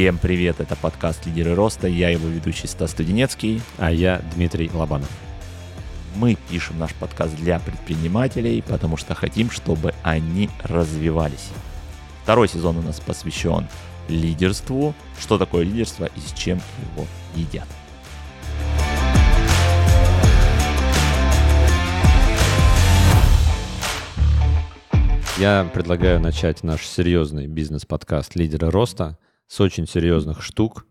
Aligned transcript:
Всем 0.00 0.16
привет, 0.16 0.60
это 0.60 0.76
подкаст 0.76 1.26
«Лидеры 1.26 1.54
роста», 1.54 1.86
я 1.86 2.08
его 2.08 2.26
ведущий 2.26 2.66
Стас 2.66 2.92
Студенецкий. 2.92 3.60
А 3.76 3.92
я 3.92 4.22
Дмитрий 4.34 4.70
Лобанов. 4.72 5.10
Мы 6.16 6.38
пишем 6.48 6.78
наш 6.78 6.94
подкаст 6.94 7.36
для 7.36 7.58
предпринимателей, 7.58 8.64
потому 8.66 8.96
что 8.96 9.14
хотим, 9.14 9.50
чтобы 9.50 9.92
они 10.02 10.48
развивались. 10.62 11.50
Второй 12.22 12.48
сезон 12.48 12.78
у 12.78 12.80
нас 12.80 12.98
посвящен 12.98 13.66
лидерству, 14.08 14.94
что 15.20 15.36
такое 15.36 15.64
лидерство 15.64 16.06
и 16.06 16.20
с 16.20 16.32
чем 16.32 16.62
его 16.94 17.06
едят. 17.36 17.68
Я 25.36 25.70
предлагаю 25.74 26.20
начать 26.20 26.62
наш 26.62 26.86
серьезный 26.86 27.46
бизнес-подкаст 27.46 28.34
«Лидеры 28.34 28.70
роста» 28.70 29.18
с 29.50 29.60
очень 29.60 29.88
серьезных 29.88 30.42
штук. 30.42 30.86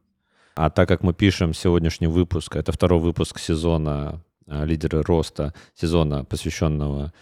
А 0.56 0.70
так 0.70 0.90
как 0.90 1.02
мы 1.02 1.14
пишем 1.14 1.54
сегодняшний 1.54 2.08
выпуск, 2.08 2.58
это 2.58 2.74
второй 2.74 3.00
выпуск 3.00 3.40
сезона 3.40 4.22
а, 4.48 4.66
«Лидеры 4.66 5.02
роста», 5.02 5.54
сезона, 5.74 6.26
посвященного 6.26 7.14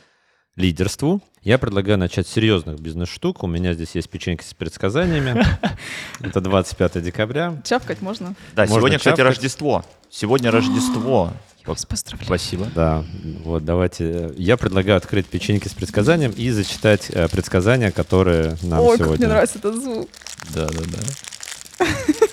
лидерству, 0.56 1.22
я 1.44 1.60
предлагаю 1.60 2.00
начать 2.00 2.28
с 2.28 2.32
серьезных 2.32 2.80
бизнес-штук. 2.80 3.44
У 3.44 3.48
меня 3.48 3.74
здесь 3.76 3.92
есть 3.94 4.10
печеньки 4.10 4.44
с 4.44 4.56
предсказаниями. 4.56 5.46
Это 6.20 6.42
25 6.42 7.04
декабря. 7.04 7.62
Чавкать 7.64 8.02
можно? 8.02 8.34
Да, 8.56 8.64
Можно 8.64 8.76
сегодня, 8.80 8.98
кстати, 8.98 9.18
чавкать. 9.18 9.36
Рождество. 9.36 9.86
Сегодня 10.10 10.50
Рождество. 10.50 11.32
Я 11.60 11.70
вас 11.70 11.86
поздравляю. 11.86 12.26
Спасибо. 12.26 12.68
Да, 12.74 13.06
вот 13.44 13.64
давайте. 13.64 14.34
Я 14.36 14.58
предлагаю 14.58 14.98
открыть 14.98 15.28
печеньки 15.28 15.68
с 15.68 15.74
предсказанием 15.74 16.32
и 16.32 16.50
зачитать 16.50 17.12
э, 17.12 17.28
предсказания, 17.30 17.92
которые 17.92 18.58
нам 18.64 18.80
Ой, 18.80 18.98
сегодня. 18.98 19.14
как 19.14 19.20
мне 19.20 19.28
нравится 19.28 19.60
этот 19.60 19.76
звук. 19.76 20.10
Да, 20.54 20.68
да, 20.68 20.82
да. 20.86 21.86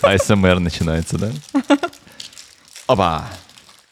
АСМР 0.02 0.58
начинается, 0.60 1.18
да? 1.18 1.32
Опа! 2.86 3.28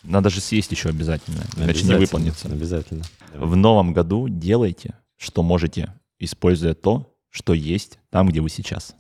Надо 0.03 0.31
же 0.31 0.41
съесть 0.41 0.73
еще 0.73 0.89
обязательно, 0.89 1.43
иначе 1.57 1.85
не 1.85 1.95
выполнится. 1.95 2.49
Обязательно. 2.49 3.05
В 3.35 3.55
новом 3.57 3.93
году 3.93 4.29
делайте, 4.29 4.95
что 5.17 5.43
можете, 5.43 5.93
используя 6.19 6.75
то, 6.75 7.15
что 7.31 7.55
есть 7.55 7.99
там, 8.11 8.29
где 8.29 8.41
вы 8.41 8.51
сейчас. 8.51 8.95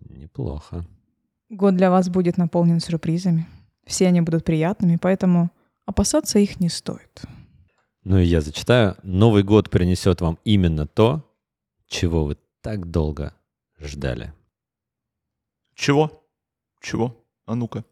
Неплохо. 0.00 0.86
Год 1.50 1.76
для 1.76 1.90
вас 1.90 2.08
будет 2.08 2.38
наполнен 2.38 2.80
сюрпризами. 2.80 3.46
Все 3.84 4.06
они 4.06 4.20
будут 4.20 4.44
приятными, 4.44 4.98
поэтому 5.00 5.50
опасаться 5.84 6.38
их 6.38 6.60
не 6.60 6.68
стоит. 6.68 7.22
Ну 8.04 8.18
и 8.18 8.24
я 8.24 8.40
зачитаю. 8.40 8.96
Новый 9.02 9.42
год 9.42 9.70
принесет 9.70 10.20
вам 10.20 10.38
именно 10.44 10.86
то, 10.86 11.28
чего 11.88 12.24
вы 12.24 12.36
так 12.62 12.90
долго 12.90 13.32
ждали. 13.80 14.32
Чего? 15.74 16.22
Чего? 16.82 17.16
А 17.46 17.54
ну-ка. 17.54 17.84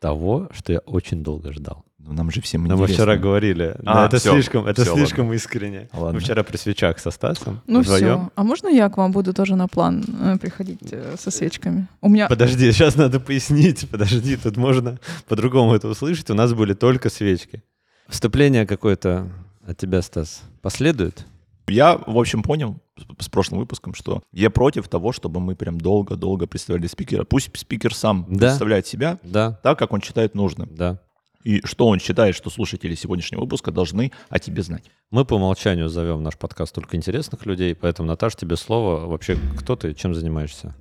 Того, 0.00 0.48
что 0.52 0.72
я 0.72 0.78
очень 0.80 1.22
долго 1.22 1.52
ждал. 1.52 1.84
Ну, 1.98 2.12
нам 2.12 2.30
же 2.30 2.40
всем 2.40 2.62
Но 2.64 2.76
мы 2.76 2.84
интересно. 2.84 2.94
вчера 3.04 3.16
говорили. 3.16 3.76
А, 3.84 3.94
да, 3.94 4.06
это 4.06 4.18
всё, 4.18 4.32
слишком, 4.32 4.66
это 4.66 4.82
всё, 4.84 4.94
слишком 4.94 5.32
искренне. 5.32 5.88
Ладно. 5.92 6.12
Мы 6.12 6.20
вчера 6.20 6.44
при 6.44 6.56
свечах 6.56 7.00
со 7.00 7.10
Стасом 7.10 7.60
Ну 7.66 7.80
вдвоем. 7.82 8.20
все. 8.20 8.30
А 8.36 8.44
можно 8.44 8.68
я 8.68 8.88
к 8.88 8.96
вам 8.96 9.10
буду 9.10 9.34
тоже 9.34 9.56
на 9.56 9.66
план 9.66 10.04
э, 10.20 10.38
приходить 10.38 10.78
э, 10.92 11.16
со 11.18 11.30
свечками? 11.32 11.88
У 12.00 12.08
меня... 12.08 12.28
Подожди, 12.28 12.70
сейчас 12.70 12.94
надо 12.94 13.18
пояснить. 13.18 13.88
Подожди, 13.90 14.36
тут 14.36 14.56
можно 14.56 15.00
по-другому 15.26 15.74
это 15.74 15.88
услышать. 15.88 16.30
У 16.30 16.34
нас 16.34 16.54
были 16.54 16.72
только 16.74 17.10
свечки. 17.10 17.62
Вступление 18.08 18.64
какое-то 18.66 19.28
от 19.66 19.76
тебя, 19.76 20.00
Стас, 20.00 20.42
последует? 20.62 21.26
Я, 21.66 21.98
в 22.06 22.16
общем, 22.16 22.42
понял 22.42 22.80
с- 23.18 23.28
прошлым 23.28 23.60
выпуском, 23.60 23.94
что 23.94 24.22
я 24.32 24.50
против 24.50 24.88
того, 24.88 25.12
чтобы 25.12 25.40
мы 25.40 25.54
прям 25.56 25.78
долго-долго 25.80 26.46
представляли 26.46 26.86
спикера. 26.86 27.24
Пусть 27.24 27.50
спикер 27.56 27.94
сам 27.94 28.26
Да. 28.28 28.46
представляет 28.48 28.86
себя 28.86 29.18
Да, 29.22 29.52
так, 29.62 29.78
как 29.78 29.92
он 29.92 30.00
считает 30.02 30.34
нужным. 30.34 30.68
да. 30.74 31.00
И 31.44 31.64
что 31.64 31.86
он 31.86 32.00
считает, 32.00 32.34
что 32.34 32.50
слушатели 32.50 32.94
сегодняшнего 32.96 33.40
выпуска 33.42 33.70
должны 33.70 34.10
о 34.28 34.38
тебе 34.40 34.62
знать. 34.62 34.90
Мы 35.10 35.24
по 35.24 35.34
умолчанию 35.34 35.88
зовем 35.88 36.22
наш 36.22 36.36
подкаст 36.36 36.74
только 36.74 36.96
интересных 36.96 37.46
людей, 37.46 37.74
поэтому, 37.74 38.08
Наташ, 38.08 38.34
тебе 38.34 38.56
слово. 38.56 39.06
Вообще, 39.06 39.38
кто 39.56 39.76
ты, 39.76 39.94
чем 39.94 40.14
занимаешься? 40.14 40.74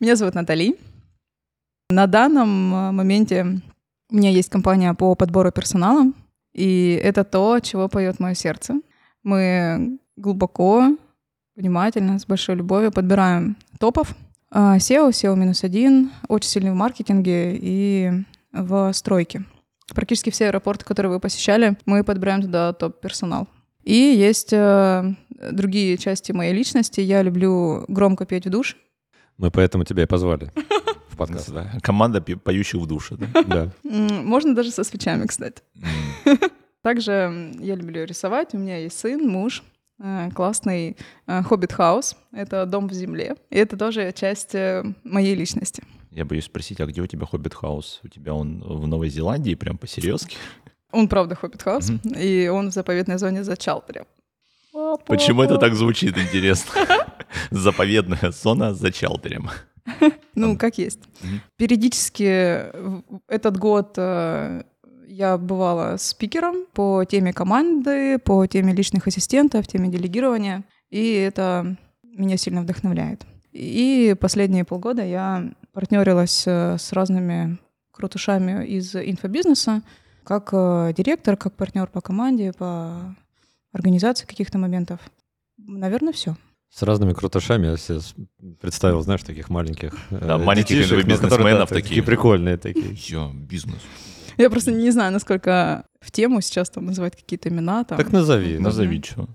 Меня 0.00 0.14
зовут 0.16 0.34
Натали. 0.34 0.76
На 1.90 2.06
данном 2.06 2.74
э, 2.74 2.90
моменте 2.92 3.60
у 4.10 4.14
меня 4.16 4.30
есть 4.30 4.48
компания 4.50 4.94
по 4.94 5.14
подбору 5.16 5.50
персонала, 5.52 6.12
и 6.54 6.98
это 7.02 7.24
то, 7.24 7.58
чего 7.60 7.88
поет 7.88 8.20
мое 8.20 8.34
сердце. 8.34 8.74
Мы 9.24 9.98
глубоко, 10.16 10.96
внимательно, 11.56 12.18
с 12.18 12.26
большой 12.26 12.56
любовью 12.56 12.92
подбираем 12.92 13.56
топов. 13.78 14.14
А, 14.50 14.76
SEO, 14.76 15.10
SEO 15.10 15.36
минус 15.36 15.64
один, 15.64 16.10
очень 16.28 16.50
сильный 16.50 16.72
в 16.72 16.74
маркетинге 16.74 17.56
и 17.60 18.12
в 18.52 18.92
стройке. 18.92 19.44
Практически 19.94 20.30
все 20.30 20.46
аэропорты, 20.46 20.84
которые 20.84 21.12
вы 21.12 21.20
посещали, 21.20 21.76
мы 21.86 22.04
подбираем 22.04 22.42
туда 22.42 22.72
топ-персонал. 22.72 23.48
И 23.82 23.94
есть 23.94 24.52
э, 24.52 25.14
другие 25.52 25.98
части 25.98 26.32
моей 26.32 26.54
личности. 26.54 27.00
Я 27.00 27.22
люблю 27.22 27.84
громко 27.88 28.24
петь 28.24 28.46
в 28.46 28.50
душе. 28.50 28.76
Мы 29.36 29.50
поэтому 29.50 29.84
тебя 29.84 30.04
и 30.04 30.06
позвали 30.06 30.50
в 31.08 31.16
подкаст. 31.16 31.52
Да. 31.52 31.70
Команда 31.82 32.22
поющих 32.22 32.80
в 32.80 32.86
душе. 32.86 33.16
Да? 33.46 33.70
Можно 33.82 34.54
даже 34.54 34.70
со 34.70 34.84
свечами, 34.84 35.26
кстати. 35.26 35.62
Также 36.82 37.52
я 37.58 37.74
люблю 37.74 38.04
рисовать. 38.04 38.54
У 38.54 38.58
меня 38.58 38.78
есть 38.78 38.98
сын, 38.98 39.26
муж, 39.26 39.62
классный 40.34 40.96
э, 41.26 41.42
hobbit 41.42 41.79
house. 41.79 42.16
Это 42.32 42.66
дом 42.66 42.88
в 42.88 42.92
земле. 42.92 43.36
И 43.50 43.56
это 43.56 43.76
тоже 43.76 44.12
часть 44.12 44.54
э, 44.54 44.84
моей 45.04 45.34
личности. 45.34 45.82
Я 46.10 46.24
боюсь 46.24 46.44
спросить, 46.44 46.80
а 46.80 46.86
где 46.86 47.00
у 47.00 47.06
тебя 47.06 47.26
hobbit 47.26 47.54
house? 47.54 48.00
У 48.04 48.08
тебя 48.08 48.34
он 48.34 48.62
в 48.62 48.86
Новой 48.86 49.08
Зеландии, 49.08 49.56
прям 49.56 49.76
по-серьезки? 49.76 50.36
Он, 50.92 51.08
правда, 51.08 51.34
hobbit 51.34 51.62
house. 51.62 51.90
Мгм. 51.90 52.14
И 52.16 52.46
он 52.46 52.70
в 52.70 52.72
заповедной 52.72 53.18
зоне 53.18 53.42
зачал 53.42 53.82
прям. 53.82 54.06
Почему 55.06 55.42
это 55.42 55.58
так 55.58 55.74
звучит, 55.74 56.16
интересно? 56.16 56.72
Заповедная 57.50 58.30
зона 58.30 58.74
за 58.74 58.92
Чалтырем. 58.92 59.50
Ну, 60.36 60.58
как 60.58 60.78
есть. 60.78 60.98
Периодически 61.56 62.64
этот 63.28 63.56
год 63.56 63.94
э, 63.96 64.64
я 65.14 65.38
бывала 65.38 65.96
спикером 65.96 66.66
по 66.72 67.04
теме 67.04 67.32
команды, 67.32 68.18
по 68.18 68.46
теме 68.46 68.74
личных 68.74 69.06
ассистентов, 69.06 69.66
теме 69.68 69.88
делегирования, 69.88 70.64
и 70.90 71.12
это 71.12 71.76
меня 72.02 72.36
сильно 72.36 72.62
вдохновляет. 72.62 73.24
И 73.52 74.16
последние 74.20 74.64
полгода 74.64 75.04
я 75.04 75.52
партнерилась 75.72 76.44
э, 76.46 76.76
с 76.78 76.92
разными 76.92 77.58
крутышами 77.92 78.66
из 78.66 78.96
инфобизнеса, 78.96 79.82
как 80.24 80.48
э, 80.52 80.92
директор, 80.96 81.36
как 81.36 81.54
партнер 81.54 81.86
по 81.86 82.00
команде, 82.00 82.52
по 82.52 83.14
организации 83.72 84.26
каких-то 84.26 84.58
моментов. 84.58 84.98
Наверное, 85.56 86.12
все. 86.12 86.36
С 86.70 86.82
разными 86.82 87.12
крутышами 87.12 87.66
я 87.68 87.76
себе 87.76 88.00
представил, 88.60 89.00
знаешь, 89.02 89.22
таких 89.22 89.48
маленьких 89.48 89.94
э, 90.10 90.18
Да, 90.26 90.38
маленьких 90.38 90.90
бизнесменов 91.06 91.68
да, 91.68 91.74
таких. 91.74 92.04
прикольные 92.04 92.56
такие. 92.56 92.96
Я 93.08 93.30
бизнес. 93.32 93.80
Я 94.36 94.50
просто 94.50 94.72
не 94.72 94.90
знаю, 94.90 95.12
насколько 95.12 95.84
в 96.00 96.10
тему 96.10 96.40
сейчас 96.40 96.70
там 96.70 96.86
называть 96.86 97.16
какие-то 97.16 97.48
имена. 97.48 97.84
Там. 97.84 97.98
Так 97.98 98.12
назови. 98.12 98.58
Назови, 98.58 99.02
что. 99.02 99.28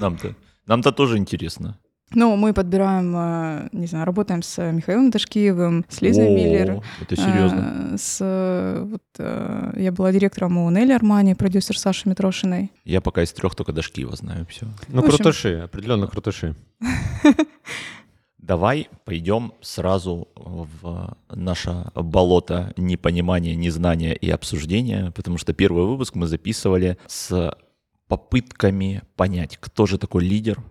Нам-то, 0.00 0.34
нам-то 0.66 0.92
тоже 0.92 1.18
интересно. 1.18 1.78
Ну, 2.14 2.36
мы 2.36 2.52
подбираем, 2.54 3.12
э, 3.16 3.68
не 3.72 3.86
знаю, 3.88 4.04
работаем 4.06 4.40
с 4.40 4.62
Михаилом 4.72 5.10
Ташкиевым, 5.10 5.84
с 5.88 6.00
Лизой 6.00 6.28
О, 6.28 6.30
Миллер. 6.30 6.82
Это 7.00 7.16
серьезно. 7.16 7.90
э, 7.94 7.96
С, 7.98 8.18
э, 8.20 8.84
вот, 8.88 9.02
я 9.76 9.90
была 9.90 10.12
директором 10.12 10.56
у 10.58 10.70
Нелли 10.70 10.92
Армани, 10.92 11.34
продюсер 11.34 11.76
Саши 11.76 12.08
Митрошиной. 12.08 12.70
Я 12.84 13.00
пока 13.00 13.22
из 13.24 13.32
трех 13.32 13.56
только 13.56 13.72
Дашкиева 13.72 14.14
знаю 14.14 14.46
все. 14.48 14.66
Ну, 14.86 15.00
общем- 15.00 15.16
крутыши, 15.16 15.54
определенно 15.64 16.06
крутыши. 16.06 16.54
Давай 18.46 18.88
пойдем 19.04 19.54
сразу 19.60 20.28
в 20.36 21.16
наше 21.28 21.90
болото 21.96 22.72
непонимания, 22.76 23.56
незнания 23.56 24.14
и 24.14 24.30
обсуждения, 24.30 25.10
потому 25.16 25.36
что 25.36 25.52
первый 25.52 25.84
выпуск 25.84 26.14
мы 26.14 26.28
записывали 26.28 26.96
с 27.08 27.56
попытками 28.06 29.02
понять, 29.16 29.56
кто 29.60 29.86
же 29.86 29.98
такой 29.98 30.24
лидер 30.24 30.62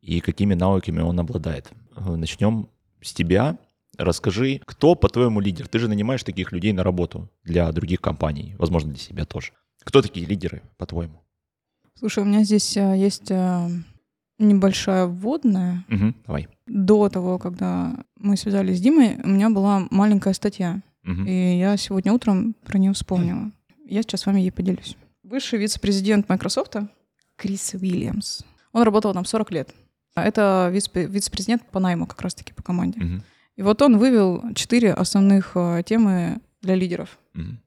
и 0.00 0.20
какими 0.20 0.54
навыками 0.54 1.00
он 1.00 1.18
обладает. 1.18 1.72
Начнем 1.96 2.68
с 3.02 3.12
тебя. 3.12 3.58
Расскажи, 3.98 4.60
кто, 4.64 4.94
по-твоему, 4.94 5.40
лидер? 5.40 5.66
Ты 5.66 5.80
же 5.80 5.88
нанимаешь 5.88 6.22
таких 6.22 6.52
людей 6.52 6.72
на 6.72 6.84
работу 6.84 7.28
для 7.42 7.72
других 7.72 8.00
компаний, 8.00 8.54
возможно, 8.56 8.90
для 8.90 9.00
себя 9.00 9.24
тоже. 9.24 9.52
Кто 9.82 10.00
такие 10.00 10.26
лидеры, 10.26 10.62
по-твоему? 10.76 11.20
Слушай, 11.98 12.22
у 12.22 12.26
меня 12.26 12.44
здесь 12.44 12.76
э, 12.76 12.96
есть 12.96 13.32
э, 13.32 13.68
небольшая 14.38 15.06
вводная. 15.06 15.84
Мгм, 15.88 16.14
Давай. 16.26 16.48
До 16.72 17.08
того, 17.08 17.38
когда 17.38 17.96
мы 18.16 18.36
связались 18.36 18.78
с 18.78 18.80
Димой, 18.80 19.16
у 19.24 19.28
меня 19.28 19.50
была 19.50 19.88
маленькая 19.90 20.32
статья. 20.34 20.82
Мгм. 21.02 21.26
И 21.26 21.58
я 21.58 21.76
сегодня 21.76 22.12
утром 22.12 22.54
про 22.64 22.78
нее 22.78 22.92
вспомнила. 22.92 23.50
Я 23.86 24.02
сейчас 24.02 24.20
с 24.20 24.26
вами 24.26 24.40
ей 24.40 24.52
поделюсь. 24.52 24.96
Высший 25.24 25.58
вице-президент 25.58 26.28
Microsoft 26.28 26.76
Крис 27.34 27.74
Уильямс. 27.74 28.42
Он 28.72 28.82
работал 28.84 29.12
там 29.12 29.24
40 29.24 29.50
лет. 29.50 29.74
Это 30.14 30.70
вице- 30.72 31.06
вице-президент 31.06 31.64
по 31.72 31.80
найму 31.80 32.06
как 32.06 32.20
раз-таки 32.20 32.52
по 32.52 32.62
команде. 32.62 33.00
Мгм. 33.00 33.22
И 33.56 33.62
вот 33.62 33.82
он 33.82 33.98
вывел 33.98 34.44
четыре 34.54 34.92
основных 34.92 35.52
э, 35.56 35.82
темы 35.84 36.38
для 36.62 36.76
лидеров. 36.76 37.18
Мгм. 37.34 37.58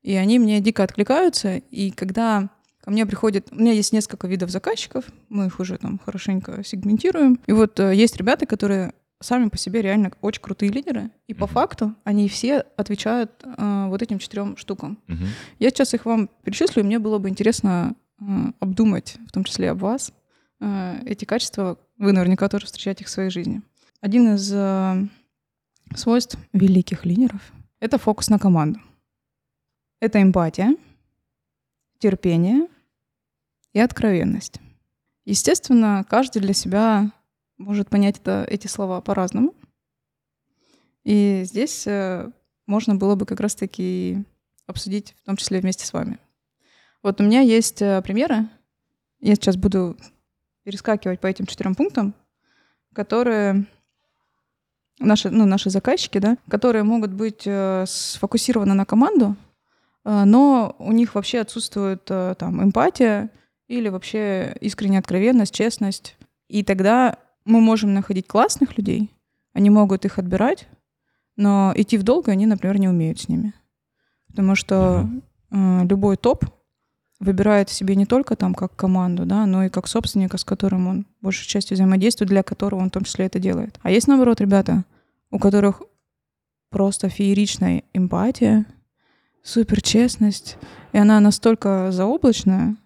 И 0.00 0.14
они 0.14 0.38
мне 0.38 0.60
дико 0.60 0.82
откликаются. 0.82 1.56
И 1.58 1.90
когда 1.90 2.48
ко 2.90 2.92
мне 2.92 3.06
приходит... 3.06 3.52
У 3.52 3.54
меня 3.54 3.70
есть 3.70 3.92
несколько 3.92 4.26
видов 4.26 4.50
заказчиков, 4.50 5.04
мы 5.28 5.46
их 5.46 5.60
уже 5.60 5.78
там 5.78 6.00
хорошенько 6.04 6.64
сегментируем. 6.64 7.38
И 7.46 7.52
вот 7.52 7.78
э, 7.78 7.94
есть 7.94 8.16
ребята, 8.16 8.46
которые 8.46 8.92
сами 9.20 9.48
по 9.48 9.56
себе 9.56 9.80
реально 9.80 10.10
очень 10.22 10.42
крутые 10.42 10.72
лидеры. 10.72 11.10
И 11.28 11.34
по 11.34 11.46
Мгм. 11.46 11.54
факту 11.54 11.94
они 12.02 12.28
все 12.28 12.64
отвечают 12.76 13.30
э, 13.44 13.86
вот 13.88 14.02
этим 14.02 14.18
четырем 14.18 14.56
штукам. 14.56 14.98
Мгм. 15.06 15.26
Я 15.60 15.70
сейчас 15.70 15.94
их 15.94 16.04
вам 16.04 16.28
перечислю, 16.42 16.82
и 16.82 16.86
мне 16.86 16.98
было 16.98 17.18
бы 17.18 17.28
интересно 17.28 17.94
э, 18.20 18.24
обдумать, 18.58 19.18
в 19.28 19.30
том 19.30 19.44
числе 19.44 19.70
об 19.70 19.78
вас, 19.78 20.12
э, 20.60 21.02
эти 21.06 21.24
качества. 21.24 21.78
Вы 21.96 22.10
наверняка 22.10 22.48
тоже 22.48 22.66
встречаете 22.66 23.02
их 23.04 23.06
в 23.06 23.10
своей 23.10 23.30
жизни. 23.30 23.62
Один 24.00 24.34
из 24.34 24.52
э, 24.52 25.06
свойств 25.94 26.36
великих 26.52 27.04
лидеров— 27.04 27.52
это 27.78 27.98
фокус 27.98 28.30
на 28.30 28.40
команду. 28.40 28.80
Это 30.00 30.20
эмпатия, 30.20 30.74
терпение 32.00 32.66
и 33.72 33.80
откровенность. 33.80 34.60
Естественно, 35.24 36.04
каждый 36.08 36.40
для 36.42 36.54
себя 36.54 37.12
может 37.58 37.88
понять 37.88 38.18
это, 38.18 38.44
эти 38.48 38.66
слова 38.66 39.00
по-разному. 39.00 39.54
И 41.04 41.42
здесь 41.44 41.86
э, 41.86 42.30
можно 42.66 42.94
было 42.94 43.14
бы 43.14 43.26
как 43.26 43.40
раз-таки 43.40 44.24
обсудить, 44.66 45.14
в 45.22 45.26
том 45.26 45.36
числе 45.36 45.60
вместе 45.60 45.86
с 45.86 45.92
вами. 45.92 46.18
Вот 47.02 47.20
у 47.20 47.24
меня 47.24 47.40
есть 47.40 47.80
э, 47.82 48.02
примеры. 48.02 48.48
Я 49.20 49.34
сейчас 49.34 49.56
буду 49.56 49.96
перескакивать 50.64 51.20
по 51.20 51.26
этим 51.26 51.46
четырем 51.46 51.74
пунктам, 51.74 52.14
которые 52.94 53.66
наши, 54.98 55.30
ну, 55.30 55.46
наши 55.46 55.70
заказчики, 55.70 56.18
да, 56.18 56.38
которые 56.48 56.82
могут 56.82 57.12
быть 57.12 57.42
э, 57.46 57.84
сфокусированы 57.86 58.74
на 58.74 58.84
команду, 58.84 59.36
но 60.02 60.74
у 60.78 60.92
них 60.92 61.14
вообще 61.14 61.40
отсутствует 61.40 62.04
там 62.04 62.64
эмпатия 62.64 63.30
или 63.70 63.88
вообще 63.88 64.56
искренняя 64.60 64.98
откровенность, 64.98 65.54
честность. 65.54 66.16
И 66.48 66.64
тогда 66.64 67.16
мы 67.44 67.60
можем 67.60 67.94
находить 67.94 68.26
классных 68.26 68.76
людей, 68.76 69.14
они 69.52 69.70
могут 69.70 70.04
их 70.04 70.18
отбирать, 70.18 70.66
но 71.36 71.72
идти 71.76 71.96
в 71.96 72.02
долгую 72.02 72.32
они, 72.32 72.46
например, 72.46 72.80
не 72.80 72.88
умеют 72.88 73.20
с 73.20 73.28
ними. 73.28 73.54
Потому 74.26 74.56
что 74.56 75.08
э, 75.52 75.86
любой 75.88 76.16
топ 76.16 76.44
выбирает 77.20 77.70
себе 77.70 77.94
не 77.94 78.06
только 78.06 78.34
там 78.34 78.54
как 78.54 78.74
команду, 78.74 79.24
да, 79.24 79.46
но 79.46 79.64
и 79.64 79.68
как 79.68 79.86
собственника, 79.86 80.36
с 80.36 80.44
которым 80.44 80.88
он 80.88 81.06
большей 81.20 81.46
частью 81.46 81.76
взаимодействует, 81.76 82.28
для 82.28 82.42
которого 82.42 82.80
он 82.80 82.88
в 82.88 82.92
том 82.92 83.04
числе 83.04 83.26
это 83.26 83.38
делает. 83.38 83.78
А 83.82 83.92
есть, 83.92 84.08
наоборот, 84.08 84.40
ребята, 84.40 84.84
у 85.30 85.38
которых 85.38 85.82
просто 86.70 87.08
фееричная 87.08 87.84
эмпатия, 87.92 88.66
супер 89.44 89.80
честность, 89.80 90.58
и 90.92 90.98
она 90.98 91.20
настолько 91.20 91.92
заоблачная, 91.92 92.76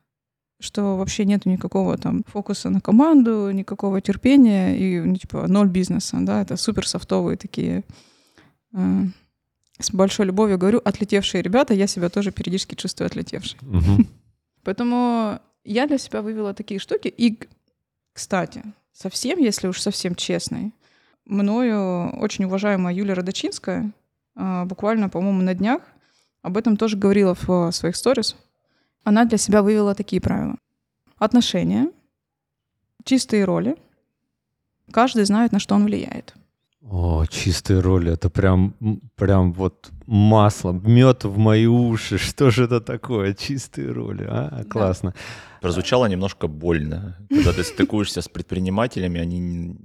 что 0.61 0.97
вообще 0.97 1.25
нет 1.25 1.47
никакого 1.47 1.97
там 1.99 2.25
фокуса 2.27 2.71
на 2.71 2.81
команду, 2.81 3.51
никакого 3.51 4.01
терпения 4.01 4.77
и 4.77 5.01
ну, 5.01 5.17
типа 5.17 5.47
ноль 5.49 5.69
бизнеса, 5.69 6.19
да, 6.21 6.43
это 6.43 6.57
супер 6.57 6.87
софтовые 6.87 7.37
такие 7.37 7.85
э, 8.73 9.05
с 9.79 9.91
большой 9.91 10.27
любовью 10.27 10.59
говорю, 10.59 10.81
отлетевшие 10.85 11.43
ребята, 11.43 11.75
я 11.75 11.87
себя 11.87 12.09
тоже 12.09 12.31
периодически 12.31 12.75
чувствую 12.75 13.07
отлетевшей. 13.07 13.59
Поэтому 14.63 15.41
я 15.65 15.87
для 15.87 15.99
себя 15.99 16.23
вывела 16.23 16.55
такие 16.55 16.79
штуки. 16.79 17.09
И, 17.09 17.39
кстати, 18.13 18.63
совсем, 18.93 19.39
если 19.39 19.67
уж 19.67 19.81
совсем 19.81 20.15
честной, 20.15 20.73
мною 21.25 22.17
очень 22.19 22.45
уважаемая 22.45 22.95
Юлия 22.95 23.15
Родочинская 23.15 23.91
а, 24.37 24.65
буквально, 24.65 25.09
по-моему, 25.09 25.43
на 25.43 25.55
днях 25.55 25.83
об 26.43 26.57
этом 26.57 26.77
тоже 26.77 26.97
говорила 26.97 27.35
в 27.35 27.71
своих 27.73 27.97
сторис. 27.97 28.37
Она 29.05 29.27
для 29.27 29.39
себя 29.39 29.63
вывела 29.63 29.95
такие 29.95 30.21
правила. 30.21 30.57
Отношения, 31.19 31.91
чистые 33.05 33.45
роли. 33.45 33.77
Каждый 34.91 35.25
знает, 35.25 35.53
на 35.53 35.59
что 35.59 35.75
он 35.75 35.85
влияет. 35.85 36.35
О, 36.91 37.25
чистые 37.27 37.81
роли, 37.81 38.13
это 38.13 38.29
прям, 38.29 38.75
прям 39.17 39.53
вот 39.53 39.91
масло, 40.07 40.73
мед 40.73 41.25
в 41.25 41.39
мои 41.39 41.67
уши. 41.67 42.19
Что 42.19 42.51
же 42.51 42.65
это 42.65 42.81
такое? 42.81 43.35
Чистые 43.35 43.91
роли, 43.91 44.27
а? 44.29 44.65
Классно. 44.69 45.15
Прозвучало 45.63 46.07
немножко 46.07 46.47
больно. 46.47 47.17
Когда 47.31 47.53
ты 47.53 47.65
стыкуешься 47.65 48.21
с 48.21 48.29
предпринимателями, 48.29 49.19
они 49.19 49.39
не, 49.39 49.77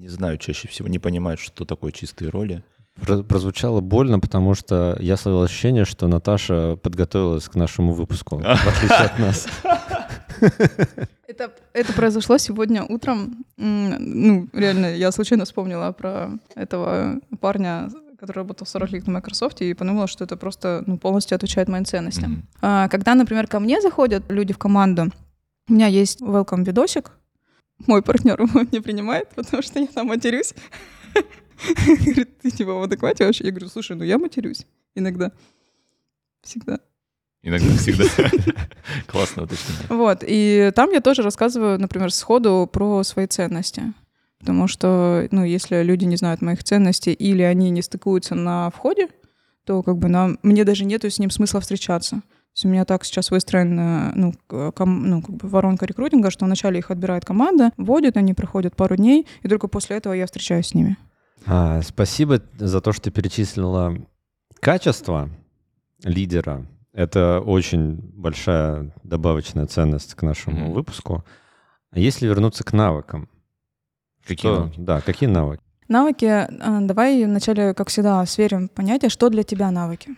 не 0.00 0.08
знают 0.08 0.42
чаще 0.42 0.68
всего, 0.68 0.88
не 0.88 0.98
понимают, 0.98 1.40
что 1.40 1.64
такое 1.64 1.92
чистые 1.92 2.30
роли. 2.30 2.62
Про- 3.00 3.22
прозвучало 3.22 3.80
больно, 3.80 4.20
потому 4.20 4.54
что 4.54 4.96
я 5.00 5.16
словил 5.16 5.42
ощущение, 5.42 5.84
что 5.84 6.06
Наташа 6.06 6.76
подготовилась 6.76 7.48
к 7.48 7.54
нашему 7.56 7.92
выпуску, 7.92 8.38
в 8.38 8.44
отличие 8.44 8.98
от 8.98 9.18
нас. 9.18 9.46
Это, 11.26 11.50
это 11.72 11.92
произошло 11.94 12.38
сегодня 12.38 12.84
утром. 12.84 13.44
Ну, 13.56 14.48
реально, 14.52 14.94
я 14.94 15.10
случайно 15.10 15.44
вспомнила 15.46 15.90
про 15.92 16.30
этого 16.54 17.20
парня, 17.40 17.88
который 18.20 18.38
работал 18.38 18.66
40 18.66 18.90
лет 18.92 19.06
на 19.06 19.14
Microsoft, 19.14 19.60
и 19.62 19.74
подумала, 19.74 20.06
что 20.06 20.24
это 20.24 20.36
просто 20.36 20.84
ну, 20.86 20.96
полностью 20.98 21.34
отвечает 21.36 21.68
моим 21.68 21.84
ценностям. 21.84 22.30
Мгм. 22.30 22.48
А, 22.62 22.88
Когда, 22.88 23.14
например, 23.14 23.46
ко 23.46 23.58
мне 23.58 23.80
заходят 23.80 24.30
люди 24.30 24.52
в 24.52 24.58
команду, 24.58 25.10
у 25.68 25.72
меня 25.72 25.86
есть 25.86 26.20
welcome 26.20 26.64
видосик, 26.64 27.10
мой 27.86 28.02
партнер 28.02 28.40
его 28.40 28.60
не 28.72 28.80
принимает, 28.80 29.28
потому 29.34 29.62
что 29.62 29.80
я 29.80 29.86
там 29.86 30.08
матерюсь. 30.08 30.54
Говорит, 31.86 32.38
ты 32.38 32.50
типа 32.50 32.74
в 32.74 32.82
адеквате 32.82 33.24
вообще? 33.24 33.44
Я 33.44 33.50
говорю, 33.50 33.68
слушай, 33.68 33.96
ну 33.96 34.04
я 34.04 34.18
матерюсь 34.18 34.66
иногда. 34.94 35.32
Всегда. 36.42 36.80
Иногда 37.42 37.74
всегда. 37.76 38.04
Классно 39.06 39.44
уточнение. 39.44 39.86
Вот, 39.88 40.24
и 40.26 40.72
там 40.74 40.90
я 40.90 41.00
тоже 41.00 41.22
рассказываю, 41.22 41.78
например, 41.78 42.10
сходу 42.12 42.68
про 42.70 43.02
свои 43.02 43.26
ценности. 43.26 43.92
Потому 44.38 44.68
что, 44.68 45.26
ну, 45.30 45.42
если 45.42 45.82
люди 45.82 46.04
не 46.04 46.16
знают 46.16 46.42
моих 46.42 46.62
ценностей 46.62 47.12
или 47.12 47.42
они 47.42 47.70
не 47.70 47.80
стыкуются 47.80 48.34
на 48.34 48.70
входе, 48.70 49.08
то 49.64 49.82
как 49.82 49.96
бы 49.96 50.08
нам, 50.08 50.38
мне 50.42 50.64
даже 50.64 50.84
нету 50.84 51.08
с 51.08 51.18
ним 51.18 51.30
смысла 51.30 51.60
встречаться. 51.60 52.16
То 52.16 52.56
есть 52.56 52.64
у 52.66 52.68
меня 52.68 52.84
так 52.84 53.04
сейчас 53.04 53.30
выстроена 53.30 54.12
ну, 54.14 54.34
ком- 54.48 55.08
ну, 55.08 55.22
как 55.22 55.34
бы 55.34 55.48
воронка 55.48 55.86
рекрутинга, 55.86 56.30
что 56.30 56.44
вначале 56.44 56.78
их 56.78 56.90
отбирает 56.90 57.24
команда, 57.24 57.72
вводят, 57.76 58.16
они 58.16 58.34
проходят 58.34 58.76
пару 58.76 58.96
дней, 58.96 59.26
и 59.42 59.48
только 59.48 59.66
после 59.66 59.96
этого 59.96 60.12
я 60.12 60.26
встречаюсь 60.26 60.68
с 60.68 60.74
ними. 60.74 60.96
А, 61.46 61.82
спасибо 61.82 62.40
за 62.56 62.80
то, 62.80 62.92
что 62.92 63.04
ты 63.04 63.10
перечислила 63.10 63.96
качество 64.60 65.28
лидера. 66.02 66.66
Это 66.92 67.40
очень 67.40 67.96
большая 68.14 68.92
добавочная 69.02 69.66
ценность 69.66 70.14
к 70.14 70.22
нашему 70.22 70.66
Мгм. 70.66 70.72
выпуску. 70.72 71.24
А 71.90 71.98
если 71.98 72.26
вернуться 72.26 72.64
к 72.64 72.72
навыкам? 72.72 73.28
Какие 74.26 74.36
Что- 74.52 74.60
навыки? 74.60 74.74
Да, 74.80 75.00
какие 75.00 75.28
навыки? 75.28 75.62
Навыки, 75.88 76.24
а, 76.24 76.80
давай 76.80 77.24
вначале, 77.24 77.74
как 77.74 77.88
всегда, 77.88 78.24
сверим 78.26 78.68
понятие, 78.68 79.10
что 79.10 79.28
для 79.28 79.42
тебя 79.42 79.70
навыки. 79.70 80.16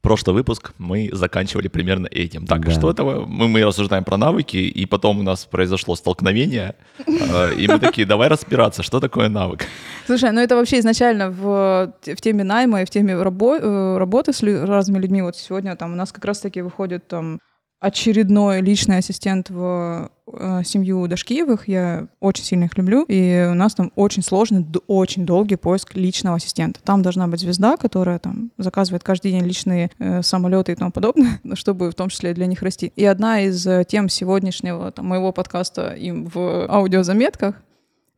Прошлый 0.00 0.34
выпуск 0.34 0.72
мы 0.78 1.10
заканчивали 1.12 1.68
примерно 1.68 2.06
этим. 2.06 2.46
Так, 2.46 2.64
Да. 2.64 2.70
что 2.70 2.90
это? 2.90 3.02
Мы, 3.04 3.48
мы 3.48 3.64
рассуждаем 3.64 4.04
про 4.04 4.16
навыки, 4.16 4.56
и 4.56 4.86
потом 4.86 5.18
у 5.18 5.22
нас 5.22 5.44
произошло 5.44 5.96
столкновение, 5.96 6.76
э, 7.06 7.54
и 7.54 7.66
мы 7.66 7.78
такие, 7.80 8.06
давай 8.06 8.28
разбираться, 8.28 8.82
что 8.82 9.00
такое 9.00 9.28
навык. 9.28 9.66
Слушай, 10.06 10.30
ну 10.32 10.40
это 10.40 10.54
вообще 10.56 10.78
изначально 10.78 11.30
в, 11.30 11.92
в 12.04 12.20
теме 12.20 12.44
найма 12.44 12.82
и 12.82 12.84
в 12.84 12.90
теме 12.90 13.14
рабо- 13.14 13.58
э, 13.60 13.98
работы 13.98 14.32
с 14.32 14.42
разными 14.42 15.00
людьми. 15.02 15.22
Вот 15.22 15.36
сегодня 15.36 15.74
там 15.76 15.92
у 15.92 15.96
нас 15.96 16.12
как 16.12 16.24
раз-таки 16.24 16.62
выходит 16.62 17.08
там 17.08 17.40
очередной 17.80 18.60
личный 18.60 18.98
ассистент 18.98 19.50
в 19.50 20.10
э, 20.32 20.62
семью 20.64 21.06
Дашкиевых. 21.06 21.68
Я 21.68 22.08
очень 22.20 22.44
сильно 22.44 22.64
их 22.64 22.76
люблю. 22.76 23.04
И 23.08 23.48
у 23.50 23.54
нас 23.54 23.74
там 23.74 23.92
очень 23.94 24.22
сложный, 24.22 24.66
очень 24.86 25.26
долгий 25.26 25.56
поиск 25.56 25.94
личного 25.94 26.36
ассистента. 26.36 26.80
Там 26.82 27.02
должна 27.02 27.28
быть 27.28 27.40
звезда, 27.40 27.76
которая 27.76 28.18
там 28.18 28.50
заказывает 28.58 29.02
каждый 29.02 29.32
день 29.32 29.44
личные 29.44 29.90
э, 29.98 30.22
самолеты 30.22 30.72
и 30.72 30.74
тому 30.74 30.90
подобное, 30.90 31.40
чтобы 31.54 31.90
в 31.90 31.94
том 31.94 32.08
числе 32.08 32.34
для 32.34 32.46
них 32.46 32.62
расти. 32.62 32.92
И 32.96 33.04
одна 33.04 33.40
из 33.40 33.66
э, 33.66 33.84
тем 33.86 34.08
сегодняшнего 34.08 34.90
там, 34.92 35.06
моего 35.06 35.32
подкаста 35.32 35.92
им 35.92 36.26
в 36.26 36.66
аудиозаметках 36.68 37.56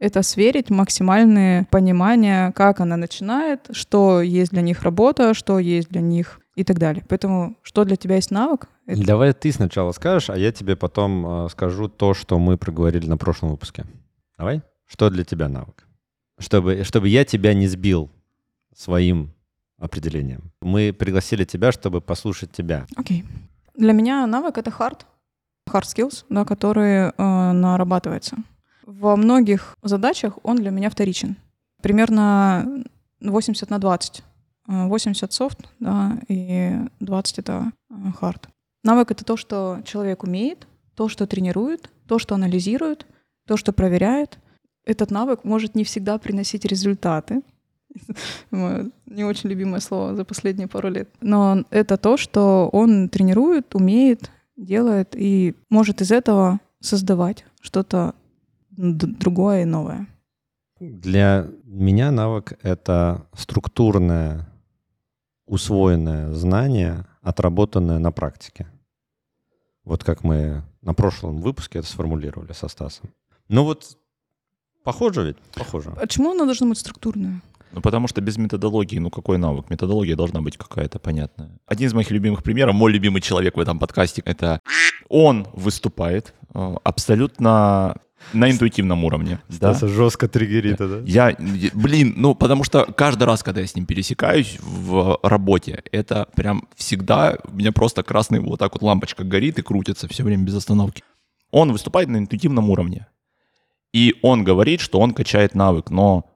это 0.00 0.22
сверить 0.22 0.70
максимальное 0.70 1.66
понимание, 1.70 2.52
как 2.52 2.80
она 2.80 2.96
начинает, 2.96 3.68
что 3.72 4.22
есть 4.22 4.50
для 4.50 4.62
них 4.62 4.82
работа, 4.82 5.34
что 5.34 5.58
есть 5.58 5.90
для 5.90 6.00
них 6.00 6.40
и 6.56 6.64
так 6.64 6.78
далее. 6.78 7.04
Поэтому 7.08 7.56
что 7.62 7.84
для 7.84 7.96
тебя 7.96 8.16
есть 8.16 8.30
навык? 8.30 8.68
Это- 8.90 9.04
Давай 9.06 9.32
ты 9.32 9.52
сначала 9.52 9.92
скажешь, 9.92 10.30
а 10.30 10.36
я 10.36 10.52
тебе 10.52 10.76
потом 10.76 11.26
э, 11.26 11.48
скажу 11.50 11.88
то, 11.88 12.14
что 12.14 12.38
мы 12.38 12.56
проговорили 12.56 13.06
на 13.06 13.16
прошлом 13.16 13.50
выпуске. 13.50 13.84
Давай? 14.38 14.62
Что 14.86 15.10
для 15.10 15.24
тебя 15.24 15.48
навык? 15.48 15.86
Чтобы, 16.38 16.84
чтобы 16.84 17.08
я 17.08 17.24
тебя 17.24 17.54
не 17.54 17.68
сбил 17.68 18.10
своим 18.74 19.30
определением. 19.78 20.50
Мы 20.60 20.92
пригласили 20.92 21.44
тебя, 21.44 21.70
чтобы 21.72 22.00
послушать 22.00 22.50
тебя. 22.52 22.86
Окей. 22.96 23.24
Для 23.74 23.92
меня 23.92 24.26
навык— 24.26 24.58
это 24.58 24.70
hard, 24.70 25.00
hard 25.70 25.82
skills, 25.84 26.24
да, 26.28 26.44
который 26.44 27.10
э, 27.16 27.52
нарабатывается. 27.52 28.36
Во 28.86 29.16
многих 29.16 29.76
задачах 29.82 30.38
он 30.42 30.56
для 30.56 30.70
меня 30.70 30.90
вторичен. 30.90 31.36
Примерно 31.82 32.84
80 33.20 33.70
на 33.70 33.78
20. 33.78 34.22
80 34.66 35.32
софт, 35.32 35.58
да, 35.80 36.18
и 36.28 36.76
20 37.00 37.38
это 37.40 37.72
хард. 38.20 38.48
Навык— 38.82 39.10
это 39.12 39.24
то, 39.24 39.36
что 39.36 39.80
человек 39.84 40.22
умеет, 40.22 40.66
то, 40.94 41.08
что 41.08 41.26
тренирует, 41.26 41.90
то, 42.06 42.18
что 42.18 42.34
анализирует, 42.34 43.06
то, 43.46 43.56
что 43.56 43.72
проверяет. 43.72 44.38
Этот 44.84 45.10
навык 45.10 45.44
может 45.44 45.74
не 45.74 45.84
всегда 45.84 46.18
приносить 46.18 46.64
результаты. 46.64 47.42
Не 48.50 49.24
очень 49.24 49.50
любимое 49.50 49.80
слово 49.80 50.14
за 50.14 50.24
последние 50.24 50.68
пару 50.68 50.90
лет. 50.90 51.08
Но 51.20 51.64
это 51.70 51.96
то, 51.96 52.16
что 52.16 52.68
он 52.72 53.08
тренирует, 53.08 53.74
умеет, 53.74 54.30
делает 54.56 55.16
и 55.16 55.56
может 55.68 56.00
из 56.00 56.12
этого 56.12 56.60
создавать 56.80 57.44
что-то 57.60 58.14
другое 58.70 59.62
и 59.62 59.64
новое. 59.64 60.06
Для 60.78 61.48
меня 61.64 62.10
навык— 62.10 62.58
это 62.62 63.26
структурное, 63.34 64.48
усвоенное 65.46 66.32
знание, 66.32 67.06
отработанное 67.22 67.98
на 67.98 68.12
практике. 68.12 68.66
Вот 69.84 70.04
как 70.04 70.24
мы 70.24 70.62
на 70.82 70.94
прошлом 70.94 71.40
выпуске 71.40 71.80
это 71.80 71.88
сформулировали 71.88 72.52
со 72.52 72.68
Стасом. 72.68 73.10
Ну 73.48 73.64
вот, 73.64 73.98
похоже 74.84 75.24
ведь? 75.24 75.36
Похоже. 75.54 75.90
Почему 75.90 76.30
оно 76.32 76.44
должно 76.44 76.68
быть 76.68 76.78
структурное? 76.78 77.42
Ну, 77.72 77.80
потому 77.80 78.08
что 78.08 78.20
без 78.20 78.36
методологии, 78.36 78.98
ну, 78.98 79.10
какой 79.10 79.38
навык? 79.38 79.70
Методология 79.70 80.16
должна 80.16 80.40
быть 80.40 80.56
какая-то 80.56 80.98
понятная. 80.98 81.50
Один 81.66 81.88
из 81.88 81.94
моих 81.94 82.10
любимых 82.10 82.42
примеров, 82.42 82.74
мой 82.74 82.90
любимый 82.92 83.20
человек 83.20 83.56
в 83.56 83.60
этом 83.60 83.78
подкасте, 83.78 84.22
это 84.24 84.60
он 85.08 85.46
выступает 85.52 86.34
э, 86.52 86.76
абсолютно 86.82 87.96
на 88.32 88.50
интуитивном 88.50 89.04
уровне. 89.04 89.40
Стаса 89.48 89.86
да? 89.86 89.92
жестко 89.92 90.28
триггерит, 90.28 90.78
да? 90.78 91.00
Я, 91.04 91.36
блин, 91.74 92.14
ну, 92.16 92.34
потому 92.34 92.64
что 92.64 92.84
каждый 92.84 93.24
раз, 93.24 93.42
когда 93.42 93.60
я 93.60 93.66
с 93.66 93.74
ним 93.74 93.86
пересекаюсь 93.86 94.58
в 94.60 95.18
работе, 95.22 95.82
это 95.92 96.28
прям 96.34 96.68
всегда, 96.76 97.38
у 97.44 97.56
меня 97.56 97.72
просто 97.72 98.02
красный 98.02 98.40
вот 98.40 98.58
так 98.58 98.72
вот 98.72 98.82
лампочка 98.82 99.24
горит 99.24 99.58
и 99.58 99.62
крутится 99.62 100.08
все 100.08 100.22
время 100.22 100.44
без 100.44 100.54
остановки. 100.54 101.02
Он 101.50 101.72
выступает 101.72 102.08
на 102.08 102.18
интуитивном 102.18 102.70
уровне. 102.70 103.06
И 103.92 104.14
он 104.22 104.44
говорит, 104.44 104.80
что 104.80 105.00
он 105.00 105.12
качает 105.12 105.54
навык, 105.54 105.90
но 105.90 106.29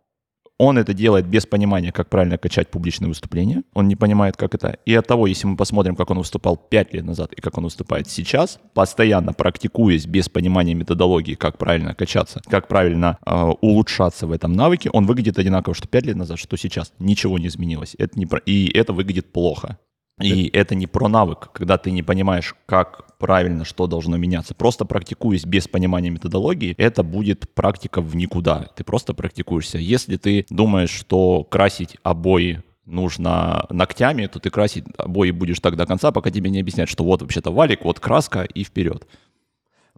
он 0.59 0.79
это 0.79 0.95
делает 0.95 1.27
без 1.27 1.47
понимания, 1.47 1.93
как 1.93 2.09
правильно 2.09 2.39
качать 2.39 2.71
публичные 2.71 3.09
выступления. 3.09 3.65
Он 3.73 3.89
не 3.89 3.97
понимает, 3.97 4.37
как 4.37 4.55
это. 4.55 4.79
И 4.85 4.95
от 4.95 5.07
того, 5.07 5.27
если 5.27 5.47
мы 5.47 5.57
посмотрим, 5.57 5.97
как 5.97 6.11
он 6.11 6.19
выступал 6.19 6.57
5 6.57 6.95
лет 6.95 7.05
назад 7.05 7.33
и 7.33 7.41
как 7.41 7.59
он 7.59 7.65
выступает 7.65 8.09
сейчас, 8.09 8.61
постоянно 8.73 9.33
практикуясь 9.33 10.07
без 10.07 10.29
понимания 10.29 10.75
методологии, 10.75 11.35
как 11.35 11.59
правильно 11.59 11.95
качаться, 11.95 12.41
как 12.47 12.69
правильно 12.69 13.19
э, 13.27 13.53
улучшаться 13.61 14.27
в 14.27 14.33
этом 14.33 14.53
навыке, 14.53 14.91
он 14.91 15.07
выглядит 15.07 15.39
одинаково, 15.39 15.75
что 15.75 15.89
5 15.89 16.07
лет 16.07 16.17
назад, 16.17 16.39
что 16.39 16.57
сейчас. 16.57 16.93
Ничего 16.99 17.39
не 17.39 17.49
изменилось. 17.49 17.97
Это 17.99 18.19
не 18.19 18.27
про... 18.27 18.39
И 18.39 18.69
это 18.69 18.93
выглядит 18.93 19.33
плохо. 19.33 19.79
И 20.21 20.49
это 20.53 20.75
не 20.75 20.87
про 20.87 21.09
навык, 21.09 21.51
когда 21.53 21.77
ты 21.77 21.91
не 21.91 22.03
понимаешь, 22.03 22.55
как 22.67 23.19
правильно, 23.19 23.65
что 23.65 23.87
должно 23.89 24.17
меняться. 24.17 24.55
Просто 24.55 24.85
практикуясь 24.85 25.45
без 25.45 25.67
понимания 25.67 26.11
методологии, 26.11 26.75
это 26.79 27.03
будет 27.03 27.53
практика 27.53 28.01
в 28.01 28.15
никуда. 28.15 28.69
Ты 28.77 28.85
просто 28.85 29.13
практикуешься. 29.13 29.79
Если 29.79 30.17
ты 30.17 30.47
думаешь, 30.51 30.91
что 30.91 31.43
красить 31.43 31.97
обои 32.05 32.63
нужно 32.87 33.67
ногтями, 33.71 34.27
то 34.27 34.39
ты 34.39 34.51
красить 34.51 34.85
обои 34.99 35.33
будешь 35.33 35.59
так 35.59 35.77
до 35.77 35.87
конца, 35.87 36.13
пока 36.13 36.31
тебе 36.31 36.51
не 36.51 36.61
объяснят, 36.61 36.89
что 36.89 37.03
вот 37.03 37.23
вообще-то 37.23 37.51
валик, 37.51 37.85
вот 37.85 37.99
краска 37.99 38.43
и 38.43 38.63
вперед. 38.63 39.07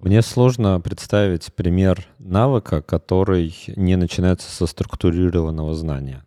Мне 0.00 0.22
сложно 0.22 0.80
представить 0.80 1.52
пример 1.54 2.06
навыка, 2.18 2.82
который 2.82 3.54
не 3.76 3.96
начинается 3.96 4.50
со 4.50 4.66
структурированного 4.66 5.74
знания. 5.74 6.22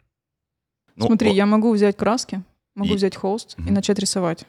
Ну, 0.95 1.05
Смотри, 1.05 1.31
я 1.33 1.45
могу 1.45 1.71
взять 1.71 1.95
краски, 1.95 2.43
Могу 2.79 2.93
и... 2.93 2.95
взять 2.95 3.15
холст 3.15 3.55
угу. 3.59 3.67
и 3.67 3.71
начать 3.71 3.99
рисовать. 3.99 4.45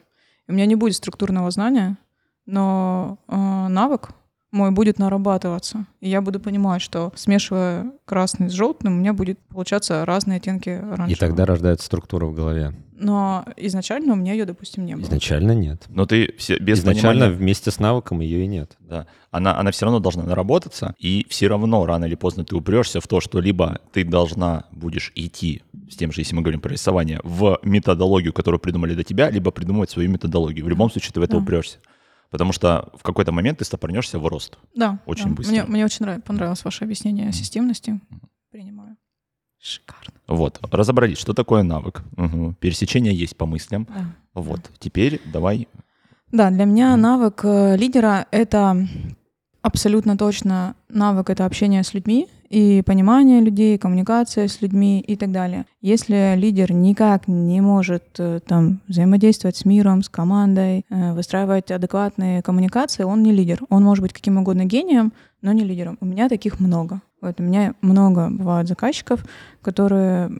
У 0.46 0.52
меня 0.52 0.66
не 0.66 0.76
будет 0.76 0.96
структурного 0.96 1.50
знания, 1.50 1.98
но 2.46 3.18
э, 3.28 3.36
навык 3.36 4.10
мой 4.52 4.70
будет 4.70 4.98
нарабатываться. 4.98 5.86
И 6.00 6.08
я 6.08 6.20
буду 6.20 6.40
понимать, 6.40 6.82
что 6.82 7.12
смешивая 7.14 7.92
красный 8.04 8.48
с 8.48 8.52
желтым, 8.52 8.94
у 8.94 8.96
меня 8.96 9.12
будет 9.12 9.38
получаться 9.38 10.04
разные 10.04 10.38
оттенки 10.38 10.70
оранжевого. 10.70 11.10
И 11.10 11.14
тогда 11.14 11.46
рождается 11.46 11.86
структура 11.86 12.26
в 12.26 12.34
голове. 12.34 12.74
Но 13.00 13.46
изначально 13.56 14.12
у 14.12 14.16
меня 14.16 14.32
ее, 14.32 14.44
допустим, 14.44 14.84
не 14.84 14.94
было. 14.94 15.04
Изначально 15.04 15.52
нет. 15.52 15.84
Но 15.88 16.04
ты 16.04 16.34
все, 16.36 16.58
без 16.58 16.80
Изначально 16.80 17.26
понимания... 17.26 17.38
вместе 17.38 17.70
с 17.70 17.78
навыком 17.78 18.20
ее 18.20 18.44
и 18.44 18.46
нет. 18.46 18.76
Да. 18.80 19.06
Она, 19.30 19.58
она 19.58 19.70
все 19.70 19.86
равно 19.86 20.00
должна 20.00 20.24
наработаться, 20.24 20.94
и 20.98 21.26
все 21.30 21.46
равно 21.48 21.86
рано 21.86 22.04
или 22.04 22.14
поздно 22.14 22.44
ты 22.44 22.54
упрешься 22.56 23.00
в 23.00 23.06
то, 23.06 23.20
что 23.20 23.40
либо 23.40 23.80
ты 23.92 24.04
должна 24.04 24.64
будешь 24.72 25.12
идти, 25.14 25.62
с 25.88 25.96
тем 25.96 26.12
же, 26.12 26.20
если 26.20 26.34
мы 26.34 26.42
говорим 26.42 26.60
про 26.60 26.72
рисование, 26.72 27.20
в 27.22 27.58
методологию, 27.62 28.34
которую 28.34 28.60
придумали 28.60 28.94
до 28.94 29.04
тебя, 29.04 29.30
либо 29.30 29.50
придумывать 29.50 29.88
свою 29.88 30.10
методологию. 30.10 30.66
В 30.66 30.68
любом 30.68 30.90
случае 30.90 31.12
ты 31.12 31.20
в 31.20 31.22
это 31.22 31.32
да. 31.32 31.38
упрешься. 31.38 31.78
Потому 32.30 32.52
что 32.52 32.90
в 32.94 33.02
какой-то 33.02 33.32
момент 33.32 33.58
ты 33.58 33.64
стопорнешься 33.64 34.18
в 34.18 34.26
рост. 34.26 34.58
Да. 34.74 35.00
Очень 35.06 35.30
да. 35.30 35.34
быстро. 35.34 35.52
Мне, 35.52 35.64
мне 35.64 35.84
очень 35.84 36.04
нравится, 36.04 36.26
понравилось 36.26 36.64
ваше 36.64 36.84
объяснение 36.84 37.32
системности. 37.32 38.00
Принимаю. 38.50 38.96
Шикарно. 39.58 40.14
Вот, 40.26 40.58
разобрались, 40.70 41.18
что 41.18 41.34
такое 41.34 41.62
навык. 41.62 42.02
Угу. 42.16 42.54
Пересечение 42.60 43.14
есть 43.14 43.36
по 43.36 43.46
мыслям. 43.46 43.86
Да. 43.90 44.04
Вот, 44.34 44.62
да. 44.62 44.68
теперь 44.78 45.20
давай. 45.26 45.68
Да, 46.32 46.50
для 46.50 46.64
меня 46.64 46.96
навык 46.96 47.40
э, 47.44 47.76
лидера— 47.76 48.26
это 48.30 48.88
абсолютно 49.60 50.16
точно 50.16 50.76
навык— 50.88 51.28
это 51.30 51.44
общение 51.44 51.82
с 51.82 51.92
людьми 51.92 52.28
и 52.50 52.82
понимание 52.84 53.40
людей, 53.40 53.78
коммуникация 53.78 54.48
с 54.48 54.60
людьми 54.60 55.00
и 55.00 55.16
так 55.16 55.30
далее. 55.30 55.66
Если 55.80 56.34
лидер 56.36 56.72
никак 56.72 57.28
не 57.28 57.60
может 57.60 58.04
э, 58.18 58.40
там 58.44 58.80
взаимодействовать 58.88 59.56
с 59.56 59.64
миром, 59.64 60.02
с 60.02 60.08
командой, 60.08 60.84
э, 60.90 61.12
выстраивать 61.12 61.70
адекватные 61.70 62.42
коммуникации, 62.42 63.04
он 63.04 63.22
не 63.22 63.32
лидер. 63.32 63.60
Он 63.68 63.84
может 63.84 64.02
быть 64.02 64.12
каким 64.12 64.36
угодно 64.36 64.64
гением, 64.64 65.12
но 65.42 65.52
не 65.52 65.62
лидером. 65.62 65.96
У 66.00 66.04
меня 66.04 66.28
таких 66.28 66.58
много. 66.58 67.00
Вот, 67.20 67.38
у 67.38 67.42
меня 67.42 67.74
много 67.82 68.28
бывает 68.30 68.66
заказчиков, 68.66 69.24
которые 69.62 70.30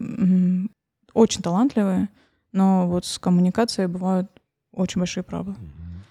очень 1.15 1.43
талантливые, 1.43 2.09
но 2.53 2.89
вот 2.89 3.05
с 3.05 3.19
коммуникацией 3.19 3.87
бывают 3.87 4.29
очень 4.73 4.99
большие 4.99 5.23
проблемы. 5.23 5.59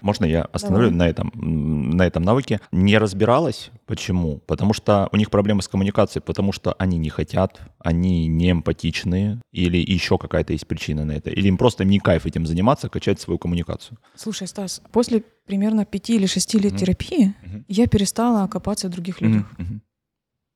Можно 0.02 0.26
я 0.26 0.44
остановлю 0.44 0.92
на 0.92 1.08
этом, 1.08 1.32
на 1.36 2.04
этом 2.04 2.24
навыке? 2.24 2.60
Не 2.72 2.98
разбиралась. 2.98 3.72
Почему? 3.86 4.38
Потому 4.46 4.74
что 4.74 5.10
у 5.12 5.18
них 5.18 5.30
проблемы 5.30 5.62
с 5.62 5.68
коммуникацией, 5.68 6.24
потому 6.24 6.52
что 6.52 6.74
они 6.78 6.98
не 6.98 7.10
хотят, 7.10 7.60
они 7.80 8.28
не 8.28 8.52
эмпатичные, 8.52 9.42
или 9.52 9.78
еще 9.78 10.18
какая-то 10.18 10.54
есть 10.54 10.68
причина 10.68 11.06
на 11.06 11.14
это, 11.14 11.30
или 11.30 11.48
им 11.48 11.58
просто 11.58 11.86
не 11.86 12.00
кайф 12.00 12.26
этим 12.26 12.46
заниматься, 12.46 12.90
качать 12.90 13.20
свою 13.20 13.38
коммуникацию. 13.38 13.98
Слушай, 14.16 14.48
Стас, 14.48 14.82
после 14.92 15.24
примерно 15.46 15.86
пяти 15.86 16.16
или 16.16 16.28
шести 16.28 16.60
лет 16.60 16.74
mm-hmm. 16.74 16.78
терапии 16.78 17.28
mm-hmm. 17.28 17.64
я 17.68 17.88
перестала 17.88 18.48
копаться 18.48 18.88
в 18.88 18.92
других 18.92 19.22
людях. 19.22 19.46
Mm-hmm. 19.58 19.80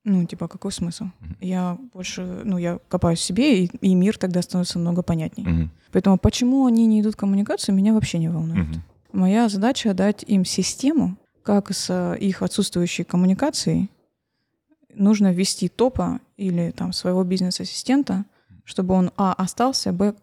Ну, 0.05 0.25
типа, 0.25 0.47
какой 0.47 0.71
смысл? 0.71 1.05
Mm-hmm. 1.05 1.35
Я 1.39 1.77
больше, 1.93 2.41
ну, 2.43 2.57
я 2.57 2.79
копаюсь 2.89 3.19
в 3.19 3.23
себе, 3.23 3.63
и, 3.63 3.71
и 3.81 3.95
мир 3.95 4.17
тогда 4.17 4.41
становится 4.41 4.77
много 4.77 5.01
понятнее. 5.01 5.47
Mm-hmm. 5.47 5.69
Поэтому 5.93 6.17
почему 6.17 6.65
они 6.65 6.85
не 6.88 7.01
идут 7.01 7.13
в 7.13 7.17
коммуникацию, 7.17 7.73
меня 7.73 7.93
вообще 7.93 8.19
не 8.19 8.29
волнует. 8.29 8.67
Mm-hmm. 8.67 8.81
Моя 9.13 9.48
задача 9.48 9.93
дать 9.93 10.24
им 10.27 10.43
систему, 10.43 11.17
как 11.43 11.72
с 11.72 12.15
их 12.15 12.41
отсутствующей 12.41 13.03
коммуникацией 13.03 13.89
нужно 14.96 15.32
ввести 15.32 15.70
топа 15.70 16.20
или 16.36 16.72
там 16.72 16.93
своего 16.93 17.24
бизнес-ассистента, 17.24 18.25
чтобы 18.63 18.96
он, 18.96 19.12
а, 19.15 19.34
остался, 19.34 19.91
б, 19.91 20.15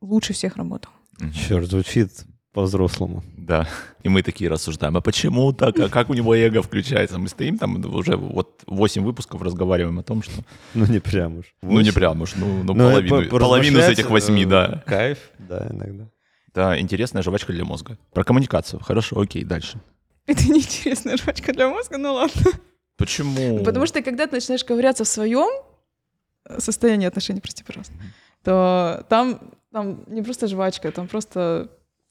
лучше 0.00 0.32
всех 0.32 0.56
работал. 0.56 0.90
Черт, 1.32 1.68
звучит 1.70 2.10
по-взрослому. 2.52 3.22
Да. 3.36 3.68
И 4.02 4.08
мы 4.08 4.22
такие 4.22 4.50
рассуждаем, 4.50 4.96
а 4.96 5.00
почему 5.00 5.52
так, 5.52 5.78
а 5.78 5.88
как 5.88 6.10
у 6.10 6.14
него 6.14 6.34
эго 6.34 6.62
включается? 6.62 7.18
Мы 7.18 7.28
стоим 7.28 7.58
там 7.58 7.84
уже 7.94 8.16
вот 8.16 8.62
8 8.66 9.02
выпусков 9.02 9.42
разговариваем 9.42 9.98
о 9.98 10.02
том, 10.02 10.22
что... 10.22 10.42
Ну 10.74 10.86
не 10.86 11.00
прям 11.00 11.38
уж. 11.38 11.54
8. 11.62 11.74
Ну 11.74 11.80
не 11.80 11.92
прям 11.92 12.20
уж, 12.22 12.34
ну, 12.36 12.62
ну, 12.62 12.74
ну 12.74 12.90
половину, 12.90 13.28
половину 13.28 13.78
из 13.78 13.88
этих 13.88 14.10
8, 14.10 14.48
да. 14.48 14.82
Кайф, 14.86 15.18
да, 15.38 15.68
иногда. 15.70 16.08
Это 16.54 16.80
интересная 16.80 17.22
жвачка 17.22 17.52
для 17.52 17.64
мозга. 17.64 17.98
Про 18.12 18.22
коммуникацию. 18.22 18.80
Хорошо, 18.80 19.18
окей, 19.18 19.42
дальше. 19.42 19.80
Это 20.26 20.44
неинтересная 20.44 21.16
жвачка 21.16 21.52
для 21.52 21.68
мозга, 21.68 21.98
ну 21.98 22.14
ладно. 22.14 22.52
Почему? 22.96 23.64
Потому 23.64 23.86
что 23.86 24.02
когда 24.02 24.28
ты 24.28 24.36
начинаешь 24.36 24.64
ковыряться 24.64 25.02
в 25.02 25.08
своем 25.08 25.50
состоянии 26.58 27.08
отношений, 27.08 27.40
прости, 27.40 27.64
пожалуйста, 27.64 27.94
то 28.44 29.04
там, 29.08 29.40
там 29.72 30.04
не 30.06 30.22
просто 30.22 30.46
жвачка, 30.46 30.92
там 30.92 31.08
просто 31.08 31.70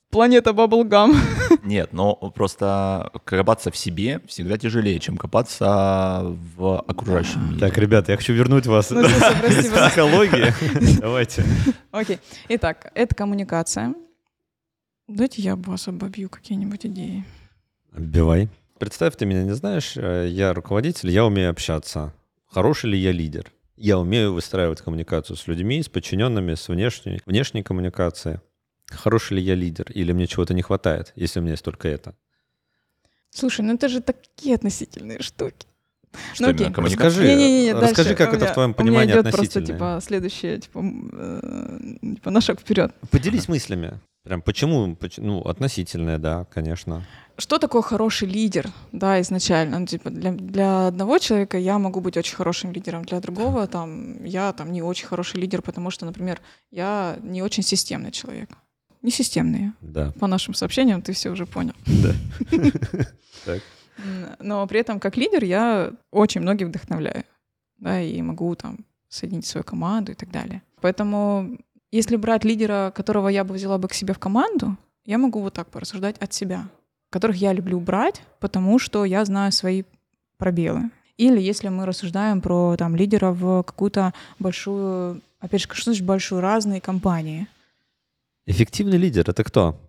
планета 0.09 0.51
Баблгам. 0.51 1.15
Нет, 1.63 1.93
но 1.93 2.13
просто 2.15 3.11
копаться 3.23 3.71
в 3.71 3.77
себе 3.77 4.19
всегда 4.27 4.57
тяжелее, 4.57 4.99
чем 4.99 5.15
копаться 5.15 6.21
в 6.57 6.79
окружающем 6.81 7.47
мире. 7.47 7.59
Так, 7.61 7.77
ребята, 7.77 8.11
я 8.11 8.17
хочу 8.17 8.33
вернуть 8.33 8.67
вас 8.67 8.89
ну, 8.89 9.03
к 9.03 9.87
психологии. 9.87 10.53
Давайте. 10.99 11.45
Окей. 11.91 12.19
Итак, 12.49 12.91
это 12.93 13.15
коммуникация. 13.15 13.95
Дайте 15.13 15.41
я 15.41 15.55
вас 15.55 15.87
обобью 15.87 16.29
какие-нибудь 16.29 16.85
идеи. 16.85 17.23
Оббивай. 17.91 18.49
Представь, 18.79 19.15
ты 19.15 19.25
меня 19.25 19.43
не 19.43 19.53
знаешь, 19.53 19.93
э, 19.95 20.27
я 20.29 20.53
руководитель, 20.53 21.09
я 21.09 21.25
умею 21.25 21.51
общаться. 21.51 22.13
Хороший 22.47 22.89
ли 22.91 22.97
я 22.97 23.11
лидер? 23.11 23.51
я 23.75 23.97
умею 23.97 24.33
выстраивать 24.33 24.81
коммуникацию 24.81 25.35
с 25.35 25.47
людьми, 25.47 25.81
с 25.81 25.89
подчиненными, 25.89 26.53
с 26.53 26.67
внешней, 26.67 27.21
внешней 27.25 27.63
коммуникацией. 27.63 28.39
Хороший 28.87 29.37
ли 29.37 29.43
я 29.43 29.55
лидер 29.55 29.91
или 29.91 30.11
мне 30.11 30.27
чего-то 30.27 30.53
не 30.53 30.61
хватает, 30.61 31.11
если 31.15 31.39
у 31.39 31.43
меня 31.43 31.53
есть 31.53 31.65
только 31.65 31.87
это? 31.87 32.15
Слушай, 33.29 33.61
ну 33.61 33.73
это 33.73 33.89
же 33.89 34.01
такие 34.01 34.55
относительные 34.55 35.21
штуки. 35.21 35.67
Что 36.33 36.43
Ну, 36.43 36.49
именно, 36.49 36.61
окей. 36.65 36.73
коммуникация? 36.73 37.07
Расскажи, 37.09 37.27
Не-не-не, 37.35 37.73
расскажи, 37.73 38.09
дальше. 38.09 38.15
как 38.15 38.27
У 38.27 38.35
это 38.35 38.39
в 38.39 38.41
меня- 38.43 38.53
твоем 38.53 38.71
У 38.71 38.73
понимании 38.73 39.11
меня 39.13 39.21
идет 39.21 39.33
просто, 39.33 39.61
типа, 39.61 39.99
следующее, 40.01 40.59
типа, 40.59 40.83
э, 40.83 41.79
типа, 42.15 42.31
на 42.31 42.41
шаг 42.41 42.59
вперед. 42.59 42.93
Поделись 43.11 43.47
мыслями. 43.47 43.99
Прям 44.23 44.41
почему? 44.41 44.95
поч- 44.95 45.17
Ну, 45.17 45.41
относительное, 45.41 46.17
да, 46.17 46.45
конечно. 46.53 47.03
Что 47.37 47.57
такое 47.57 47.81
хороший 47.81 48.27
лидер, 48.27 48.69
да, 48.91 49.19
изначально? 49.21 49.79
Ну, 49.79 49.85
типа, 49.87 50.11
для, 50.11 50.31
для 50.31 50.87
одного 50.87 51.17
человека 51.19 51.57
я 51.57 51.77
могу 51.79 51.99
быть 51.99 52.15
очень 52.15 52.35
хорошим 52.35 52.71
лидером, 52.71 53.03
для 53.03 53.19
другого 53.19 53.67
там 53.67 54.23
я 54.23 54.53
там 54.53 54.71
не 54.71 54.81
очень 54.81 55.07
хороший 55.07 55.41
лидер, 55.41 55.61
потому 55.61 55.91
что, 55.91 56.05
например, 56.05 56.39
я 56.71 57.17
не 57.21 57.41
очень 57.41 57.63
системный 57.63 58.11
человек. 58.11 58.49
Не 59.01 59.11
системный. 59.11 59.71
Да. 59.81 60.13
По 60.19 60.27
нашим 60.27 60.53
сообщениям 60.53 61.01
ты 61.01 61.11
все 61.11 61.29
уже 61.31 61.45
понял. 61.45 61.73
Да. 61.85 62.13
Но 64.39 64.65
при 64.67 64.79
этом 64.79 64.99
как 64.99 65.17
лидер 65.17 65.43
я 65.43 65.91
очень 66.11 66.41
многих 66.41 66.67
вдохновляю, 66.67 67.23
да, 67.77 68.01
и 68.01 68.21
могу 68.21 68.55
там 68.55 68.79
соединить 69.09 69.45
свою 69.45 69.63
команду 69.63 70.11
и 70.11 70.15
так 70.15 70.31
далее. 70.31 70.61
Поэтому 70.81 71.57
если 71.91 72.15
брать 72.15 72.43
лидера, 72.43 72.91
которого 72.95 73.27
я 73.29 73.43
бы 73.43 73.53
взяла 73.53 73.77
бы 73.77 73.87
к 73.87 73.93
себе 73.93 74.13
в 74.13 74.19
команду, 74.19 74.75
я 75.05 75.17
могу 75.17 75.41
вот 75.41 75.53
так 75.53 75.67
порассуждать 75.67 76.17
от 76.17 76.33
себя, 76.33 76.67
которых 77.09 77.37
я 77.37 77.53
люблю 77.53 77.79
брать, 77.79 78.23
потому 78.39 78.79
что 78.79 79.05
я 79.05 79.23
знаю 79.25 79.51
свои 79.51 79.83
пробелы. 80.37 80.89
Или 81.17 81.39
если 81.39 81.69
мы 81.69 81.85
рассуждаем 81.85 82.41
про 82.41 82.75
там 82.77 82.95
лидера 82.95 83.31
в 83.31 83.63
какую-то 83.63 84.13
большую, 84.39 85.21
опять 85.39 85.61
же, 85.61 85.67
что 85.71 85.91
значит 85.91 86.05
большую, 86.05 86.41
разные 86.41 86.81
компании. 86.81 87.47
Эффективный 88.47 88.97
лидер— 88.97 89.23
это 89.29 89.43
кто? 89.43 89.79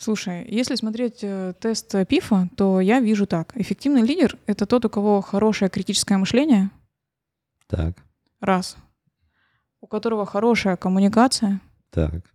Слушай, 0.00 0.46
если 0.48 0.76
смотреть 0.76 1.18
э, 1.22 1.54
тест 1.60 1.92
ПИФа, 2.08 2.48
то 2.56 2.80
я 2.80 3.00
вижу 3.00 3.26
так. 3.26 3.52
Эффективный 3.56 4.02
лидер— 4.02 4.38
это 4.46 4.64
тот, 4.64 4.84
у 4.84 4.88
кого 4.88 5.20
хорошее 5.20 5.68
критическое 5.70 6.16
мышление, 6.18 6.70
Так, 7.66 7.96
раз. 8.40 8.76
У 9.80 9.88
которого 9.88 10.24
хорошая 10.24 10.76
коммуникация, 10.76 11.60
так. 11.90 12.32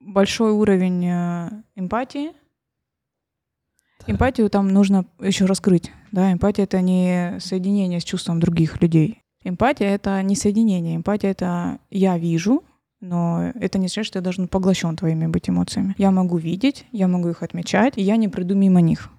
большой 0.00 0.52
уровень 0.52 1.04
э, 1.06 1.50
эмпатии. 1.76 2.32
так. 3.98 4.08
Эмпатию 4.08 4.48
там 4.48 4.68
нужно 4.68 5.04
еще 5.20 5.44
раскрыть. 5.44 5.92
Да, 6.10 6.32
эмпатия— 6.32 6.64
это 6.64 6.80
не 6.80 7.38
соединение 7.38 8.00
с 8.00 8.04
чувством 8.04 8.40
других 8.40 8.80
людей. 8.80 9.20
Эмпатия— 9.42 9.88
это 9.94 10.22
не 10.22 10.36
соединение. 10.36 10.96
Эмпатия— 10.96 11.30
это 11.32 11.78
я 11.90 12.16
вижу, 12.16 12.64
но 13.00 13.52
это 13.54 13.78
не 13.78 13.88
значит, 13.88 14.06
что 14.06 14.18
я 14.18 14.22
должен 14.22 14.48
поглощен 14.48 14.96
твоими 14.96 15.26
быть 15.26 15.48
эмоциями. 15.48 15.94
Я 15.98 16.10
могу 16.10 16.36
видеть, 16.38 16.86
я 16.92 17.08
могу 17.08 17.28
их 17.28 17.42
отмечать, 17.42 17.94
и 17.96 18.02
я 18.02 18.16
не 18.16 18.28
приду 18.28 18.54
мимо 18.54 18.80
них. 18.80 19.10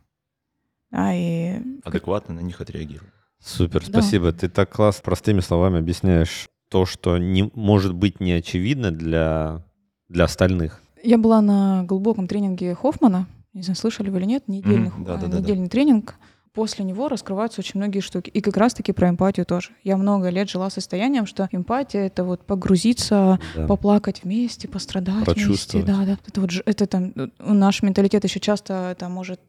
Да, 0.91 1.13
и 1.13 1.59
Адекватно 1.83 2.35
на 2.35 2.39
них 2.39 2.61
отреагирую. 2.61 3.11
Супер, 3.43 3.81
Да. 3.85 3.99
спасибо. 4.01 4.31
Ты 4.31 4.49
так 4.49 4.69
классно 4.71 5.01
простыми 5.03 5.39
словами 5.41 5.79
объясняешь 5.79 6.47
то, 6.69 6.85
что 6.85 7.17
не, 7.17 7.51
может 7.53 7.93
быть 7.93 8.19
не 8.19 8.31
очевидно 8.31 8.91
для, 8.91 9.61
для 10.09 10.23
остальных. 10.23 10.81
Я 11.03 11.17
была 11.17 11.41
на 11.41 11.83
глубоком 11.83 12.27
тренинге 12.27 12.73
Хоффмана. 12.73 13.27
Не 13.53 13.61
знаю, 13.61 13.75
слышали 13.77 14.09
вы 14.09 14.17
или 14.19 14.25
нет. 14.25 14.47
Недельный, 14.47 14.89
Мгм, 14.89 15.03
э, 15.03 15.05
да-да-да-да. 15.05 15.39
недельный 15.39 15.69
тренинг. 15.69 16.15
После 16.55 16.85
него 16.85 17.09
раскрываются 17.09 17.59
очень 17.61 17.79
многие 17.79 17.99
штуки. 17.99 18.29
И 18.29 18.39
как 18.41 18.55
раз-таки 18.57 18.93
про 18.93 19.09
эмпатию 19.09 19.45
тоже. 19.45 19.71
Я 19.83 19.97
много 19.97 20.29
лет 20.29 20.49
жила 20.49 20.69
состоянием, 20.69 21.25
что 21.25 21.49
эмпатия— 21.51 22.01
это 22.07 22.23
вот 22.23 22.41
погрузиться, 22.45 23.39
Да. 23.55 23.67
поплакать 23.67 24.21
вместе, 24.23 24.67
пострадать 24.67 25.27
вместе. 25.27 25.83
Да, 25.83 26.05
да. 26.05 26.17
Это 26.25 26.41
вот 26.41 26.51
это 26.65 26.87
там 26.87 27.11
э, 27.15 27.27
наш 27.39 27.81
менталитет 27.83 28.23
еще 28.23 28.39
часто 28.39 28.91
это 28.91 29.09
может 29.09 29.39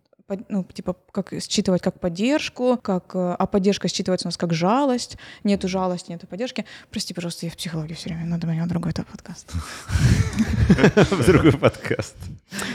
ну, 0.49 0.65
типа, 0.65 0.97
как 1.12 1.33
считывать 1.41 1.83
как 1.83 2.01
поддержку, 2.01 2.79
как, 2.83 3.15
э, 3.15 3.37
а 3.39 3.47
поддержка 3.47 3.87
считывается 3.87 4.25
у 4.25 4.29
нас 4.29 4.37
как 4.37 4.53
жалость. 4.53 5.19
Нету 5.45 5.69
жалости, 5.69 6.11
нету 6.11 6.27
поддержки. 6.27 6.65
Прости, 6.91 7.15
пожалуйста, 7.15 7.47
я 7.47 7.53
в 7.53 7.57
психологии 7.57 7.95
все 7.95 8.11
время, 8.11 8.27
надо 8.27 8.47
мне 8.47 8.65
другой 8.67 8.91
это 8.91 9.05
подкаст. 9.05 9.53
В 11.11 11.27
другой 11.27 11.53
подкаст. 11.53 12.17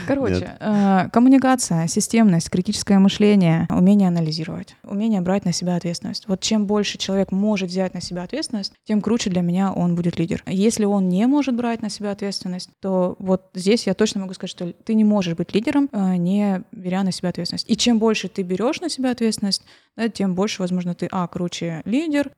Короче, 0.06 0.56
э, 0.60 1.08
коммуникация, 1.12 1.86
системность, 1.88 2.48
критическое 2.48 2.98
мышление, 2.98 3.66
умение 3.70 4.08
анализировать, 4.08 4.76
умение 4.82 5.20
брать 5.20 5.44
на 5.44 5.52
себя 5.52 5.76
ответственность. 5.76 6.28
Вот 6.28 6.40
чем 6.40 6.66
больше 6.66 6.96
человек 6.96 7.32
может 7.32 7.68
взять 7.68 7.92
на 7.92 8.00
себя 8.00 8.22
ответственность, 8.22 8.72
тем 8.84 9.02
круче 9.02 9.28
для 9.28 9.42
меня 9.42 9.72
он 9.72 9.94
будет 9.94 10.18
лидер. 10.18 10.42
Если 10.46 10.86
он 10.86 11.08
не 11.08 11.26
может 11.26 11.54
брать 11.54 11.82
на 11.82 11.90
себя 11.90 12.12
ответственность, 12.12 12.70
то 12.80 13.16
вот 13.18 13.50
здесь 13.54 13.86
я 13.86 13.94
точно 13.94 14.22
могу 14.22 14.32
сказать, 14.34 14.50
что 14.50 14.72
ты 14.72 14.94
не 14.94 15.04
можешь 15.04 15.34
быть 15.34 15.54
лидером, 15.54 15.90
э, 15.92 16.16
не 16.16 16.62
беря 16.72 17.02
на 17.02 17.12
себя 17.12 17.28
ответственность. 17.28 17.41
И 17.68 17.76
чем 17.76 17.98
больше 17.98 18.28
ты 18.28 18.42
берешь 18.42 18.80
на 18.80 18.88
себя 18.88 19.10
ответственность, 19.10 19.62
да, 19.96 20.08
тем 20.08 20.34
больше, 20.34 20.62
возможно, 20.62 20.94
ты, 20.94 21.08
а, 21.10 21.26
круче 21.28 21.82
лидер, 21.84 22.32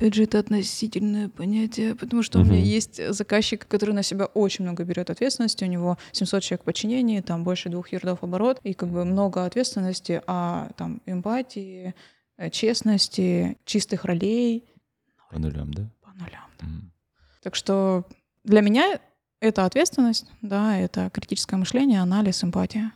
Опять 0.00 0.14
же, 0.14 0.22
это 0.22 0.38
относительное 0.38 1.28
понятие, 1.28 1.94
потому 1.94 2.22
что 2.22 2.38
у 2.38 2.42
меня 2.42 2.56
есть 2.56 3.12
заказчик, 3.12 3.68
который 3.68 3.94
на 3.94 4.02
себя 4.02 4.24
очень 4.24 4.64
много 4.64 4.82
берет 4.82 5.10
ответственности. 5.10 5.62
У 5.62 5.66
него 5.66 5.98
700 6.12 6.42
человек 6.42 6.62
в 6.62 6.64
подчинении, 6.64 7.20
там 7.20 7.44
больше 7.44 7.68
двух 7.68 7.92
ярдов 7.92 8.24
оборот, 8.24 8.60
и 8.64 8.72
как 8.72 8.88
бы 8.88 9.04
много 9.04 9.44
ответственности, 9.44 10.22
а 10.26 10.70
там 10.78 11.02
эмпатии, 11.04 11.94
э, 12.38 12.48
честности, 12.48 13.58
чистых 13.66 14.06
ролей 14.06 14.64
По 15.28 15.38
нулям, 15.38 15.74
да? 15.74 15.86
по 16.00 16.08
нулям. 16.12 16.48
Мгм. 16.62 16.92
Так 17.42 17.54
что 17.54 18.06
для 18.42 18.62
меня 18.62 19.00
это 19.40 19.66
ответственность, 19.66 20.30
да, 20.40 20.78
это 20.78 21.10
критическое 21.10 21.56
мышление, 21.56 22.00
анализ, 22.00 22.42
эмпатия. 22.42 22.92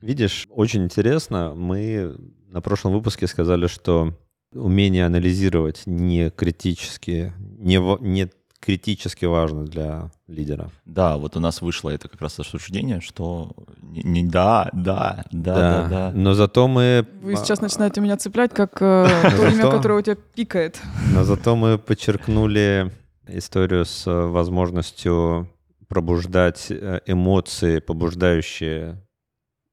Видишь, 0.00 0.46
очень 0.50 0.84
интересно. 0.84 1.52
Мы 1.54 2.16
на 2.48 2.60
прошлом 2.60 2.92
выпуске 2.92 3.26
сказали, 3.26 3.66
что 3.66 4.14
умение 4.52 5.06
анализировать 5.06 5.82
не 5.86 6.30
критически, 6.30 7.32
не, 7.58 7.78
не 8.00 8.28
критически 8.60 9.24
важно 9.24 9.64
для 9.64 10.10
лидера. 10.28 10.70
Да, 10.84 11.16
вот 11.16 11.36
у 11.36 11.40
нас 11.40 11.62
вышло 11.62 11.90
это 11.90 12.08
как 12.08 12.20
раз 12.20 12.38
обсуждение, 12.38 13.00
что 13.00 13.52
не, 13.82 14.02
не- 14.02 14.24
да, 14.24 14.68
да, 14.72 15.24
да, 15.30 15.54
да, 15.54 15.88
да. 15.88 16.12
Но 16.14 16.34
зато 16.34 16.68
мы... 16.68 17.06
Вы 17.22 17.36
сейчас 17.36 17.60
начинаете 17.60 18.00
меня 18.00 18.16
цеплять, 18.16 18.52
как 18.52 18.80
э, 18.82 19.08
то 19.36 19.48
имя, 19.48 19.70
которое 19.70 19.98
у 19.98 20.02
тебя 20.02 20.16
пикает. 20.34 20.80
Но 21.14 21.24
зато 21.24 21.56
мы 21.56 21.78
подчеркнули 21.78 22.92
историю 23.26 23.84
с 23.84 24.04
возможностью 24.06 25.48
пробуждать 25.88 26.66
э, 26.70 27.00
эмоции, 27.06 27.78
побуждающие 27.80 29.02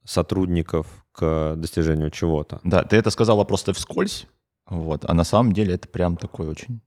сотрудников 0.07 0.87
к 1.11 1.55
достижению 1.57 2.09
чего-то. 2.09 2.59
Да, 2.63 2.83
ты 2.83 2.95
это 2.95 3.09
сказала 3.11 3.43
просто 3.43 3.73
вскользь, 3.73 4.27
вот, 4.69 5.05
а 5.05 5.13
на 5.13 5.23
самом 5.23 5.51
деле 5.53 5.75
это 5.75 5.87
прям 5.87 6.17
такой 6.17 6.47
очень... 6.47 6.79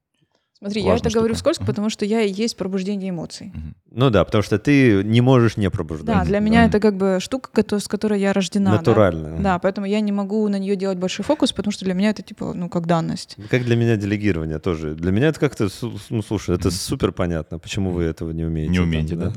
Смотри, 0.63 0.83
я 0.83 0.91
Важная 0.91 1.09
это 1.09 1.17
говорю 1.17 1.33
штука. 1.33 1.53
вскользь, 1.53 1.57
Мгм. 1.59 1.65
потому 1.65 1.89
что 1.89 2.05
я 2.05 2.21
и 2.21 2.31
есть 2.31 2.55
пробуждение 2.55 3.09
эмоций. 3.09 3.51
Ну 3.89 4.11
да, 4.11 4.23
потому 4.23 4.43
что 4.43 4.59
ты 4.59 5.03
не 5.03 5.19
можешь 5.19 5.57
не 5.57 5.71
пробуждать. 5.71 6.15
Да, 6.15 6.23
для 6.23 6.37
меня 6.39 6.65
это 6.65 6.79
как 6.79 6.95
бы 6.97 7.17
штука, 7.19 7.49
с 7.79 7.87
которой 7.87 8.19
я 8.19 8.31
рождена. 8.31 8.69
да. 8.73 8.77
Натурально. 8.77 9.41
Да, 9.41 9.57
поэтому 9.57 9.87
я 9.87 9.99
не 10.01 10.11
могу 10.11 10.47
на 10.49 10.59
нее 10.59 10.75
делать 10.75 10.99
большой 10.99 11.25
фокус, 11.25 11.51
потому 11.51 11.71
что 11.71 11.83
для 11.85 11.95
меня 11.95 12.11
это 12.11 12.21
типа, 12.21 12.53
ну, 12.53 12.69
как 12.69 12.85
данность. 12.85 13.37
Как 13.49 13.63
для 13.65 13.75
меня 13.75 13.95
делегирование 13.97 14.59
тоже. 14.59 14.93
Для 14.93 15.11
меня 15.11 15.29
это 15.29 15.39
как-то, 15.39 15.67
ну 16.11 16.21
слушай, 16.21 16.55
это 16.55 16.69
супер 16.69 17.11
понятно, 17.11 17.57
почему 17.57 17.89
вы 17.89 18.03
этого 18.03 18.29
не 18.29 18.43
умеете. 18.43 18.69
Не 18.71 18.77
там, 18.77 18.85
умеете, 18.87 19.15
да? 19.15 19.33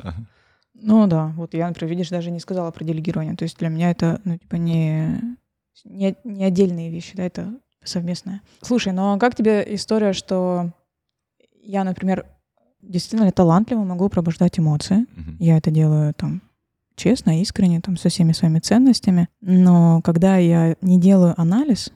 Ну 0.87 1.07
да, 1.07 1.33
вот 1.37 1.55
я, 1.55 1.67
например, 1.67 1.91
видишь, 1.91 2.11
даже 2.11 2.31
не 2.31 2.41
сказала 2.41 2.71
про 2.71 2.85
делегирование. 2.85 3.35
То 3.37 3.45
есть 3.45 3.59
для 3.59 3.69
меня 3.69 3.91
это, 3.91 4.21
ну, 4.25 4.37
типа, 4.37 4.57
не, 4.57 5.37
не, 5.85 6.15
не 6.25 6.45
отдельные 6.45 6.91
вещи, 6.91 7.17
да, 7.17 7.25
это 7.25 7.55
совместное. 7.83 8.43
Слушай, 8.61 8.93
ну 8.93 9.15
а 9.15 9.19
как 9.19 9.35
тебе 9.35 9.65
история, 9.75 10.13
что 10.13 10.71
я, 11.63 11.85
например, 11.85 12.27
действительно 12.83 13.31
талантливо 13.33 13.83
могу 13.83 14.09
пробуждать 14.11 14.59
эмоции, 14.59 15.07
Мгм. 15.17 15.37
Я 15.39 15.57
это 15.57 15.71
делаю 15.71 16.13
там 16.15 16.43
честно, 16.97 17.41
искренне, 17.41 17.81
там, 17.81 17.97
со 17.97 18.09
всеми 18.09 18.33
своими 18.33 18.61
ценностями. 18.61 19.29
Но 19.41 20.01
когда 20.03 20.37
я 20.37 20.77
не 20.81 21.01
делаю 21.01 21.35
анализ 21.41 21.93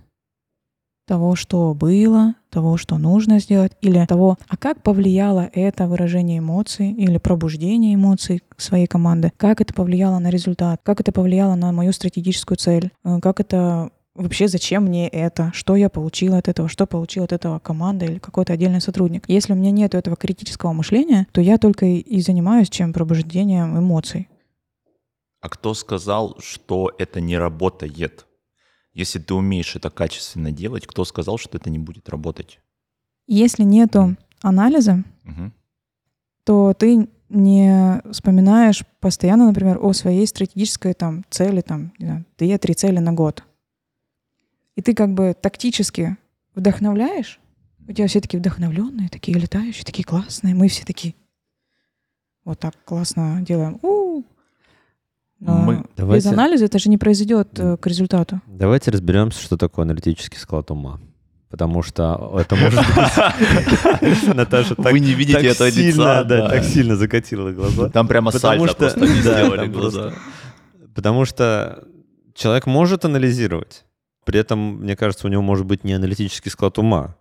того, 1.06 1.36
что 1.36 1.74
было, 1.74 2.34
того, 2.50 2.76
что 2.76 2.98
нужно 2.98 3.38
сделать, 3.40 3.72
или 3.80 4.04
того, 4.06 4.38
а 4.48 4.56
как 4.56 4.82
повлияло 4.82 5.50
это 5.52 5.86
выражение 5.86 6.38
эмоций 6.38 6.90
или 6.90 7.18
пробуждение 7.18 7.94
эмоций 7.94 8.42
своей 8.56 8.86
команды, 8.86 9.32
как 9.36 9.60
это 9.60 9.74
повлияло 9.74 10.18
на 10.18 10.30
результат, 10.30 10.80
как 10.82 11.00
это 11.00 11.12
повлияло 11.12 11.54
на 11.54 11.72
мою 11.72 11.92
стратегическую 11.92 12.58
цель, 12.58 12.90
э, 13.04 13.18
как 13.20 13.40
это 13.40 13.90
вообще 14.18 14.48
зачем 14.48 14.84
мне 14.84 15.08
это, 15.08 15.50
что 15.54 15.76
я 15.76 15.88
получила 15.88 16.38
от 16.38 16.48
этого, 16.48 16.68
что 16.68 16.86
получила 16.86 17.24
от 17.24 17.32
этого 17.32 17.58
команда 17.58 18.04
или 18.04 18.18
какой-то 18.18 18.52
отдельный 18.52 18.80
сотрудник. 18.80 19.24
Если 19.28 19.52
у 19.52 19.56
меня 19.56 19.70
нет 19.70 19.94
этого 19.94 20.16
критического 20.16 20.72
мышления, 20.72 21.26
то 21.32 21.40
я 21.40 21.58
только 21.58 21.86
и 21.86 22.20
занимаюсь 22.20 22.68
чем 22.68 22.92
пробуждением 22.92 23.78
эмоций. 23.78 24.28
А 25.40 25.48
кто 25.48 25.72
сказал, 25.74 26.36
что 26.40 26.90
это 26.98 27.20
не 27.20 27.38
работает? 27.38 28.26
Если 28.98 29.20
ты 29.20 29.32
умеешь 29.32 29.76
это 29.76 29.90
качественно 29.90 30.50
делать, 30.50 30.84
кто 30.84 31.04
сказал, 31.04 31.38
что 31.38 31.56
это 31.56 31.70
не 31.70 31.78
будет 31.78 32.08
работать? 32.08 32.58
Если 33.28 33.62
нету 33.62 34.16
анализа, 34.42 35.04
Мгм. 35.22 35.52
то 36.42 36.74
ты 36.74 37.08
не 37.28 38.02
вспоминаешь 38.10 38.84
постоянно, 38.98 39.46
например, 39.46 39.78
о 39.80 39.92
своей 39.92 40.26
стратегической 40.26 40.94
там 40.94 41.24
цели, 41.30 41.60
там, 41.60 41.92
две-три 42.38 42.74
цели 42.74 42.98
на 42.98 43.12
год. 43.12 43.44
И 44.74 44.82
ты 44.82 44.94
как 44.94 45.14
бы 45.14 45.32
тактически 45.40 46.16
вдохновляешь, 46.56 47.38
у 47.86 47.92
тебя 47.92 48.08
все 48.08 48.20
такие 48.20 48.40
вдохновленные, 48.40 49.08
такие 49.08 49.38
летающие, 49.38 49.84
такие 49.84 50.04
классные, 50.04 50.56
мы 50.56 50.66
все 50.66 50.84
такие 50.84 51.14
вот 52.44 52.58
так 52.58 52.74
классно 52.84 53.42
делаем. 53.42 53.78
У-у-у. 53.80 54.24
Но 54.24 54.27
Мы- 55.40 55.76
без 55.76 55.84
Давайте- 55.96 56.28
анализа 56.30 56.64
это 56.64 56.78
же 56.78 56.88
не 56.90 56.98
произойдет 56.98 57.48
э, 57.58 57.76
к 57.76 57.86
результату. 57.86 58.40
Давайте 58.46 58.90
разберемся, 58.90 59.40
что 59.42 59.56
такое 59.56 59.84
аналитический 59.84 60.38
склад 60.38 60.70
ума. 60.70 61.00
Потому 61.48 61.82
что 61.82 62.34
это 62.38 62.56
может 62.56 62.78
быть... 62.78 64.34
Наташа 64.34 64.74
так 64.74 64.92
Вы 64.92 65.00
не 65.00 65.14
видите 65.14 65.38
так 65.38 65.44
этого 65.44 65.70
сильно, 65.70 65.88
лица, 65.88 66.24
да, 66.24 66.24
да. 66.24 66.48
так 66.50 66.64
сильно 66.64 66.94
закатила 66.96 67.52
глаза. 67.52 67.88
Там 67.88 68.06
прямо 68.06 68.30
Потому 68.32 68.66
сальто 68.66 68.88
что- 68.90 68.98
просто 68.98 69.00
не 69.14 69.20
сделали 69.22 69.66
глаза. 69.68 70.12
Потому 70.94 71.24
что 71.24 71.84
человек 72.34 72.66
может 72.66 73.04
анализировать, 73.04 73.84
при 74.24 74.38
этом, 74.40 74.80
мне 74.82 74.94
кажется, 74.96 75.26
у 75.26 75.30
него 75.30 75.40
может 75.42 75.64
быть 75.64 75.84
не 75.84 75.94
аналитический 75.94 76.50
склад 76.50 76.76
ума. 76.78 77.16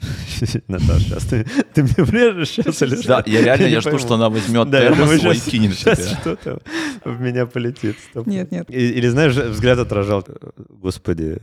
Наташа, 0.68 1.00
сейчас 1.00 1.24
ты, 1.26 1.46
ты 1.74 1.82
мне 1.82 1.94
врежешь 1.98 2.48
сейчас 2.50 2.82
или 2.82 2.96
Да, 3.06 3.22
я 3.26 3.42
реально, 3.42 3.64
не 3.66 3.70
я 3.72 3.80
жду, 3.80 3.90
пойму. 3.90 3.98
что 4.04 4.14
она 4.14 4.28
возьмет 4.30 4.70
Да, 4.70 4.78
я 4.82 4.88
термос 4.88 4.98
думаю, 5.00 5.20
свой 5.20 5.36
кинет 5.38 5.76
щас 5.78 5.98
тебе. 5.98 6.08
что-то 6.20 6.60
в 7.04 7.20
меня 7.20 7.46
полетит. 7.46 7.96
стоп. 8.10 8.26
Нет, 8.26 8.50
нет. 8.50 8.68
И- 8.70 8.90
Или, 8.92 9.08
знаешь, 9.08 9.34
взгляд 9.34 9.78
отражал, 9.78 10.24
господи, 10.68 11.38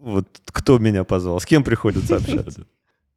вот 0.00 0.26
кто 0.46 0.78
меня 0.78 1.04
позвал, 1.04 1.40
с 1.40 1.46
кем 1.46 1.62
приходится 1.64 2.16
общаться. 2.16 2.66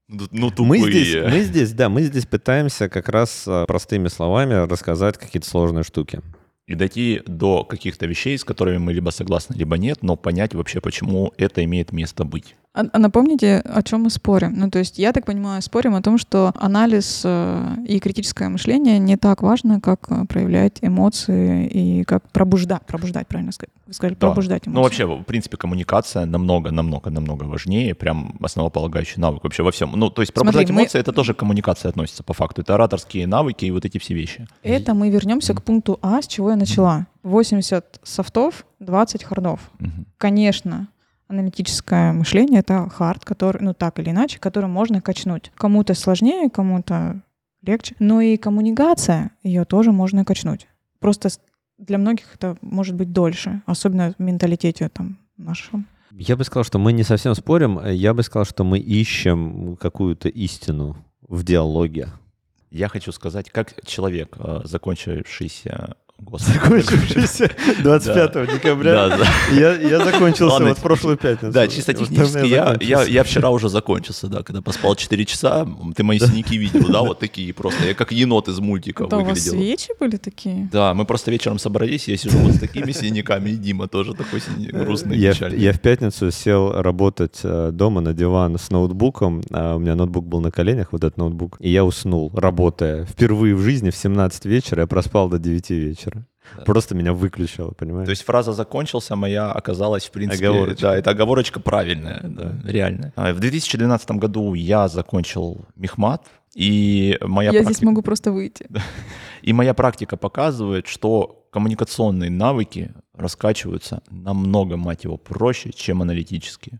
Ну, 0.10 0.28
ну, 0.32 0.48
Мы 0.48 0.78
тупые. 0.78 0.92
здесь, 1.06 1.24
мы 1.24 1.40
здесь, 1.42 1.72
да, 1.72 1.90
мы 1.90 2.04
здесь 2.04 2.26
пытаемся 2.26 2.90
как 2.90 3.08
раз 3.10 3.46
а, 3.48 3.66
простыми 3.66 4.10
словами 4.10 4.54
рассказать 4.70 5.18
какие-то 5.18 5.48
сложные 5.48 5.84
штуки. 5.84 6.20
И 6.68 6.76
дойти 6.76 7.22
до 7.26 7.64
каких-то 7.64 8.06
вещей, 8.06 8.38
с 8.38 8.44
которыми 8.44 8.78
мы 8.78 8.94
либо 8.94 9.10
согласны, 9.12 9.56
либо 9.56 9.78
нет, 9.78 10.00
но 10.04 10.16
понять 10.18 10.54
вообще, 10.54 10.82
почему 10.82 11.34
это 11.38 11.64
имеет 11.64 11.92
место 11.94 12.26
быть. 12.26 12.56
А, 12.76 12.86
а 12.92 12.98
напомните, 12.98 13.58
о 13.60 13.84
чем 13.84 14.02
мы 14.04 14.10
спорим? 14.10 14.54
Ну, 14.58 14.68
то 14.72 14.80
есть, 14.80 14.98
я 14.98 15.12
так 15.14 15.26
понимаю, 15.26 15.62
спорим 15.62 15.94
о 15.94 16.02
том, 16.02 16.18
что 16.18 16.52
анализ 16.56 17.22
э, 17.24 17.76
и 17.88 18.00
критическое 18.00 18.50
мышление 18.50 18.98
не 18.98 19.16
так 19.16 19.44
важно, 19.44 19.80
как 19.80 20.00
э, 20.10 20.26
проявлять 20.26 20.80
эмоции 20.82 21.68
и 21.68 22.04
как 22.04 22.28
пробуждать, 22.32 22.84
пробуждать, 22.88 23.28
правильно 23.28 23.52
сказать? 23.52 23.70
Вы 23.86 23.94
сказали, 23.94 24.16
Да. 24.20 24.28
пробуждать 24.28 24.68
эмоции. 24.68 24.76
Ну, 24.76 24.82
вообще, 24.82 25.06
в 25.06 25.24
принципе, 25.24 25.56
коммуникация 25.58 26.26
намного, 26.26 26.72
намного, 26.72 27.12
намного 27.12 27.44
важнее, 27.44 27.94
прям 27.94 28.38
основополагающий 28.42 29.22
навык 29.22 29.44
вообще 29.44 29.62
во 29.62 29.72
всем. 29.72 29.92
Ну, 29.96 30.10
то 30.10 30.24
есть 30.24 30.34
пробуждать 30.34 30.66
Смотри, 30.68 30.74
мы- 30.76 30.82
эмоции, 30.82 31.00
это 31.00 31.12
тоже 31.14 31.36
к 31.36 31.38
коммуникации 31.38 31.90
относится 31.90 32.24
по 32.24 32.34
факту. 32.34 32.64
Это 32.64 32.74
ораторские 32.74 33.28
навыки 33.28 33.66
и 33.66 33.72
вот 33.72 33.86
эти 33.86 34.00
все 34.00 34.16
вещи. 34.16 34.48
Это 34.64 34.96
мы 34.96 35.12
вернемся 35.12 35.54
к 35.54 35.62
пункту 35.62 36.00
А, 36.02 36.24
с 36.24 36.28
чего 36.28 36.50
я 36.50 36.56
начала. 36.56 37.06
80 37.22 38.00
софтов, 38.02 38.66
20 38.80 39.24
хардов. 39.24 39.60
Мгм. 39.78 40.08
Конечно, 40.18 40.88
аналитическое 41.34 42.14
мышление— 42.14 42.60
это 42.62 42.90
хард, 42.90 43.26
который, 43.26 43.62
ну 43.62 43.74
так 43.74 44.00
или 44.00 44.12
иначе, 44.12 44.40
который 44.40 44.70
можно 44.70 45.02
качнуть. 45.02 45.52
Кому-то 45.56 45.94
сложнее, 45.94 46.50
кому-то 46.50 47.22
легче. 47.62 47.96
Но 48.00 48.22
и 48.22 48.38
коммуникация, 48.38 49.32
ее 49.44 49.66
тоже 49.66 49.92
можно 49.92 50.24
качнуть. 50.24 50.68
Просто 51.00 51.30
для 51.78 51.98
многих 51.98 52.36
это 52.36 52.58
может 52.62 52.96
быть 52.96 53.12
дольше, 53.12 53.62
особенно 53.66 54.14
в 54.18 54.22
менталитете 54.22 54.90
там 54.90 55.18
нашем. 55.38 55.88
Я 56.12 56.38
бы 56.38 56.44
сказал, 56.44 56.64
что 56.64 56.78
мы 56.78 56.94
не 56.94 57.04
совсем 57.04 57.34
спорим, 57.34 57.84
я 57.86 58.14
бы 58.14 58.22
сказал, 58.22 58.46
что 58.46 58.64
мы 58.64 58.78
ищем 58.78 59.76
какую-то 59.78 60.30
истину 60.30 60.96
в 61.28 61.44
диалоге. 61.44 62.10
Я 62.70 62.88
хочу 62.88 63.12
сказать, 63.12 63.50
как 63.50 63.74
человек, 63.86 64.36
э, 64.38 64.62
закончившийся... 64.64 65.96
Господи. 66.24 66.58
Закончившийся 66.58 67.52
25 67.84 68.54
декабря. 68.54 68.94
Да, 69.10 69.18
да. 69.18 69.26
Я, 69.54 69.76
я 69.76 70.04
закончился 70.04 70.54
Ладно, 70.54 70.70
вот 70.70 70.78
в 70.80 70.82
прошлую 70.82 71.18
пятницу. 71.18 71.54
Да, 71.54 71.68
чисто 71.68 71.94
технически 71.94 72.46
я, 72.46 73.04
я, 73.04 73.24
вчера 73.24 73.50
уже 73.50 73.70
закончился, 73.70 74.28
да, 74.28 74.44
когда 74.44 74.62
поспал 74.62 74.96
4 74.96 75.26
часа, 75.26 75.68
ты 75.96 76.04
мои 76.04 76.20
синяки 76.20 76.58
видел, 76.58 76.88
да, 76.90 77.02
вот 77.02 77.20
такие 77.20 77.54
просто, 77.54 77.86
я 77.86 77.94
как 77.94 78.12
енот 78.12 78.48
из 78.48 78.60
мультика 78.60 79.04
Это 79.06 79.18
у 79.18 79.20
вас 79.26 79.30
выглядел. 79.30 79.52
свечи 79.52 79.90
были 80.00 80.18
такие? 80.18 80.70
Да, 80.72 80.94
мы 80.94 81.06
просто 81.06 81.32
вечером 81.32 81.60
собрались, 81.60 82.08
я 82.08 82.18
сижу 82.18 82.38
вот 82.40 82.56
с 82.56 82.60
такими 82.60 82.92
синяками, 82.92 83.50
и 83.52 83.56
Дима 83.56 83.88
тоже 83.88 84.14
такой 84.14 84.42
синий, 84.42 84.68
грустный, 84.68 85.18
я, 85.18 85.32
в- 85.32 85.36
печальный. 85.36 85.60
я 85.60 85.74
в 85.74 85.80
пятницу 85.80 86.32
сел 86.32 86.72
работать 86.82 87.40
э, 87.44 87.70
дома 87.72 88.02
на 88.02 88.14
диван 88.14 88.58
с 88.58 88.70
ноутбуком. 88.72 89.42
а 89.52 89.76
у 89.76 89.80
меня 89.80 89.96
ноутбук 89.96 90.26
был 90.26 90.42
на 90.42 90.52
коленях, 90.52 90.90
вот 90.92 91.04
этот 91.04 91.18
ноутбук. 91.18 91.58
И 91.60 91.70
я 91.70 91.84
уснул, 91.84 92.32
работая. 92.36 93.06
Впервые 93.06 93.56
в 93.56 93.62
жизни 93.62 93.90
в 93.90 93.96
17 93.96 94.46
вечера 94.46 94.82
я 94.82 94.88
проспал 94.88 95.30
до 95.30 95.40
9 95.40 95.70
вечера. 95.72 96.13
Да. 96.58 96.64
Просто 96.64 96.96
меня 96.96 97.14
выключило, 97.14 97.72
понимаешь? 97.72 98.06
То 98.06 98.12
есть 98.12 98.24
фраза 98.24 98.54
«закончился» 98.54 99.16
моя 99.16 99.52
оказалась, 99.52 100.06
в 100.06 100.12
принципе... 100.12 100.48
Оговорочка. 100.48 100.82
Да, 100.82 100.96
это 100.98 101.10
оговорочка 101.12 101.60
правильная, 101.60 102.22
да, 102.24 102.54
реально. 102.64 103.14
А 103.16 103.34
В 103.34 103.40
2012 103.40 104.12
году 104.12 104.54
я 104.54 104.88
закончил 104.88 105.66
мехмат, 105.76 106.28
и 106.54 107.18
моя 107.22 107.50
я 107.50 107.54
практика... 107.54 107.74
здесь 107.74 107.84
могу 107.86 108.02
просто 108.02 108.32
выйти. 108.32 108.68
И 109.42 109.52
моя 109.52 109.74
практика 109.74 110.16
показывает, 110.16 110.88
что 110.88 111.48
коммуникационные 111.52 112.30
навыки 112.30 112.94
раскачиваются 113.14 114.02
намного, 114.10 114.78
мать 114.78 115.04
его, 115.04 115.18
проще, 115.18 115.72
чем 115.74 116.02
аналитические. 116.02 116.80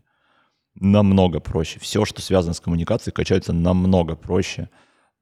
Намного 0.74 1.40
проще. 1.40 1.78
Все, 1.78 2.04
что 2.04 2.22
связано 2.22 2.54
с 2.54 2.60
коммуникацией, 2.60 3.12
качается 3.12 3.52
намного 3.52 4.16
проще, 4.16 4.70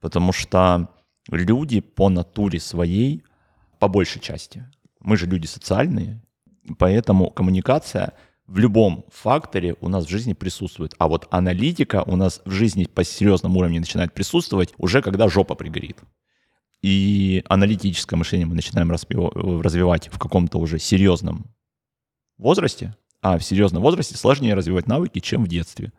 потому 0.01 0.33
что 0.33 0.89
люди 1.31 1.81
по 1.81 2.09
натуре 2.09 2.61
своей, 2.61 3.25
по 3.83 3.89
большей 3.89 4.21
части, 4.21 4.65
мы 5.01 5.17
же 5.17 5.27
люди 5.27 5.47
социальные, 5.47 6.23
поэтому 6.79 7.33
коммуникация 7.33 8.13
в 8.47 8.57
любом 8.59 9.05
факторе 9.09 9.75
у 9.81 9.89
нас 9.89 10.07
в 10.07 10.09
жизни 10.09 10.35
присутствует. 10.35 10.95
А 10.99 11.09
вот 11.09 11.27
аналитика 11.33 12.05
у 12.07 12.15
нас 12.15 12.43
в 12.45 12.53
жизни 12.53 12.85
по 12.85 13.03
серьезному 13.03 13.59
уровню 13.59 13.81
начинает 13.81 14.15
присутствовать 14.15 14.73
уже 14.79 15.03
когда 15.03 15.29
жопа 15.29 15.57
пригорит 15.57 15.99
и 16.81 17.43
аналитическое 17.49 18.17
мышление 18.17 18.47
мы 18.47 18.55
начинаем 18.55 18.89
развивать 18.93 20.11
в 20.13 20.19
каком-то 20.21 20.59
уже 20.59 20.79
серьезном 20.79 21.53
возрасте, 22.39 22.97
а 23.21 23.37
в 23.37 23.43
серьезном 23.43 23.83
возрасте 23.83 24.17
сложнее 24.17 24.55
развивать 24.55 24.87
навыки, 24.87 25.19
чем 25.19 25.43
в 25.43 25.49
детстве. 25.49 25.93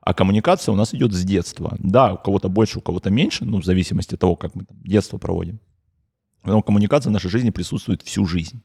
А 0.00 0.12
коммуникация 0.12 0.72
у 0.72 0.76
нас 0.76 0.92
идет 0.92 1.12
с 1.12 1.22
детства. 1.22 1.76
Да, 1.78 2.14
у 2.14 2.18
кого-то 2.18 2.48
больше, 2.48 2.80
у 2.80 2.82
кого-то 2.82 3.10
меньше, 3.10 3.44
ну, 3.44 3.60
в 3.60 3.64
зависимости 3.64 4.14
от 4.14 4.20
того, 4.20 4.34
как 4.34 4.56
мы 4.56 4.66
детство 4.70 5.18
проводим. 5.18 5.60
Но 6.44 6.62
коммуникация 6.62 7.10
в 7.10 7.12
нашей 7.12 7.30
жизни 7.30 7.50
присутствует 7.50 8.02
всю 8.02 8.26
жизнь. 8.26 8.62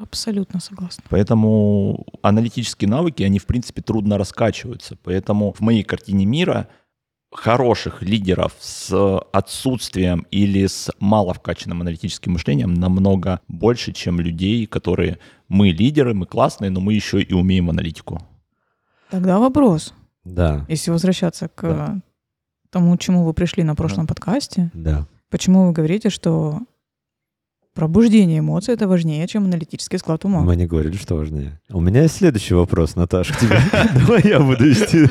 Абсолютно 0.00 0.60
согласна. 0.60 1.02
Поэтому 1.08 2.06
аналитические 2.22 2.88
навыки, 2.88 3.22
они, 3.22 3.38
в 3.38 3.46
принципе, 3.46 3.82
трудно 3.82 4.18
раскачиваются. 4.18 4.96
Поэтому 5.02 5.52
в 5.52 5.60
моей 5.60 5.82
картине 5.82 6.26
мира 6.26 6.68
хороших 7.32 8.02
лидеров 8.02 8.54
с 8.60 9.18
отсутствием 9.32 10.26
или 10.30 10.66
с 10.66 10.90
мало 11.00 11.34
вкачанным 11.34 11.80
аналитическим 11.80 12.32
мышлением 12.32 12.74
намного 12.74 13.40
больше, 13.48 13.92
чем 13.92 14.20
людей, 14.20 14.66
которые 14.66 15.18
мы 15.48 15.70
лидеры, 15.70 16.14
мы 16.14 16.26
классные, 16.26 16.70
но 16.70 16.80
мы 16.80 16.94
еще 16.94 17.20
и 17.22 17.32
умеем 17.32 17.70
аналитику. 17.70 18.20
Тогда 19.10 19.38
вопрос, 19.38 19.92
Да, 20.24 20.64
если 20.68 20.90
возвращаться 20.90 21.48
к 21.48 21.62
Да. 21.62 22.00
тому, 22.70 22.96
чему 22.96 23.24
вы 23.24 23.32
пришли 23.34 23.62
на 23.62 23.74
прошлом 23.74 24.06
подкасте, 24.06 24.70
да. 24.74 25.06
почему 25.30 25.66
вы 25.66 25.72
говорите, 25.72 26.10
что 26.10 26.60
пробуждение 27.76 28.38
эмоций 28.40 28.74
это 28.74 28.88
важнее, 28.88 29.28
чем 29.28 29.44
аналитический 29.44 29.98
склад 29.98 30.24
ума? 30.24 30.40
Мы 30.40 30.56
не 30.56 30.66
говорили, 30.66 30.96
что 30.96 31.14
важнее. 31.14 31.60
У 31.68 31.80
меня 31.80 32.02
есть 32.02 32.16
следующий 32.16 32.54
вопрос, 32.54 32.96
Наташа, 32.96 33.34
к 33.34 33.38
тебе. 33.38 33.58
Давай 33.94 34.22
я 34.24 34.40
буду 34.40 34.64
вести. 34.64 35.06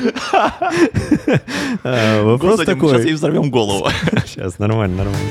А, 1.84 2.22
Вопрос 2.24 2.58
мы 2.58 2.64
сейчас 2.64 2.68
ей 2.68 2.74
такой. 2.74 3.12
взорвем 3.14 3.50
голову. 3.50 3.88
Сейчас, 4.26 4.58
нормально, 4.58 4.96
нормально. 4.96 5.30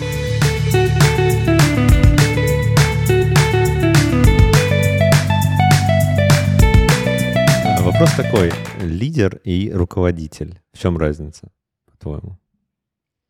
Вопрос 7.82 8.14
такой. 8.16 8.52
Лидер 8.82 9.40
и 9.44 9.72
руководитель. 9.74 10.60
В 10.74 10.80
чем 10.80 10.98
разница, 10.98 11.52
по-твоему? 11.92 12.38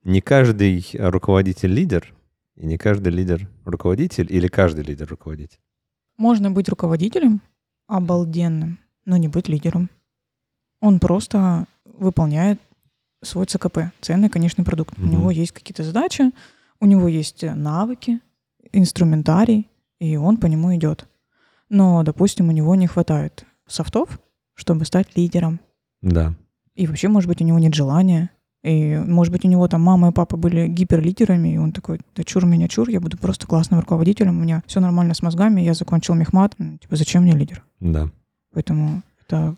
Не 0.04 0.22
каждый 0.22 0.86
руководитель 0.94 1.72
лидер, 1.74 2.14
и 2.56 2.66
не 2.66 2.78
каждый 2.78 3.10
лидер 3.12 3.50
руководитель, 3.66 4.28
или 4.30 4.48
каждый 4.48 4.84
лидер 4.84 5.08
руководитель? 5.08 5.60
Можно 6.18 6.52
быть 6.52 6.70
руководителем 6.70 7.42
обалденным, 7.88 8.80
но 9.06 9.18
не 9.18 9.28
быть 9.28 9.48
лидером. 9.50 9.90
Он 10.82 11.00
просто 11.00 11.66
выполняет 11.84 12.60
свой 13.22 13.46
ЦКП, 13.46 13.92
ценный 14.02 14.30
конечный 14.30 14.64
продукт. 14.64 14.98
У 14.98 15.02
Мгм. 15.02 15.12
него 15.12 15.32
есть 15.32 15.52
какие-то 15.52 15.84
задачи, 15.84 16.32
у 16.80 16.86
него 16.86 17.08
есть 17.08 17.44
навыки, 17.44 18.20
инструментарий, 18.72 19.70
и 20.00 20.16
он 20.18 20.38
по 20.38 20.46
нему 20.48 20.76
идет. 20.76 21.08
Но, 21.70 22.04
допустим, 22.04 22.50
у 22.50 22.52
него 22.52 22.76
не 22.76 22.88
хватает 22.88 23.46
софтов, 23.68 24.20
чтобы 24.54 24.86
стать 24.86 25.16
лидером. 25.18 25.60
Да. 26.02 26.34
И 26.76 26.86
вообще, 26.88 27.08
может 27.08 27.28
быть, 27.28 27.42
у 27.42 27.46
него 27.46 27.58
нет 27.60 27.74
желания. 27.74 28.30
И, 28.66 28.98
может 28.98 29.32
быть, 29.32 29.46
у 29.46 29.48
него 29.48 29.68
там 29.68 29.82
мама 29.82 30.10
и 30.10 30.12
папа 30.12 30.38
были 30.38 30.68
гиперлидерами, 30.68 31.54
и 31.54 31.58
он 31.58 31.72
такой, 31.72 32.00
да 32.16 32.24
чур 32.24 32.46
меня 32.46 32.68
чур, 32.68 32.90
я 32.90 33.00
буду 33.00 33.16
просто 33.18 33.46
классным 33.46 33.80
руководителем, 33.80 34.40
у 34.40 34.42
меня 34.42 34.64
все 34.66 34.80
нормально 34.80 35.14
с 35.14 35.22
мозгами, 35.22 35.62
я 35.62 35.74
закончил 35.76 36.16
мехмат, 36.16 36.56
типа, 36.56 36.96
зачем 36.96 37.24
мне 37.24 37.34
лидер? 37.34 37.64
Да. 37.80 38.10
Поэтому 38.54 39.04
это 39.22 39.56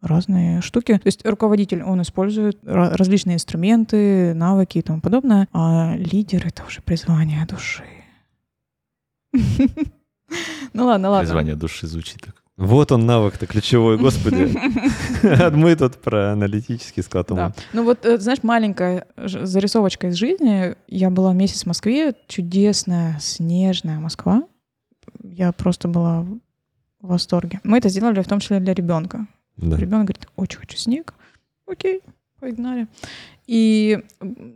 разные 0.00 0.60
штуки. 0.60 0.92
То 0.98 1.06
есть 1.06 1.26
руководитель, 1.26 1.82
он 1.82 2.02
использует 2.02 2.62
ра- 2.62 2.94
различные 2.94 3.34
инструменты, 3.36 4.34
навыки 4.34 4.78
и 4.78 4.82
тому 4.82 5.00
подобное, 5.00 5.48
а 5.52 5.94
лидер— 5.96 6.46
это 6.46 6.62
уже 6.64 6.80
призвание 6.80 7.44
души. 7.46 7.82
Ну 10.72 10.86
ладно, 10.86 11.10
ладно. 11.10 11.26
Призвание 11.26 11.54
души 11.54 11.86
звучит 11.86 12.20
так. 12.20 12.42
Вот 12.56 12.92
он 12.92 13.04
навык-то 13.04 13.46
ключевой, 13.46 13.98
господи. 13.98 14.56
А 15.24 15.50
мы 15.54 15.74
тут 15.74 15.96
про 15.96 16.32
аналитический 16.32 17.02
склад 17.02 17.32
ума. 17.32 17.48
Да. 17.48 17.54
Ну 17.72 17.84
вот, 17.84 18.06
э, 18.06 18.18
знаешь, 18.18 18.44
маленькая 18.44 19.06
зарисовочка 19.16 20.08
из 20.08 20.14
жизни. 20.14 20.76
Я 20.86 21.10
была 21.10 21.32
месяц 21.32 21.64
в 21.64 21.66
Москве, 21.66 22.14
чудесная, 22.28 23.18
снежная 23.20 23.98
Москва. 23.98 24.44
Я 25.22 25.50
просто 25.50 25.88
была 25.88 26.20
в 26.20 26.38
восторге. 27.00 27.60
Мы 27.64 27.78
это 27.78 27.88
сделали 27.88 28.22
в 28.22 28.28
том 28.28 28.38
числе 28.38 28.60
для 28.60 28.72
ребенка. 28.72 29.26
Да. 29.56 29.76
Ребенок 29.76 30.06
говорит, 30.06 30.28
очень 30.36 30.60
хочу 30.60 30.76
снег. 30.76 31.12
Окей, 31.66 32.02
погнали. 32.38 32.86
И 33.48 34.00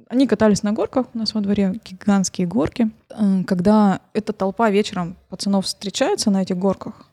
они 0.09 0.27
катались 0.29 0.63
на 0.63 0.73
горках 0.73 1.07
у 1.15 1.19
нас 1.19 1.35
во 1.35 1.41
дворе, 1.41 1.75
гигантские 1.85 2.47
горки. 2.47 2.91
М, 3.11 3.45
Когда 3.45 4.01
эта 4.15 4.33
толпа 4.33 4.71
вечером 4.71 5.17
пацанов 5.29 5.67
встречается 5.67 6.31
на 6.31 6.43
этих 6.43 6.57
горках, 6.57 7.08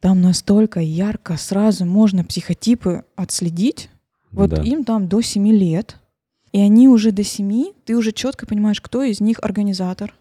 там 0.00 0.20
настолько 0.20 0.80
ярко 0.80 1.36
сразу 1.36 1.84
можно 1.84 2.24
психотипы 2.24 3.04
отследить. 3.16 3.90
Вот 4.30 4.50
Да. 4.50 4.62
им 4.62 4.84
там 4.84 5.08
до 5.08 5.20
7 5.22 5.48
лет, 5.48 5.96
и 6.52 6.60
они 6.60 6.88
уже 6.88 7.12
до 7.12 7.24
7, 7.24 7.72
ты 7.84 7.96
уже 7.96 8.12
четко 8.12 8.46
понимаешь, 8.46 8.80
кто 8.80 9.02
из 9.02 9.20
них 9.20 9.38
организатор, 9.42 10.14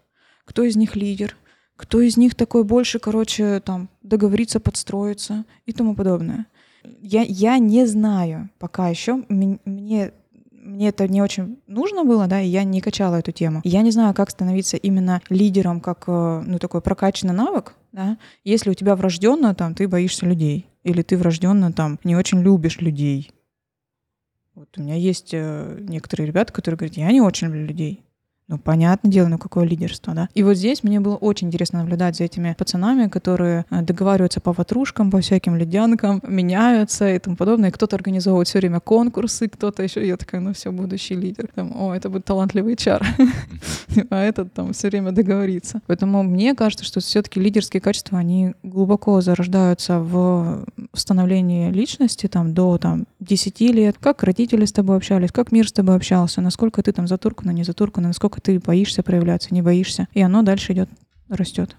кто 0.45 0.63
из 0.63 0.75
них 0.75 0.95
лидер, 0.95 1.35
кто 1.75 2.01
из 2.01 2.17
них 2.17 2.33
такой 2.35 2.63
больше, 2.63 2.99
короче, 2.99 3.59
там, 3.59 3.89
договориться, 4.01 4.59
подстроиться 4.59 5.45
и 5.65 5.73
тому 5.73 5.93
подобное. 5.95 6.47
Я, 7.01 7.21
я 7.21 7.57
не 7.59 7.85
знаю 7.85 8.49
пока 8.59 8.87
еще, 8.87 9.23
мне, 9.29 9.59
мне 10.51 10.87
это 10.87 11.07
не 11.07 11.21
очень 11.21 11.59
нужно 11.67 12.03
было, 12.03 12.27
да, 12.27 12.41
и 12.41 12.47
я 12.47 12.63
не 12.63 12.81
качала 12.81 13.15
эту 13.17 13.31
тему. 13.31 13.61
Я 13.63 13.81
не 13.81 13.91
знаю, 13.91 14.13
как 14.13 14.29
становиться 14.29 14.77
именно 14.77 15.21
лидером, 15.29 15.81
как, 15.81 16.05
э, 16.07 16.43
ну, 16.45 16.59
такой 16.59 16.81
прокачанный 16.81 17.33
навык, 17.33 17.73
да, 17.97 18.19
если 18.43 18.69
у 18.69 18.75
тебя 18.75 18.95
врожденно 18.95 19.55
там 19.55 19.73
ты 19.73 19.87
боишься 19.87 20.27
людей, 20.27 20.67
или 20.83 21.01
ты 21.01 21.17
врожденно 21.17 21.73
там 21.73 21.99
не 22.03 22.15
очень 22.15 22.41
любишь 22.43 22.79
людей. 22.79 23.31
Вот 24.53 24.69
у 24.77 24.81
меня 24.81 24.93
есть 24.93 25.33
э, 25.33 25.77
некоторые 25.81 26.27
ребята, 26.27 26.53
которые 26.53 26.77
говорят, 26.77 26.97
я 26.97 27.11
не 27.11 27.21
очень 27.21 27.47
люблю 27.47 27.65
людей. 27.65 28.03
Ну, 28.49 28.57
понятное 28.57 29.11
дело, 29.11 29.27
ну 29.27 29.37
какое 29.37 29.65
лидерство, 29.65 30.13
да? 30.13 30.29
И 30.33 30.41
вот 30.41 30.55
здесь 30.55 30.81
мне 30.81 31.01
было 31.01 31.15
очень 31.15 31.47
интересно 31.47 31.79
наблюдать 31.79 32.15
за 32.15 32.23
этими 32.23 32.55
пацанами, 32.57 33.09
которые 33.09 33.65
э, 33.69 33.81
договариваются 33.81 34.39
по 34.39 34.53
ватрушкам, 34.53 35.11
по 35.11 35.19
всяким 35.19 35.57
ледянкам, 35.57 36.21
меняются 36.25 37.13
и 37.13 37.19
тому 37.19 37.35
подобное. 37.35 37.71
Кто-то 37.71 37.97
организовывает 37.97 38.47
все 38.47 38.59
время 38.59 38.79
конкурсы, 38.79 39.49
кто-то 39.49 39.83
еще. 39.83 40.07
Я 40.07 40.15
такая, 40.15 40.39
ну 40.39 40.53
все, 40.53 40.71
будущий 40.71 41.15
лидер. 41.15 41.49
Там, 41.55 41.73
О, 41.75 41.93
это 41.93 42.09
будет 42.09 42.23
талантливый 42.23 42.77
чар. 42.77 43.05
А 44.09 44.21
этот 44.21 44.53
там 44.53 44.73
все 44.73 44.89
время 44.89 45.11
договорится. 45.11 45.81
Поэтому 45.87 46.21
мне 46.21 46.53
кажется, 46.53 46.85
что 46.85 46.99
все-таки 46.99 47.39
лидерские 47.39 47.81
качества, 47.81 48.19
они 48.19 48.53
глубоко 48.61 49.19
зарождаются 49.21 49.99
в 49.99 50.65
становлении 50.93 51.71
личности 51.71 52.27
там 52.27 52.53
до 52.53 52.77
там 52.77 53.07
10 53.19 53.59
лет. 53.61 53.97
Как 53.99 54.23
родители 54.23 54.65
с 54.65 54.71
тобой 54.71 54.97
общались, 54.97 55.31
как 55.31 55.51
мир 55.51 55.67
с 55.67 55.71
тобой 55.71 55.95
общался, 55.95 56.41
насколько 56.41 56.83
ты 56.83 56.91
там 56.91 57.07
затуркана, 57.07 57.51
не 57.51 57.63
затуркана, 57.63 58.09
насколько 58.09 58.36
ты 58.41 58.59
боишься 58.59 59.03
проявляться, 59.03 59.53
не 59.53 59.61
боишься. 59.61 60.07
И 60.13 60.21
оно 60.21 60.41
дальше 60.41 60.73
идет, 60.73 60.89
растет. 61.29 61.75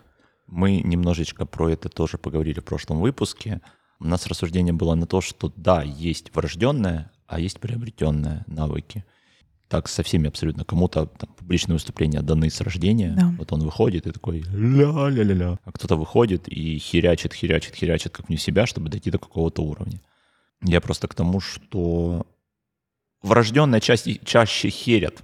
Мы 0.46 0.80
немножечко 0.80 1.44
про 1.46 1.70
это 1.70 1.88
тоже 1.88 2.18
поговорили 2.18 2.60
в 2.60 2.64
прошлом 2.64 3.00
выпуске. 3.00 3.60
У 4.00 4.06
нас 4.06 4.26
рассуждение 4.26 4.72
было 4.72 4.94
на 4.94 5.06
то, 5.06 5.20
что 5.20 5.52
да, 5.56 5.82
есть 5.82 6.34
врожденное, 6.34 7.10
а 7.26 7.38
есть 7.38 7.60
приобретенные 7.60 8.44
навыки. 8.46 9.04
Так 9.68 9.86
со 9.88 10.02
всеми 10.02 10.28
абсолютно. 10.28 10.64
Кому-то 10.64 11.06
там, 11.06 11.28
публичные 11.36 11.74
выступления 11.74 12.22
даны 12.22 12.48
с 12.48 12.60
рождения. 12.62 13.14
Да. 13.14 13.34
Вот 13.36 13.52
он 13.52 13.60
выходит 13.60 14.06
и 14.06 14.10
такой 14.10 14.40
ля-ля-ля-ля. 14.40 15.58
А 15.62 15.72
кто-то 15.72 15.96
выходит 15.96 16.48
и 16.48 16.78
херячит, 16.78 17.34
херячит, 17.34 17.74
херячит 17.74 18.12
как 18.12 18.30
не 18.30 18.38
себя, 18.38 18.66
чтобы 18.66 18.88
дойти 18.88 19.10
до 19.10 19.18
какого-то 19.18 19.62
уровня. 19.62 20.00
Я 20.62 20.80
просто 20.80 21.06
к 21.06 21.14
тому, 21.14 21.40
что 21.40 22.26
врожденная 23.20 23.80
часть 23.80 24.24
чаще 24.24 24.70
херят 24.70 25.22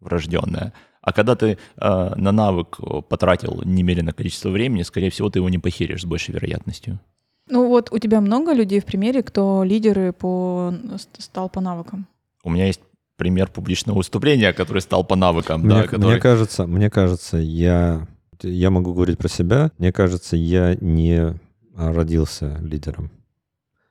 врожденная. 0.00 0.72
А 1.00 1.12
когда 1.12 1.36
ты 1.36 1.56
э, 1.76 2.14
на 2.16 2.32
навык 2.32 2.78
э, 2.80 3.02
потратил 3.08 3.62
немеренное 3.64 4.12
количество 4.12 4.50
времени, 4.50 4.82
скорее 4.82 5.10
всего, 5.10 5.30
ты 5.30 5.38
его 5.38 5.48
не 5.48 5.58
похеришь 5.58 6.02
с 6.02 6.04
большей 6.04 6.34
вероятностью. 6.34 6.98
Ну 7.48 7.68
вот 7.68 7.92
у 7.92 7.98
тебя 7.98 8.20
много 8.20 8.52
людей 8.52 8.80
в 8.80 8.84
примере, 8.84 9.22
кто 9.22 9.62
лидеры 9.62 10.12
по 10.12 10.74
стал 11.18 11.48
по 11.48 11.60
навыкам. 11.60 12.06
У 12.42 12.50
меня 12.50 12.66
есть 12.66 12.80
пример 13.16 13.48
публичного 13.48 13.98
выступления, 13.98 14.52
который 14.52 14.82
стал 14.82 15.04
по 15.04 15.14
навыкам. 15.16 15.60
Мне, 15.60 15.68
да, 15.70 15.76
мне 15.78 15.88
который- 15.88 16.20
кажется, 16.20 16.66
мне 16.66 16.90
кажется, 16.90 17.36
я, 17.36 18.06
я 18.42 18.70
могу 18.70 18.92
говорить 18.92 19.18
про 19.18 19.28
себя. 19.28 19.70
Мне 19.78 19.92
кажется, 19.92 20.36
я 20.36 20.76
не 20.80 21.38
родился 21.76 22.58
лидером. 22.62 23.10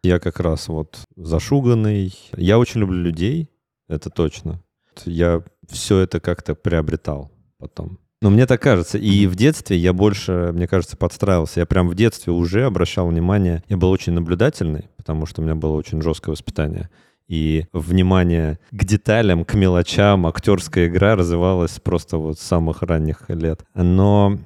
Я 0.04 0.20
как 0.20 0.40
раз 0.40 0.68
вот 0.68 1.00
зашуганный. 1.16 2.14
Я 2.36 2.60
очень 2.60 2.82
люблю 2.82 3.02
людей, 3.02 3.50
это 3.88 4.10
точно. 4.10 4.62
Я 5.06 5.44
все 5.68 6.00
это 6.00 6.20
как-то 6.20 6.56
приобретал 6.56 7.32
потом. 7.58 8.00
Но 8.22 8.30
мне 8.30 8.46
так 8.46 8.62
кажется. 8.62 8.98
И 8.98 9.28
в 9.28 9.36
детстве 9.36 9.78
я 9.78 9.94
больше, 9.94 10.52
мне 10.54 10.68
кажется, 10.68 10.98
подстраивался. 10.98 11.60
Я 11.60 11.66
прям 11.66 11.90
в 11.90 11.96
детстве 11.96 12.34
уже 12.34 12.66
обращал 12.66 13.08
внимание. 13.08 13.64
Я 13.68 13.78
был 13.78 13.92
очень 13.92 14.14
наблюдательный, 14.14 14.90
потому 14.98 15.26
что 15.26 15.42
у 15.42 15.44
меня 15.46 15.56
было 15.56 15.74
очень 15.74 16.02
жесткое 16.02 16.32
воспитание. 16.32 16.90
И 17.28 17.66
внимание 17.74 18.60
к 18.72 18.84
деталям, 18.84 19.46
к 19.46 19.56
мелочам, 19.56 20.28
актерская 20.28 20.88
игра 20.88 21.16
развивалась 21.16 21.80
просто 21.80 22.18
вот 22.18 22.40
с 22.40 22.44
самых 22.44 22.82
ранних 22.84 23.30
лет. 23.30 23.66
Но 23.74 24.38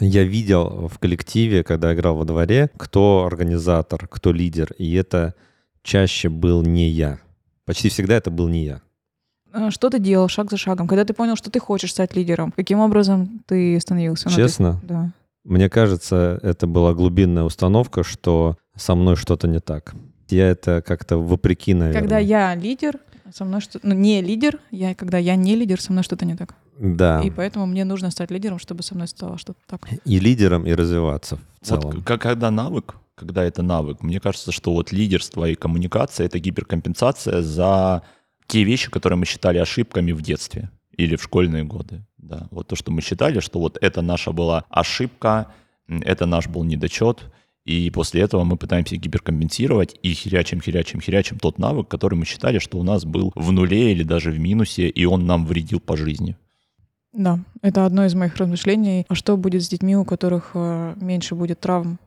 я 0.00 0.24
видел 0.24 0.88
в 0.88 0.98
коллективе, 0.98 1.62
когда 1.62 1.94
играл 1.94 2.16
во 2.16 2.24
дворе, 2.24 2.70
кто 2.76 3.24
организатор, 3.26 4.08
кто 4.08 4.32
лидер. 4.32 4.72
И 4.78 4.94
это 4.94 5.34
чаще 5.82 6.28
был 6.28 6.62
не 6.62 6.88
я. 6.88 7.20
Почти 7.64 7.88
всегда 7.88 8.16
это 8.16 8.30
был 8.30 8.48
не 8.48 8.64
я. 8.64 8.82
А 9.56 9.70
Что 9.70 9.88
ты 9.88 9.98
делал 10.00 10.28
шаг 10.28 10.50
за 10.50 10.56
шагом? 10.56 10.88
Когда 10.88 11.04
ты 11.04 11.14
понял, 11.14 11.36
что 11.36 11.50
ты 11.50 11.60
хочешь 11.60 11.90
стать 11.92 12.16
лидером, 12.16 12.52
каким 12.52 12.80
образом 12.80 13.42
ты 13.46 13.78
становился? 13.80 14.28
Ну, 14.28 14.34
Честно, 14.36 14.80
Да. 14.82 15.10
мне 15.44 15.68
кажется, 15.70 16.40
это 16.42 16.66
была 16.66 16.92
глубинная 16.92 17.44
установка, 17.44 18.02
что 18.02 18.56
со 18.76 18.94
мной 18.94 19.14
что-то 19.16 19.46
не 19.46 19.60
так. 19.60 19.94
Я 20.28 20.48
это 20.48 20.82
как-то 20.82 21.18
вопреки, 21.18 21.72
наверное. 21.74 22.00
Когда 22.00 22.18
я 22.18 22.54
лидер, 22.56 22.98
со 23.32 23.44
мной 23.44 23.60
что 23.60 23.78
ну, 23.82 23.94
не 23.94 24.20
лидер, 24.22 24.58
я, 24.70 24.94
когда 24.94 25.18
я 25.18 25.36
не 25.36 25.54
лидер, 25.54 25.80
со 25.80 25.92
мной 25.92 26.02
что-то 26.02 26.24
не 26.26 26.34
так. 26.34 26.54
Да. 26.78 27.20
И 27.22 27.30
поэтому 27.30 27.66
мне 27.66 27.84
нужно 27.84 28.10
стать 28.10 28.32
лидером, 28.32 28.58
чтобы 28.58 28.82
со 28.82 28.94
мной 28.96 29.06
стало 29.06 29.38
что-то 29.38 29.60
так. 29.68 29.82
И 30.04 30.18
лидером, 30.18 30.66
и 30.66 30.72
развиваться 30.74 31.36
в 31.36 31.70
Вот 31.70 31.80
целом. 31.82 32.02
к- 32.02 32.18
когда 32.18 32.50
навык, 32.50 32.96
когда 33.14 33.44
это 33.44 33.62
навык, 33.62 34.02
мне 34.02 34.18
кажется, 34.18 34.50
что 34.50 34.72
вот 34.72 34.90
лидерство 34.90 35.44
и 35.48 35.54
коммуникация— 35.54 36.26
это 36.26 36.40
гиперкомпенсация 36.40 37.42
за 37.42 38.02
те 38.46 38.64
вещи, 38.64 38.90
которые 38.90 39.18
мы 39.18 39.26
считали 39.26 39.58
ошибками 39.58 40.12
в 40.12 40.22
детстве 40.22 40.70
или 40.96 41.16
в 41.16 41.22
школьные 41.22 41.64
годы. 41.64 42.04
Да, 42.18 42.48
вот 42.50 42.68
то, 42.68 42.76
что 42.76 42.90
мы 42.90 43.02
считали, 43.02 43.40
что 43.40 43.58
вот 43.58 43.78
это 43.80 44.00
наша 44.02 44.32
была 44.32 44.64
ошибка, 44.70 45.52
это 45.88 46.26
наш 46.26 46.48
был 46.48 46.64
недочет, 46.64 47.24
и 47.64 47.90
после 47.90 48.22
этого 48.22 48.44
мы 48.44 48.56
пытаемся 48.56 48.96
гиперкомпенсировать 48.96 49.96
и 50.02 50.12
херячим, 50.12 50.60
херячим, 50.60 51.00
херячим 51.00 51.38
тот 51.38 51.58
навык, 51.58 51.88
который 51.88 52.14
мы 52.14 52.26
считали, 52.26 52.58
что 52.58 52.78
у 52.78 52.82
нас 52.82 53.04
был 53.04 53.32
в 53.34 53.52
нуле 53.52 53.92
или 53.92 54.02
даже 54.02 54.30
в 54.30 54.38
минусе, 54.38 54.88
и 54.88 55.04
он 55.06 55.26
нам 55.26 55.46
вредил 55.46 55.80
по 55.80 55.96
жизни. 55.96 56.36
Да, 57.12 57.38
это 57.62 57.86
одно 57.86 58.04
из 58.04 58.14
моих 58.14 58.36
размышлений. 58.36 59.06
А 59.08 59.14
что 59.14 59.36
будет 59.36 59.62
с 59.62 59.68
детьми, 59.68 59.96
у 59.96 60.04
которых 60.04 60.50
э, 60.54 60.94
меньше 61.00 61.34
будет 61.36 61.60
травм 61.60 61.98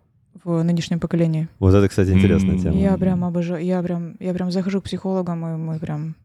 в 0.44 0.62
нынешнем 0.64 1.00
поколении? 1.00 1.48
Вот 1.60 1.74
это, 1.74 1.88
кстати, 1.88 2.10
интересная 2.10 2.60
тема. 2.60 2.78
Я 2.78 2.98
прям 2.98 3.24
обожаю, 3.24 3.64
я 3.64 3.82
прям, 3.82 4.16
я 4.20 4.34
прям 4.34 4.52
захожу 4.52 4.82
к 4.82 4.86
психологам, 4.86 5.46
и 5.46 5.58
мы 5.58 5.80
прям 5.80 6.16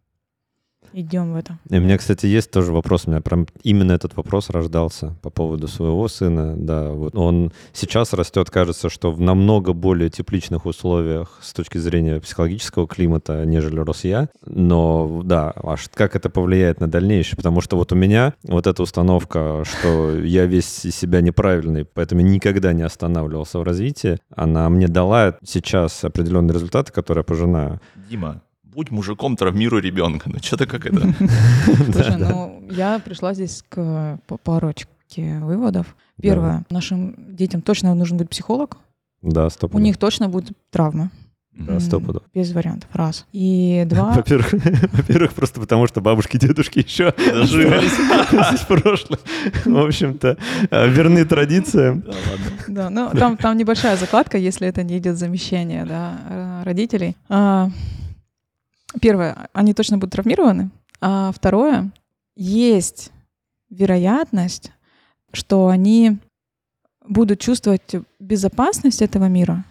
идем 0.92 1.32
в 1.32 1.36
это. 1.36 1.58
И 1.68 1.76
у 1.76 1.80
меня, 1.80 1.98
кстати, 1.98 2.26
есть 2.26 2.50
тоже 2.50 2.72
вопрос. 2.72 3.04
У 3.06 3.10
меня 3.10 3.20
прям 3.20 3.46
именно 3.62 3.92
этот 3.92 4.16
вопрос 4.16 4.50
рождался 4.50 5.14
по 5.22 5.30
поводу 5.30 5.68
своего 5.68 6.08
сына. 6.08 6.54
Да, 6.56 6.90
вот 6.90 7.14
он 7.16 7.52
сейчас 7.72 8.12
растет, 8.12 8.50
кажется, 8.50 8.88
что 8.88 9.12
в 9.12 9.20
намного 9.20 9.72
более 9.72 10.10
тепличных 10.10 10.66
условиях 10.66 11.38
с 11.42 11.52
точки 11.52 11.78
зрения 11.78 12.20
психологического 12.20 12.86
климата, 12.86 13.44
нежели 13.44 13.80
рос 13.80 14.04
я. 14.04 14.28
Но 14.46 15.22
да, 15.24 15.52
аж 15.62 15.88
как 15.94 16.16
это 16.16 16.30
повлияет 16.30 16.80
на 16.80 16.88
дальнейшее? 16.88 17.36
Потому 17.36 17.60
что 17.60 17.76
вот 17.76 17.92
у 17.92 17.96
меня 17.96 18.34
вот 18.42 18.66
эта 18.66 18.82
установка, 18.82 19.64
что 19.64 20.16
я 20.18 20.46
весь 20.46 20.84
из 20.84 20.96
себя 20.96 21.20
неправильный, 21.20 21.84
поэтому 21.84 22.20
никогда 22.20 22.72
не 22.72 22.82
останавливался 22.82 23.58
в 23.58 23.62
развитии, 23.62 24.18
она 24.34 24.68
мне 24.68 24.88
дала 24.88 25.36
сейчас 25.44 26.04
определенные 26.04 26.54
результаты, 26.54 26.92
которые 26.92 27.20
я 27.20 27.24
пожинаю. 27.24 27.80
Дима, 28.10 28.42
будь 28.72 28.90
мужиком, 28.90 29.36
травмируй 29.36 29.80
ребенка. 29.80 30.30
Ну 30.30 30.38
что-то 30.40 30.66
как 30.66 30.86
это. 30.86 31.00
Слушай, 31.92 32.16
ну 32.16 32.62
я 32.70 32.98
пришла 32.98 33.34
здесь 33.34 33.64
к 33.68 34.18
парочке 34.44 35.38
выводов. 35.40 35.96
Первое, 36.20 36.64
нашим 36.70 37.14
детям 37.34 37.62
точно 37.62 37.94
нужен 37.94 38.16
будет 38.16 38.30
психолог. 38.30 38.78
Да, 39.22 39.48
сто 39.50 39.68
У 39.72 39.78
них 39.78 39.98
точно 39.98 40.28
будет 40.28 40.56
травма. 40.70 41.10
Да, 41.52 41.80
сто 41.80 42.00
пудов. 42.00 42.22
Без 42.34 42.50
вариантов. 42.52 42.88
Раз. 42.94 43.26
И 43.32 43.84
два. 43.86 44.12
Во-первых, 44.16 44.52
во-первых, 44.92 45.34
просто 45.34 45.60
потому 45.60 45.86
что 45.86 46.00
бабушки, 46.00 46.38
дедушки 46.38 46.78
еще 46.78 47.08
оставались 47.08 48.60
в 48.60 48.66
прошлом. 48.66 49.18
В 49.66 49.78
общем-то, 49.78 50.38
э, 50.70 50.88
верны 50.88 51.26
традициям. 51.26 52.00
Да, 52.00 52.12
ладно. 52.30 52.46
Да, 52.68 52.90
ну 52.90 53.10
там, 53.18 53.36
там 53.36 53.58
небольшая 53.58 53.96
закладка, 53.96 54.38
если 54.38 54.66
это 54.66 54.82
не 54.82 54.96
идет 54.96 55.18
замещение 55.18 55.84
да, 55.84 56.18
э, 56.28 56.62
родителей. 56.64 57.16
Первое, 59.00 59.48
они 59.52 59.74
точно 59.74 59.98
будут 59.98 60.12
травмированы. 60.12 60.70
А 61.00 61.32
второе, 61.32 61.90
есть 62.36 63.10
вероятность, 63.70 64.72
что 65.32 65.68
они 65.68 66.18
будут 67.06 67.40
чувствовать 67.40 67.94
безопасность 68.20 69.02
этого 69.02 69.28
мира, 69.28 69.64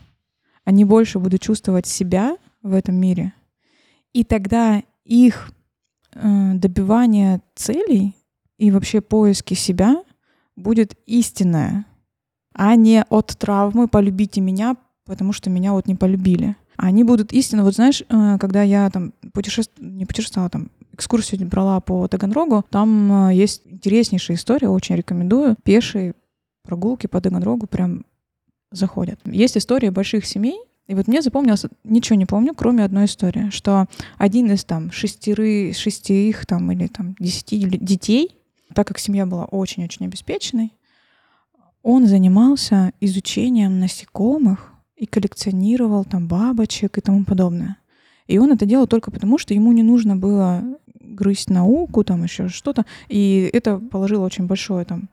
они 0.65 0.85
больше 0.85 1.19
будут 1.19 1.41
чувствовать 1.41 1.87
себя 1.87 2.37
в 2.61 2.73
этом 2.73 2.95
мире, 2.95 3.33
и 4.13 4.23
тогда 4.23 4.83
их 5.05 5.51
э, 6.13 6.53
добивание 6.55 7.41
целей 7.55 8.15
и 8.57 8.71
вообще 8.71 9.01
поиски 9.01 9.53
себя 9.53 10.03
будет 10.55 10.95
истинное, 11.05 11.85
а 12.53 12.75
не 12.75 13.03
от 13.09 13.27
травмы 13.37 13.87
«полюбите 13.87 14.41
меня, 14.41 14.75
потому 15.05 15.31
что 15.33 15.49
меня 15.49 15.71
вот 15.73 15.87
не 15.87 15.95
полюбили». 15.95 16.55
Они 16.81 17.03
будут 17.03 17.31
истинно, 17.31 17.63
вот 17.63 17.75
знаешь, 17.75 18.01
э, 18.09 18.37
когда 18.39 18.63
я 18.63 18.89
там 18.89 19.13
путешествовала, 19.33 19.91
не 19.91 20.07
путешествовала, 20.07 20.49
там 20.49 20.71
экскурсию 20.93 21.47
брала 21.47 21.79
по 21.79 22.07
Таганрогу, 22.07 22.65
там 22.71 23.29
э, 23.29 23.35
есть 23.35 23.61
интереснейшая 23.65 24.35
история, 24.35 24.67
очень 24.67 24.95
рекомендую. 24.95 25.55
Пешие 25.63 26.15
прогулки 26.63 27.05
по 27.05 27.21
Таганрогу 27.21 27.67
прям 27.67 28.03
заходят. 28.71 29.19
Есть 29.25 29.57
истории 29.57 29.89
больших 29.89 30.25
семей, 30.25 30.59
и 30.87 30.95
вот 30.95 31.07
мне 31.07 31.21
запомнилось, 31.21 31.65
ничего 31.83 32.15
не 32.15 32.25
помню, 32.25 32.55
кроме 32.55 32.83
одной 32.83 33.05
истории, 33.05 33.51
что 33.51 33.85
один 34.17 34.51
из 34.51 34.63
там 34.63 34.91
шестеры, 34.91 35.73
шестерых 35.73 36.47
там 36.47 36.71
или 36.71 36.87
там 36.87 37.15
десяти 37.19 37.59
детей, 37.59 38.35
так 38.73 38.87
как 38.87 38.97
семья 38.97 39.27
была 39.27 39.45
очень-очень 39.45 40.07
обеспеченной, 40.07 40.73
он 41.83 42.07
занимался 42.07 42.91
изучением 42.99 43.79
насекомых 43.79 44.70
и 45.01 45.07
коллекционировал 45.07 46.05
там 46.05 46.27
бабочек 46.27 46.99
и 46.99 47.01
тому 47.01 47.25
подобное. 47.25 47.77
И 48.27 48.37
он 48.37 48.51
это 48.51 48.67
делал 48.67 48.85
только 48.85 49.09
потому, 49.09 49.39
что 49.39 49.55
ему 49.55 49.71
не 49.71 49.81
нужно 49.81 50.15
было 50.15 50.63
грызть 50.99 51.49
науку, 51.49 52.03
там 52.03 52.23
еще 52.23 52.49
что-то. 52.49 52.85
И 53.09 53.49
это 53.51 53.79
положило 53.79 54.23
очень 54.23 54.45
большое 54.45 54.85
там 54.85 55.09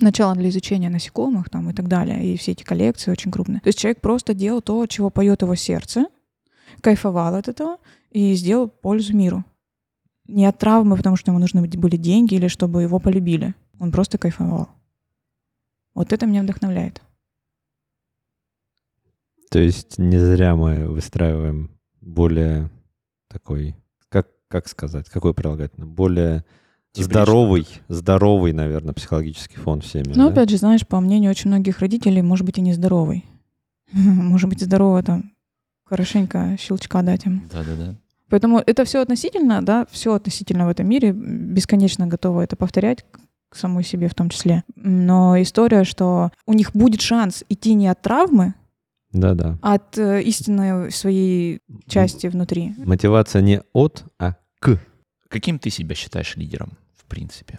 начало 0.00 0.34
для 0.34 0.48
изучения 0.48 0.88
насекомых 0.88 1.50
там 1.50 1.68
и 1.68 1.74
так 1.74 1.86
далее. 1.86 2.24
И 2.24 2.38
все 2.38 2.52
эти 2.52 2.62
коллекции 2.62 3.10
очень 3.10 3.30
крупные. 3.30 3.60
То 3.60 3.68
есть 3.68 3.78
человек 3.78 4.00
просто 4.00 4.32
делал 4.32 4.62
то, 4.62 4.86
чего 4.86 5.10
поет 5.10 5.42
его 5.42 5.54
сердце, 5.54 6.06
кайфовал 6.80 7.34
от 7.34 7.46
этого 7.46 7.76
и 8.10 8.32
сделал 8.32 8.68
пользу 8.68 9.14
миру. 9.14 9.44
Не 10.26 10.46
от 10.46 10.56
травмы, 10.56 10.96
потому 10.96 11.16
что 11.16 11.30
ему 11.30 11.40
нужны 11.40 11.60
были 11.60 11.98
деньги 11.98 12.36
или 12.36 12.48
чтобы 12.48 12.80
его 12.80 12.98
полюбили. 13.00 13.54
Он 13.78 13.92
просто 13.92 14.16
кайфовал. 14.16 14.70
Вот 15.94 16.14
это 16.14 16.24
меня 16.24 16.42
вдохновляет. 16.42 17.02
То 19.50 19.58
есть 19.58 19.98
не 19.98 20.18
зря 20.18 20.56
мы 20.56 20.88
выстраиваем 20.88 21.70
более 22.00 22.70
такой, 23.28 23.74
как, 24.08 24.28
как 24.48 24.68
сказать, 24.68 25.08
какой 25.08 25.34
прилагательно, 25.34 25.86
более 25.86 26.44
Тепличный. 26.92 27.12
здоровый, 27.12 27.66
здоровый, 27.88 28.52
наверное, 28.52 28.94
психологический 28.94 29.56
фон 29.56 29.80
в 29.80 29.86
семье. 29.86 30.12
Но 30.14 30.26
да? 30.26 30.32
опять 30.32 30.50
же, 30.50 30.56
знаешь, 30.56 30.86
по 30.86 31.00
мнению 31.00 31.30
очень 31.30 31.48
многих 31.48 31.80
родителей, 31.80 32.22
может 32.22 32.46
быть 32.46 32.58
и 32.58 32.62
нездоровый. 32.62 33.24
Может 33.92 34.50
быть, 34.50 34.60
здорово 34.60 35.02
там 35.02 35.32
хорошенько 35.84 36.56
щелчка 36.60 37.00
дать 37.00 37.24
им. 37.24 37.48
Да-да-да. 37.50 37.94
Поэтому 38.28 38.58
это 38.58 38.84
все 38.84 39.00
относительно, 39.00 39.62
да, 39.62 39.86
все 39.90 40.12
относительно 40.12 40.66
в 40.66 40.68
этом 40.68 40.86
мире. 40.86 41.12
Бесконечно 41.12 42.06
готова 42.06 42.42
это 42.42 42.56
повторять 42.56 43.06
к 43.48 43.56
самой 43.56 43.84
себе 43.84 44.08
в 44.08 44.14
том 44.14 44.28
числе. 44.28 44.64
Но 44.76 45.40
история, 45.40 45.84
что 45.84 46.30
у 46.44 46.52
них 46.52 46.72
будет 46.72 47.00
шанс 47.00 47.44
идти 47.48 47.72
не 47.72 47.88
от 47.88 48.02
травмы, 48.02 48.54
Да-да. 49.12 49.58
от 49.62 49.96
э, 49.98 50.22
истинной 50.22 50.90
своей 50.92 51.60
части 51.86 52.26
внутри. 52.26 52.74
Мотивация 52.78 53.42
не 53.42 53.62
от, 53.72 54.04
а 54.18 54.34
к. 54.60 54.80
Каким 55.28 55.58
ты 55.58 55.70
себя 55.70 55.94
считаешь 55.94 56.36
лидером, 56.36 56.72
в 56.94 57.04
принципе? 57.04 57.58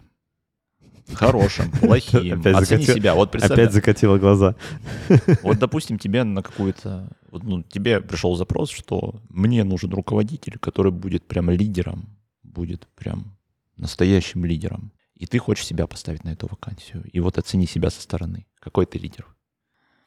Хорошим, 1.14 1.72
плохим. 1.82 2.40
Опять 2.40 2.56
Оцени 2.56 2.84
закатил- 2.84 2.96
себя. 2.96 3.16
Вот 3.16 3.32
представь, 3.32 3.52
Опять 3.52 3.74
закатила 3.74 4.18
глаза. 4.18 4.56
вот, 5.44 5.58
допустим, 5.58 5.98
тебе 5.98 6.24
на 6.24 6.44
какую-то... 6.44 7.10
вот, 7.32 7.44
ну, 7.44 7.64
тебе 7.64 8.02
пришел 8.02 8.36
запрос, 8.36 8.70
что 8.70 9.22
мне 9.30 9.64
нужен 9.64 9.92
руководитель, 9.92 10.58
который 10.60 10.92
будет 10.92 11.26
прям 11.26 11.50
лидером, 11.50 12.18
будет 12.44 12.88
прям 12.96 13.38
настоящим 13.78 14.46
лидером. 14.46 14.92
И 15.16 15.26
ты 15.26 15.38
хочешь 15.40 15.66
себя 15.66 15.88
поставить 15.88 16.24
на 16.24 16.30
эту 16.30 16.48
вакансию. 16.48 17.04
И 17.12 17.20
вот 17.20 17.38
оцени 17.38 17.66
себя 17.66 17.90
со 17.90 18.02
стороны. 18.02 18.46
Какой 18.60 18.86
ты 18.86 18.98
лидер? 19.00 19.28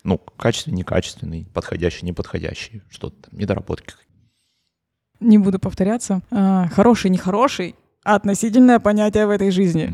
Ну, 0.04 0.18
качественный, 0.36 0.78
некачественный, 0.78 1.46
подходящий, 1.54 2.04
неподходящий, 2.06 2.82
что-то 2.90 3.30
там, 3.30 3.38
недоработки. 3.38 3.94
Не 5.20 5.38
буду 5.38 5.58
повторяться. 5.58 6.22
А, 6.30 6.68
Хороший, 6.68 7.10
нехороший— 7.10 7.76
относительное 8.02 8.80
понятие 8.80 9.26
в 9.26 9.30
этой 9.30 9.50
жизни. 9.52 9.92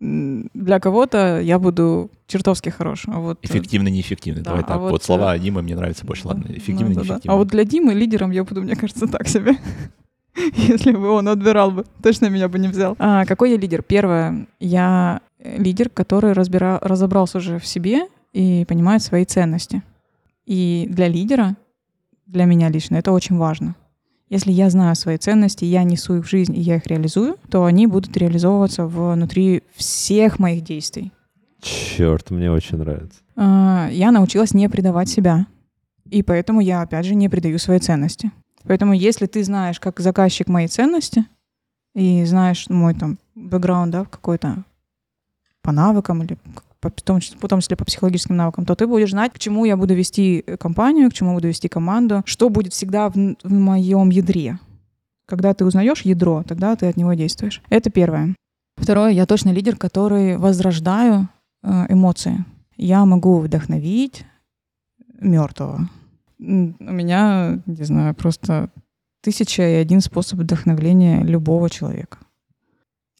М, 0.00 0.50
Для 0.54 0.80
кого-то 0.80 1.40
я 1.40 1.58
буду 1.58 2.10
чертовски 2.26 2.70
хорош. 2.70 3.04
А 3.06 3.20
вот, 3.20 3.38
э, 3.42 3.46
Эффективный, 3.46 3.90
неэффективный. 3.90 4.42
Да, 4.42 4.50
Давай 4.50 4.64
а 4.64 4.66
так. 4.66 4.80
вот, 4.80 4.90
Вот, 4.92 5.02
слова 5.04 5.36
э, 5.36 5.38
Димы 5.38 5.62
мне 5.62 5.76
нравятся 5.76 6.06
больше. 6.06 6.26
Ладно, 6.26 6.46
Ну, 6.48 6.54
эффективный, 6.54 6.94
да-да. 6.94 7.06
неэффективный. 7.08 7.34
А 7.34 7.36
вот 7.38 7.48
для 7.48 7.64
Димы 7.64 7.92
лидером 7.94 8.30
я 8.30 8.44
буду, 8.44 8.62
мне 8.62 8.74
кажется, 8.76 9.06
так 9.06 9.28
себе. 9.28 9.56
Если 10.56 10.92
бы 10.92 11.10
он 11.10 11.28
отбирал 11.28 11.70
бы, 11.70 11.84
точно 12.02 12.28
меня 12.28 12.48
бы 12.48 12.58
не 12.58 12.68
взял. 12.68 12.96
А, 12.98 13.24
какой 13.24 13.52
я 13.52 13.56
лидер? 13.56 13.82
Первое, 13.82 14.46
я 14.58 15.20
лидер, 15.38 15.90
который 15.90 16.32
разбира... 16.32 16.78
разобрался 16.80 17.38
уже 17.38 17.58
в 17.58 17.66
себе 17.66 18.08
и 18.34 18.66
понимает 18.66 19.02
свои 19.02 19.24
ценности. 19.24 19.82
И 20.44 20.86
для 20.90 21.08
лидера, 21.08 21.56
для 22.26 22.44
меня 22.44 22.68
лично, 22.68 22.96
это 22.96 23.12
очень 23.12 23.38
важно. 23.38 23.76
Если 24.28 24.50
я 24.50 24.68
знаю 24.68 24.96
свои 24.96 25.16
ценности, 25.16 25.64
я 25.64 25.84
несу 25.84 26.16
их 26.16 26.26
в 26.26 26.28
жизнь 26.28 26.56
и 26.56 26.60
я 26.60 26.76
их 26.76 26.86
реализую, 26.86 27.36
то 27.48 27.64
они 27.64 27.86
будут 27.86 28.16
реализовываться 28.16 28.86
внутри 28.86 29.62
всех 29.74 30.38
моих 30.38 30.64
действий. 30.64 31.12
Черт, 31.60 32.30
мне 32.30 32.50
очень 32.50 32.78
нравится. 32.78 33.20
А, 33.36 33.88
я 33.90 34.10
научилась 34.10 34.52
не 34.52 34.68
предавать 34.68 35.08
себя. 35.08 35.46
И 36.10 36.22
поэтому 36.22 36.60
я, 36.60 36.82
опять 36.82 37.06
же, 37.06 37.14
не 37.14 37.28
предаю 37.28 37.58
свои 37.58 37.78
ценности. 37.78 38.32
Поэтому 38.64 38.92
если 38.92 39.26
ты 39.26 39.44
знаешь, 39.44 39.78
как 39.78 40.00
заказчик 40.00 40.48
мои 40.48 40.66
ценности, 40.66 41.24
и 41.94 42.24
знаешь 42.24 42.68
мой 42.68 42.94
там 42.94 43.18
бэкграунд, 43.34 43.92
да, 43.92 44.04
какой-то 44.04 44.64
по 45.62 45.70
навыкам 45.70 46.22
или 46.22 46.36
в, 46.90 47.02
том 47.02 47.20
в 47.20 47.48
том 47.48 47.60
числе 47.60 47.76
по 47.76 47.84
психологическим 47.84 48.36
навыкам, 48.36 48.64
то 48.66 48.74
ты 48.74 48.86
будешь 48.86 49.10
знать, 49.10 49.32
к 49.32 49.38
чему 49.38 49.64
я 49.64 49.76
буду 49.76 49.94
вести 49.94 50.44
э, 50.46 50.56
компанию, 50.56 51.10
к 51.10 51.14
чему 51.14 51.34
буду 51.34 51.48
вести 51.48 51.68
команду, 51.68 52.22
что 52.26 52.48
будет 52.48 52.72
всегда 52.72 53.08
в, 53.08 53.14
в 53.14 53.52
моем 53.52 54.10
ядре. 54.10 54.58
Когда 55.26 55.54
ты 55.54 55.64
узнаешь 55.64 56.02
ядро, 56.02 56.42
тогда 56.46 56.76
ты 56.76 56.86
от 56.86 56.96
него 56.96 57.14
действуешь. 57.14 57.62
Это 57.70 57.90
первое. 57.90 58.34
Второе, 58.76 59.10
я 59.10 59.26
точно 59.26 59.50
лидер, 59.50 59.76
который 59.76 60.36
возрождаю 60.36 61.28
э, 61.62 61.86
эмоции. 61.88 62.44
Я 62.76 63.04
могу 63.04 63.38
вдохновить 63.38 64.24
мертвого. 65.20 65.88
У 66.38 66.44
меня, 66.44 67.60
не 67.66 67.84
знаю, 67.84 68.14
просто 68.14 68.70
тысяча 69.22 69.62
и 69.62 69.74
один 69.74 70.00
способ 70.00 70.40
вдохновления 70.40 71.22
любого 71.22 71.70
человека. 71.70 72.18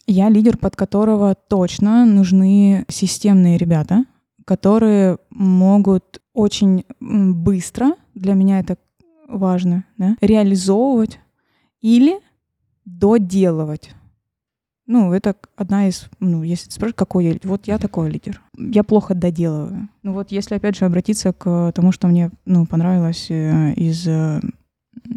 Я 0.06 0.28
лидер, 0.28 0.58
под 0.58 0.76
которого 0.76 1.34
точно 1.34 2.04
нужны 2.04 2.84
системные 2.88 3.56
ребята, 3.56 4.04
которые 4.44 5.18
могут 5.30 6.20
очень 6.32 6.84
быстро, 7.00 7.94
для 8.14 8.34
меня 8.34 8.60
это 8.60 8.76
важно, 9.28 9.84
да, 9.96 10.16
реализовывать 10.20 11.18
или 11.80 12.20
доделывать. 12.84 13.94
Ну, 14.86 15.14
это 15.14 15.34
одна 15.56 15.88
из, 15.88 16.08
ну, 16.20 16.42
если 16.42 16.66
ты 16.66 16.72
спрашиваешь, 16.72 16.96
какой 16.96 17.24
я, 17.24 17.36
вот 17.44 17.66
я 17.66 17.78
такой 17.78 18.10
лидер. 18.10 18.42
Я 18.58 18.84
плохо 18.84 19.14
доделываю. 19.14 19.88
Ну 20.02 20.12
вот 20.12 20.30
если, 20.30 20.56
опять 20.56 20.76
же, 20.76 20.84
обратиться 20.84 21.32
к 21.32 21.72
тому, 21.74 21.90
что 21.90 22.06
мне, 22.06 22.30
ну, 22.44 22.66
понравилось 22.66 23.30
э, 23.30 23.72
из 23.74 24.06
э, 24.06 24.42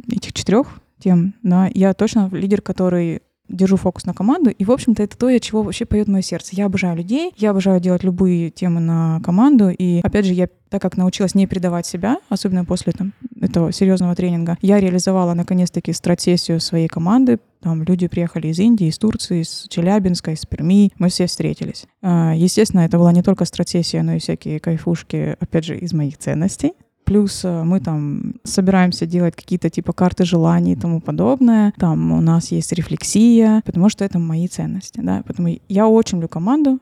этих 0.09 0.31
четырех 0.31 0.79
тем, 0.99 1.33
да, 1.43 1.69
я 1.73 1.93
точно 1.93 2.29
лидер, 2.31 2.61
который 2.61 3.21
держу 3.49 3.77
фокус 3.77 4.05
на 4.05 4.13
команду. 4.13 4.49
И, 4.49 4.65
в 4.65 4.71
общем-то, 4.71 5.03
это 5.03 5.17
то, 5.17 5.27
от 5.27 5.41
чего 5.41 5.63
вообще 5.63 5.85
поет 5.85 6.07
мое 6.07 6.21
сердце. 6.21 6.55
Я 6.55 6.65
обожаю 6.65 6.97
людей, 6.97 7.33
я 7.37 7.51
обожаю 7.51 7.79
делать 7.79 8.03
любые 8.03 8.49
темы 8.49 8.79
на 8.79 9.21
команду. 9.23 9.69
И, 9.69 9.99
опять 10.03 10.25
же, 10.25 10.33
я, 10.33 10.47
так 10.69 10.81
как 10.81 10.97
научилась 10.97 11.35
не 11.35 11.47
предавать 11.47 11.85
себя, 11.85 12.17
особенно 12.29 12.65
после 12.65 12.93
там, 12.93 13.13
этого 13.39 13.71
серьезного 13.71 14.15
тренинга, 14.15 14.57
я 14.61 14.79
реализовала, 14.79 15.33
наконец-таки, 15.33 15.93
стратсессию 15.93 16.59
своей 16.59 16.87
команды. 16.87 17.39
Там 17.61 17.83
люди 17.83 18.07
приехали 18.07 18.47
из 18.47 18.59
Индии, 18.59 18.87
из 18.87 18.97
Турции, 18.97 19.41
из 19.41 19.65
Челябинска, 19.69 20.31
из 20.31 20.45
Перми. 20.45 20.91
Мы 20.99 21.09
все 21.09 21.25
встретились. 21.27 21.85
А, 22.01 22.33
естественно, 22.35 22.81
это 22.81 22.97
была 22.97 23.11
не 23.11 23.23
только 23.23 23.45
стратсессия, 23.45 24.03
но 24.03 24.13
и 24.13 24.19
всякие 24.19 24.59
кайфушки, 24.59 25.35
опять 25.39 25.65
же, 25.65 25.77
из 25.77 25.93
моих 25.93 26.17
ценностей. 26.17 26.73
Плюс 27.07 27.45
э, 27.45 27.63
мы 27.63 27.79
там 27.79 28.35
собираемся 28.43 29.05
делать 29.05 29.33
какие-то 29.33 29.69
типа 29.69 29.93
карты 29.93 30.25
желаний 30.25 30.73
и 30.73 30.75
тому 30.75 30.99
подобное. 30.99 31.73
Там 31.77 32.11
у 32.11 32.19
нас 32.19 32.51
есть 32.51 32.73
рефлексия, 32.73 33.63
потому 33.65 33.87
что 33.87 34.03
это 34.03 34.19
мои 34.19 34.45
ценности, 34.49 34.99
да. 35.01 35.23
Поэтому 35.25 35.57
я 35.69 35.87
очень 35.87 36.17
люблю 36.17 36.27
команду. 36.27 36.79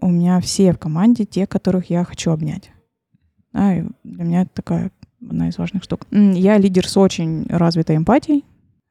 У 0.00 0.08
меня 0.08 0.40
все 0.40 0.72
в 0.72 0.78
команде 0.78 1.24
те, 1.24 1.46
которых 1.46 1.88
я 1.88 2.02
хочу 2.02 2.32
обнять. 2.32 2.72
Да, 3.52 3.76
и 3.76 3.84
для 4.02 4.24
меня 4.24 4.42
это 4.42 4.50
такая 4.54 4.90
одна 5.22 5.48
из 5.48 5.56
важных 5.56 5.84
штук. 5.84 6.04
Я 6.10 6.58
лидер 6.58 6.88
с 6.88 6.96
очень 6.96 7.46
развитой 7.48 7.96
эмпатией 7.96 8.44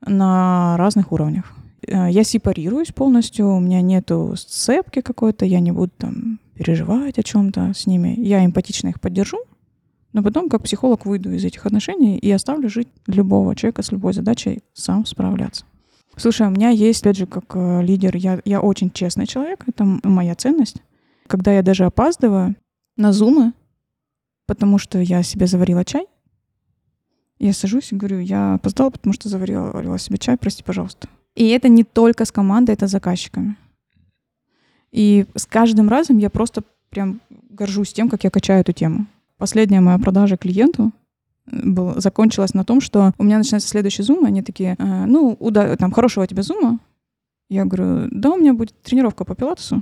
на 0.07 0.77
разных 0.77 1.11
уровнях. 1.11 1.51
Э, 1.89 2.09
я 2.09 2.23
сепарируюсь 2.23 2.93
полностью, 2.93 3.49
у 3.49 3.59
меня 3.59 3.81
нету 3.81 4.33
сцепки 4.37 5.01
какой-то, 5.01 5.45
я 5.45 5.59
не 5.59 5.73
буду 5.73 5.91
там 5.97 6.39
переживать 6.55 7.19
о 7.19 7.23
чем-то 7.23 7.73
с 7.75 7.85
ними. 7.85 8.15
Я 8.17 8.45
эмпатично 8.45 8.87
их 8.87 9.01
поддержу, 9.01 9.39
но 10.13 10.23
потом, 10.23 10.49
как 10.49 10.63
психолог, 10.63 11.05
выйду 11.05 11.31
из 11.31 11.45
этих 11.45 11.65
отношений 11.65 12.17
и 12.17 12.31
оставлю 12.31 12.69
жить 12.69 12.87
любого 13.07 13.55
человека 13.55 13.83
с 13.83 13.91
любой 13.91 14.13
задачей 14.13 14.63
сам 14.73 15.05
справляться. 15.05 15.65
Слушай, 16.15 16.47
у 16.47 16.51
меня 16.51 16.69
есть, 16.69 17.01
опять 17.01 17.17
же, 17.17 17.25
как 17.27 17.45
э, 17.55 17.81
лидер, 17.81 18.15
я, 18.17 18.41
я 18.43 18.59
очень 18.59 18.91
честный 18.91 19.25
человек, 19.25 19.63
это 19.67 19.85
моя 20.03 20.35
ценность. 20.35 20.77
Когда 21.27 21.53
я 21.53 21.61
даже 21.61 21.85
опаздываю 21.85 22.55
на 22.97 23.13
зумы, 23.13 23.53
потому 24.45 24.79
что 24.79 24.99
я 24.99 25.23
себе 25.23 25.47
заварила 25.47 25.85
чай, 25.85 26.07
я 27.37 27.53
сажусь 27.53 27.91
и 27.91 27.95
говорю, 27.95 28.19
я 28.19 28.55
опоздала, 28.55 28.89
потому 28.89 29.13
что 29.13 29.29
заварила 29.29 29.97
себе 29.97 30.17
чай, 30.17 30.37
прости, 30.37 30.61
пожалуйста. 30.63 31.07
И 31.35 31.47
это 31.49 31.69
не 31.69 31.85
только 31.85 32.25
с 32.25 32.31
командой, 32.31 32.71
это 32.71 32.87
с 32.87 32.91
заказчиками. 32.91 33.55
И 34.91 35.25
с 35.35 35.45
каждым 35.45 35.87
разом 35.87 36.17
я 36.17 36.29
просто 36.29 36.63
прям 36.89 37.21
горжусь 37.49 37.93
тем, 37.93 38.09
как 38.09 38.23
я 38.23 38.29
качаю 38.29 38.61
эту 38.61 38.73
тему. 38.73 39.05
Последняя 39.39 39.79
моя 39.79 39.97
продажа 39.97 40.35
клиенту 40.37 40.91
э, 41.47 41.59
был, 41.63 41.93
закончилась 41.99 42.53
на 42.53 42.63
том, 42.65 42.81
что 42.81 43.13
у 43.17 43.23
меня 43.23 43.37
начинается 43.37 43.69
следующий 43.69 44.03
зум, 44.03 44.25
они 44.25 44.41
такие, 44.43 44.75
э, 44.77 45.05
ну, 45.07 45.35
уда- 45.39 45.75
там, 45.77 45.91
хорошего 45.91 46.27
тебе 46.27 46.43
зума. 46.43 46.79
Я 47.49 47.65
говорю, 47.65 48.09
да, 48.11 48.31
у 48.31 48.37
меня 48.37 48.53
будет 48.53 48.79
тренировка 48.83 49.23
по 49.25 49.33
пилатесу. 49.35 49.81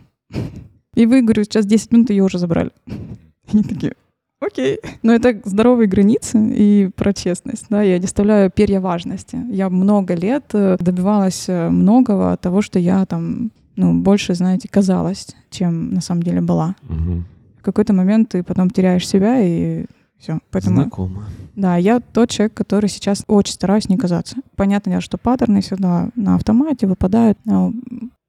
И 0.95 1.05
вы, 1.05 1.22
говорю, 1.22 1.43
сейчас 1.43 1.66
10 1.66 1.91
минут 1.91 2.10
ее 2.12 2.24
уже 2.24 2.38
забрали. 2.38 2.72
Они 3.51 3.64
такие, 3.64 3.93
окей. 4.39 4.80
Но 5.03 5.12
это 5.14 5.41
здоровые 5.43 5.88
границы 5.88 6.38
и 6.55 6.89
про 6.95 7.12
честность. 7.14 7.66
Да, 7.70 7.82
я 7.82 7.97
не 7.97 8.05
оставляю 8.05 8.51
перья 8.51 8.80
важности. 8.80 9.38
Я 9.49 9.70
много 9.70 10.14
лет 10.14 10.45
э, 10.53 10.78
добивалась 10.80 11.47
многого 11.49 12.34
от 12.34 12.41
того, 12.41 12.62
что 12.62 12.78
я 12.80 13.05
там, 13.08 13.51
ну, 13.76 13.93
больше, 14.01 14.36
знаете, 14.36 14.70
казалась, 14.70 15.28
чем 15.49 15.93
на 15.95 16.01
самом 16.01 16.22
деле 16.22 16.41
была. 16.41 16.76
Угу 16.88 17.24
какой-то 17.68 17.93
момент 17.93 18.30
ты 18.30 18.43
потом 18.43 18.70
теряешь 18.70 19.07
себя 19.07 19.39
и 19.41 19.86
все. 20.18 20.39
Поэтому, 20.51 20.82
Знакомо. 20.82 21.26
Да, 21.55 21.78
я 21.78 21.99
тот 21.99 22.30
человек, 22.30 22.53
который 22.53 22.89
сейчас 22.89 23.24
очень 23.28 23.53
стараюсь 23.53 23.89
не 23.89 23.97
казаться. 23.97 24.38
Понятно 24.55 24.99
что 25.01 25.18
паттерны 25.18 25.61
всегда 25.61 26.09
на 26.15 26.36
автомате 26.36 26.88
выпадают. 26.88 27.38
Но 27.45 27.74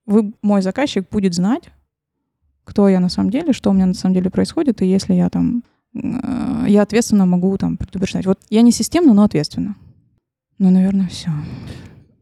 вы, 0.06 0.32
мой 0.42 0.62
заказчик 0.62 1.08
будет 1.10 1.34
знать, 1.34 1.70
кто 2.64 2.88
я 2.88 3.00
на 3.00 3.08
самом 3.08 3.30
деле, 3.30 3.52
что 3.52 3.70
у 3.70 3.72
меня 3.72 3.86
на 3.86 3.94
самом 3.94 4.14
деле 4.14 4.30
происходит, 4.30 4.82
и 4.82 4.86
если 4.86 5.14
я 5.14 5.30
там 5.30 5.62
э, 5.94 6.64
я 6.68 6.82
ответственно 6.82 7.24
могу 7.24 7.56
там 7.56 7.76
предупреждать. 7.76 8.26
Вот 8.26 8.38
я 8.50 8.62
не 8.62 8.72
системно, 8.72 9.14
но 9.14 9.24
ответственно. 9.24 9.76
Ну, 10.58 10.70
наверное, 10.70 11.08
все. 11.08 11.30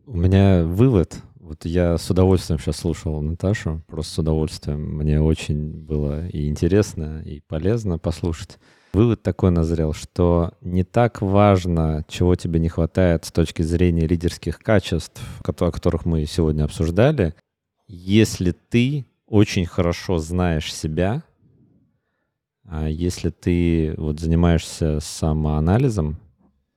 У 0.07 0.17
меня 0.17 0.65
вывод 0.65 1.21
вот 1.47 1.65
я 1.65 1.97
с 1.97 2.11
удовольствием 2.11 2.59
сейчас 2.59 2.79
слушал 2.79 3.23
Наташу, 3.23 3.81
просто 3.87 4.15
с 4.15 4.19
удовольствием. 4.19 4.97
Мне 4.97 5.21
очень 5.21 5.71
было 5.71 6.27
и 6.27 6.49
интересно, 6.49 7.23
и 7.25 7.41
полезно 7.47 7.99
послушать. 7.99 8.59
Вывод 8.93 9.23
такой 9.23 9.53
назрел, 9.53 9.93
что 9.93 10.55
не 10.61 10.83
так 10.83 11.23
важно, 11.23 12.05
чего 12.09 12.35
тебе 12.35 12.59
не 12.59 12.69
хватает 12.69 13.27
с 13.27 13.31
точки 13.31 13.63
зрения 13.63 14.09
лидерских 14.09 14.59
качеств, 14.59 15.23
о 15.45 15.71
которых 15.71 16.05
мы 16.05 16.27
сегодня 16.27 16.65
обсуждали, 16.65 17.33
если 17.87 18.51
ты 18.51 19.07
очень 19.29 19.67
хорошо 19.67 20.19
знаешь 20.19 20.75
себя, 20.75 21.23
а 22.65 22.89
если 22.89 23.31
ты 23.31 23.95
вот 23.97 24.19
занимаешься 24.19 24.99
самоанализом, 25.01 26.17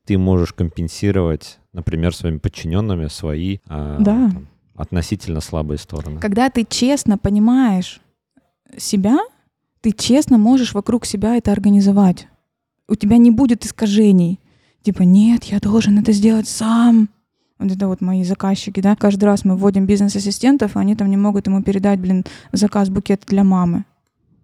ты 0.06 0.20
можешь 0.20 0.54
компенсировать, 0.54 1.58
например, 1.74 2.14
своими 2.14 2.38
подчиненными 2.38 3.08
свои 3.08 3.58
а, 3.68 3.98
да. 4.00 4.30
там, 4.32 4.48
относительно 4.80 5.42
слабые 5.42 5.78
стороны. 5.78 6.20
Когда 6.20 6.50
ты 6.50 6.66
честно 6.68 7.18
понимаешь 7.18 8.00
себя, 8.78 9.18
ты 9.82 9.92
честно 9.92 10.38
можешь 10.38 10.74
вокруг 10.74 11.06
себя 11.06 11.36
это 11.36 11.52
организовать. 11.52 12.28
У 12.88 12.96
тебя 12.96 13.18
не 13.18 13.30
будет 13.30 13.66
искажений. 13.66 14.40
Типа, 14.82 15.02
нет, 15.02 15.44
я 15.44 15.60
должен 15.60 16.00
это 16.00 16.14
сделать 16.14 16.48
сам. 16.48 17.10
Вот 17.60 17.72
это 17.72 17.88
вот 17.90 18.00
мои 18.00 18.24
заказчики, 18.24 18.80
да. 18.80 18.96
Каждый 18.96 19.26
раз 19.26 19.44
мы 19.44 19.58
вводим 19.58 19.86
бизнес-ассистентов, 19.86 20.78
а 20.78 20.80
они 20.80 20.96
там 20.96 21.10
не 21.10 21.18
могут 21.18 21.48
ему 21.48 21.62
передать, 21.62 22.00
блин, 22.00 22.24
заказ 22.54 22.90
букета 22.90 23.28
для 23.28 23.44
мамы. 23.44 23.84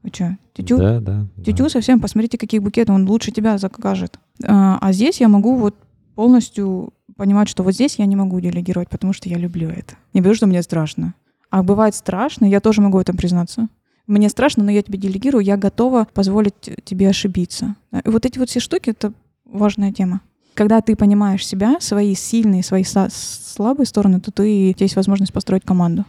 Вы 0.04 0.10
что, 0.14 0.38
тетю? 0.54 0.78
Да, 0.78 1.00
да. 1.00 1.26
Тетю 1.46 1.64
да. 1.64 1.70
совсем, 1.70 2.02
посмотрите, 2.02 2.38
какие 2.38 2.60
букеты, 2.60 2.92
он 2.92 3.08
лучше 3.08 3.32
тебя 3.32 3.58
закажет. 3.58 4.20
А, 4.46 4.78
а 4.82 4.92
здесь 4.92 5.22
я 5.22 5.30
могу 5.30 5.56
вот 5.56 5.76
полностью 6.14 6.94
понимать, 7.16 7.50
что 7.50 7.64
вот 7.64 7.74
здесь 7.74 7.98
я 8.00 8.06
не 8.06 8.16
могу 8.16 8.40
делегировать, 8.40 8.90
потому 8.90 9.14
что 9.14 9.30
я 9.30 9.38
люблю 9.38 9.70
это. 9.70 9.96
Не 10.14 10.22
потому 10.22 10.36
что 10.36 10.48
мне 10.48 10.62
страшно. 10.62 11.14
А 11.50 11.64
бывает 11.64 11.96
страшно, 11.96 12.46
я 12.46 12.60
тоже 12.60 12.82
могу 12.82 12.98
в 12.98 13.02
этом 13.02 13.16
признаться. 13.16 13.68
Мне 14.08 14.30
страшно, 14.30 14.64
но 14.64 14.72
я 14.72 14.84
тебе 14.84 15.00
делегирую, 15.00 15.44
я 15.44 15.58
готова 15.58 16.08
позволить 16.14 16.54
тебе 16.84 17.10
ошибиться. 17.10 17.76
И 18.04 18.10
вот 18.10 18.26
эти 18.26 18.38
вот 18.38 18.50
все 18.50 18.60
штуки— 18.60 18.90
это 18.92 19.14
важная 19.46 19.92
тема. 19.92 20.22
Когда 20.54 20.82
ты 20.82 20.96
понимаешь 20.96 21.46
себя, 21.46 21.80
свои 21.80 22.14
сильные, 22.16 22.64
свои 22.64 22.84
слабые 22.84 23.86
стороны, 23.88 24.22
то 24.22 24.32
ты, 24.32 24.70
у 24.70 24.74
тебя 24.74 24.86
есть 24.86 24.96
возможность 24.96 25.34
построить 25.34 25.64
команду. 25.64 26.06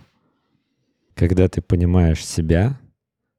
Когда 1.14 1.48
ты 1.48 1.62
понимаешь 1.62 2.24
себя, 2.24 2.78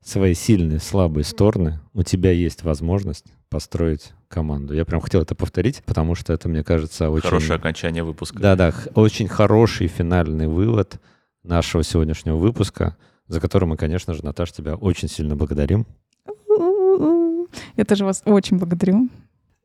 свои 0.07 0.33
сильные, 0.33 0.79
слабые 0.79 1.23
стороны, 1.23 1.79
у 1.93 2.03
тебя 2.03 2.31
есть 2.31 2.63
возможность 2.63 3.25
построить 3.49 4.13
команду. 4.29 4.73
Я 4.73 4.85
прям 4.85 5.01
хотел 5.01 5.21
это 5.21 5.35
повторить, 5.35 5.83
потому 5.85 6.15
что 6.15 6.33
это, 6.33 6.49
мне 6.49 6.63
кажется, 6.63 7.09
очень... 7.09 7.29
Хорошее 7.29 7.55
окончание 7.55 8.03
выпуска. 8.03 8.39
Да-да, 8.39 8.73
очень 8.95 9.27
хороший 9.27 9.87
финальный 9.87 10.47
вывод 10.47 10.99
нашего 11.43 11.83
сегодняшнего 11.83 12.37
выпуска, 12.37 12.95
за 13.27 13.41
который 13.41 13.65
мы, 13.65 13.77
конечно 13.77 14.13
же, 14.13 14.23
Наташа, 14.23 14.53
тебя 14.53 14.75
очень 14.75 15.09
сильно 15.09 15.35
благодарим. 15.35 15.85
Я 17.75 17.85
тоже 17.85 18.05
вас 18.05 18.21
очень 18.25 18.57
благодарю. 18.57 19.09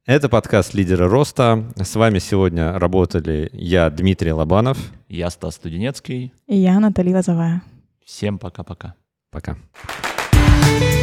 Это 0.05 0.29
подкаст 0.29 0.75
«Лидеры 0.75 1.09
роста». 1.09 1.73
С 1.77 1.95
вами 1.95 2.19
сегодня 2.19 2.77
работали 2.79 3.49
я, 3.53 3.89
Дмитрий 3.91 4.33
Лобанов. 4.33 4.79
Я 5.09 5.31
Стас 5.31 5.55
Студенецкий. 5.55 6.33
И 6.49 6.57
я, 6.57 6.81
Наталья 6.81 7.17
Лозовая. 7.17 7.63
Всем 8.05 8.39
пока-пока. 8.39 8.95
Пока. 9.31 9.53
-пока. 9.53 9.59
пока. 9.83 10.12
Thank 10.63 10.95
you. 10.97 11.02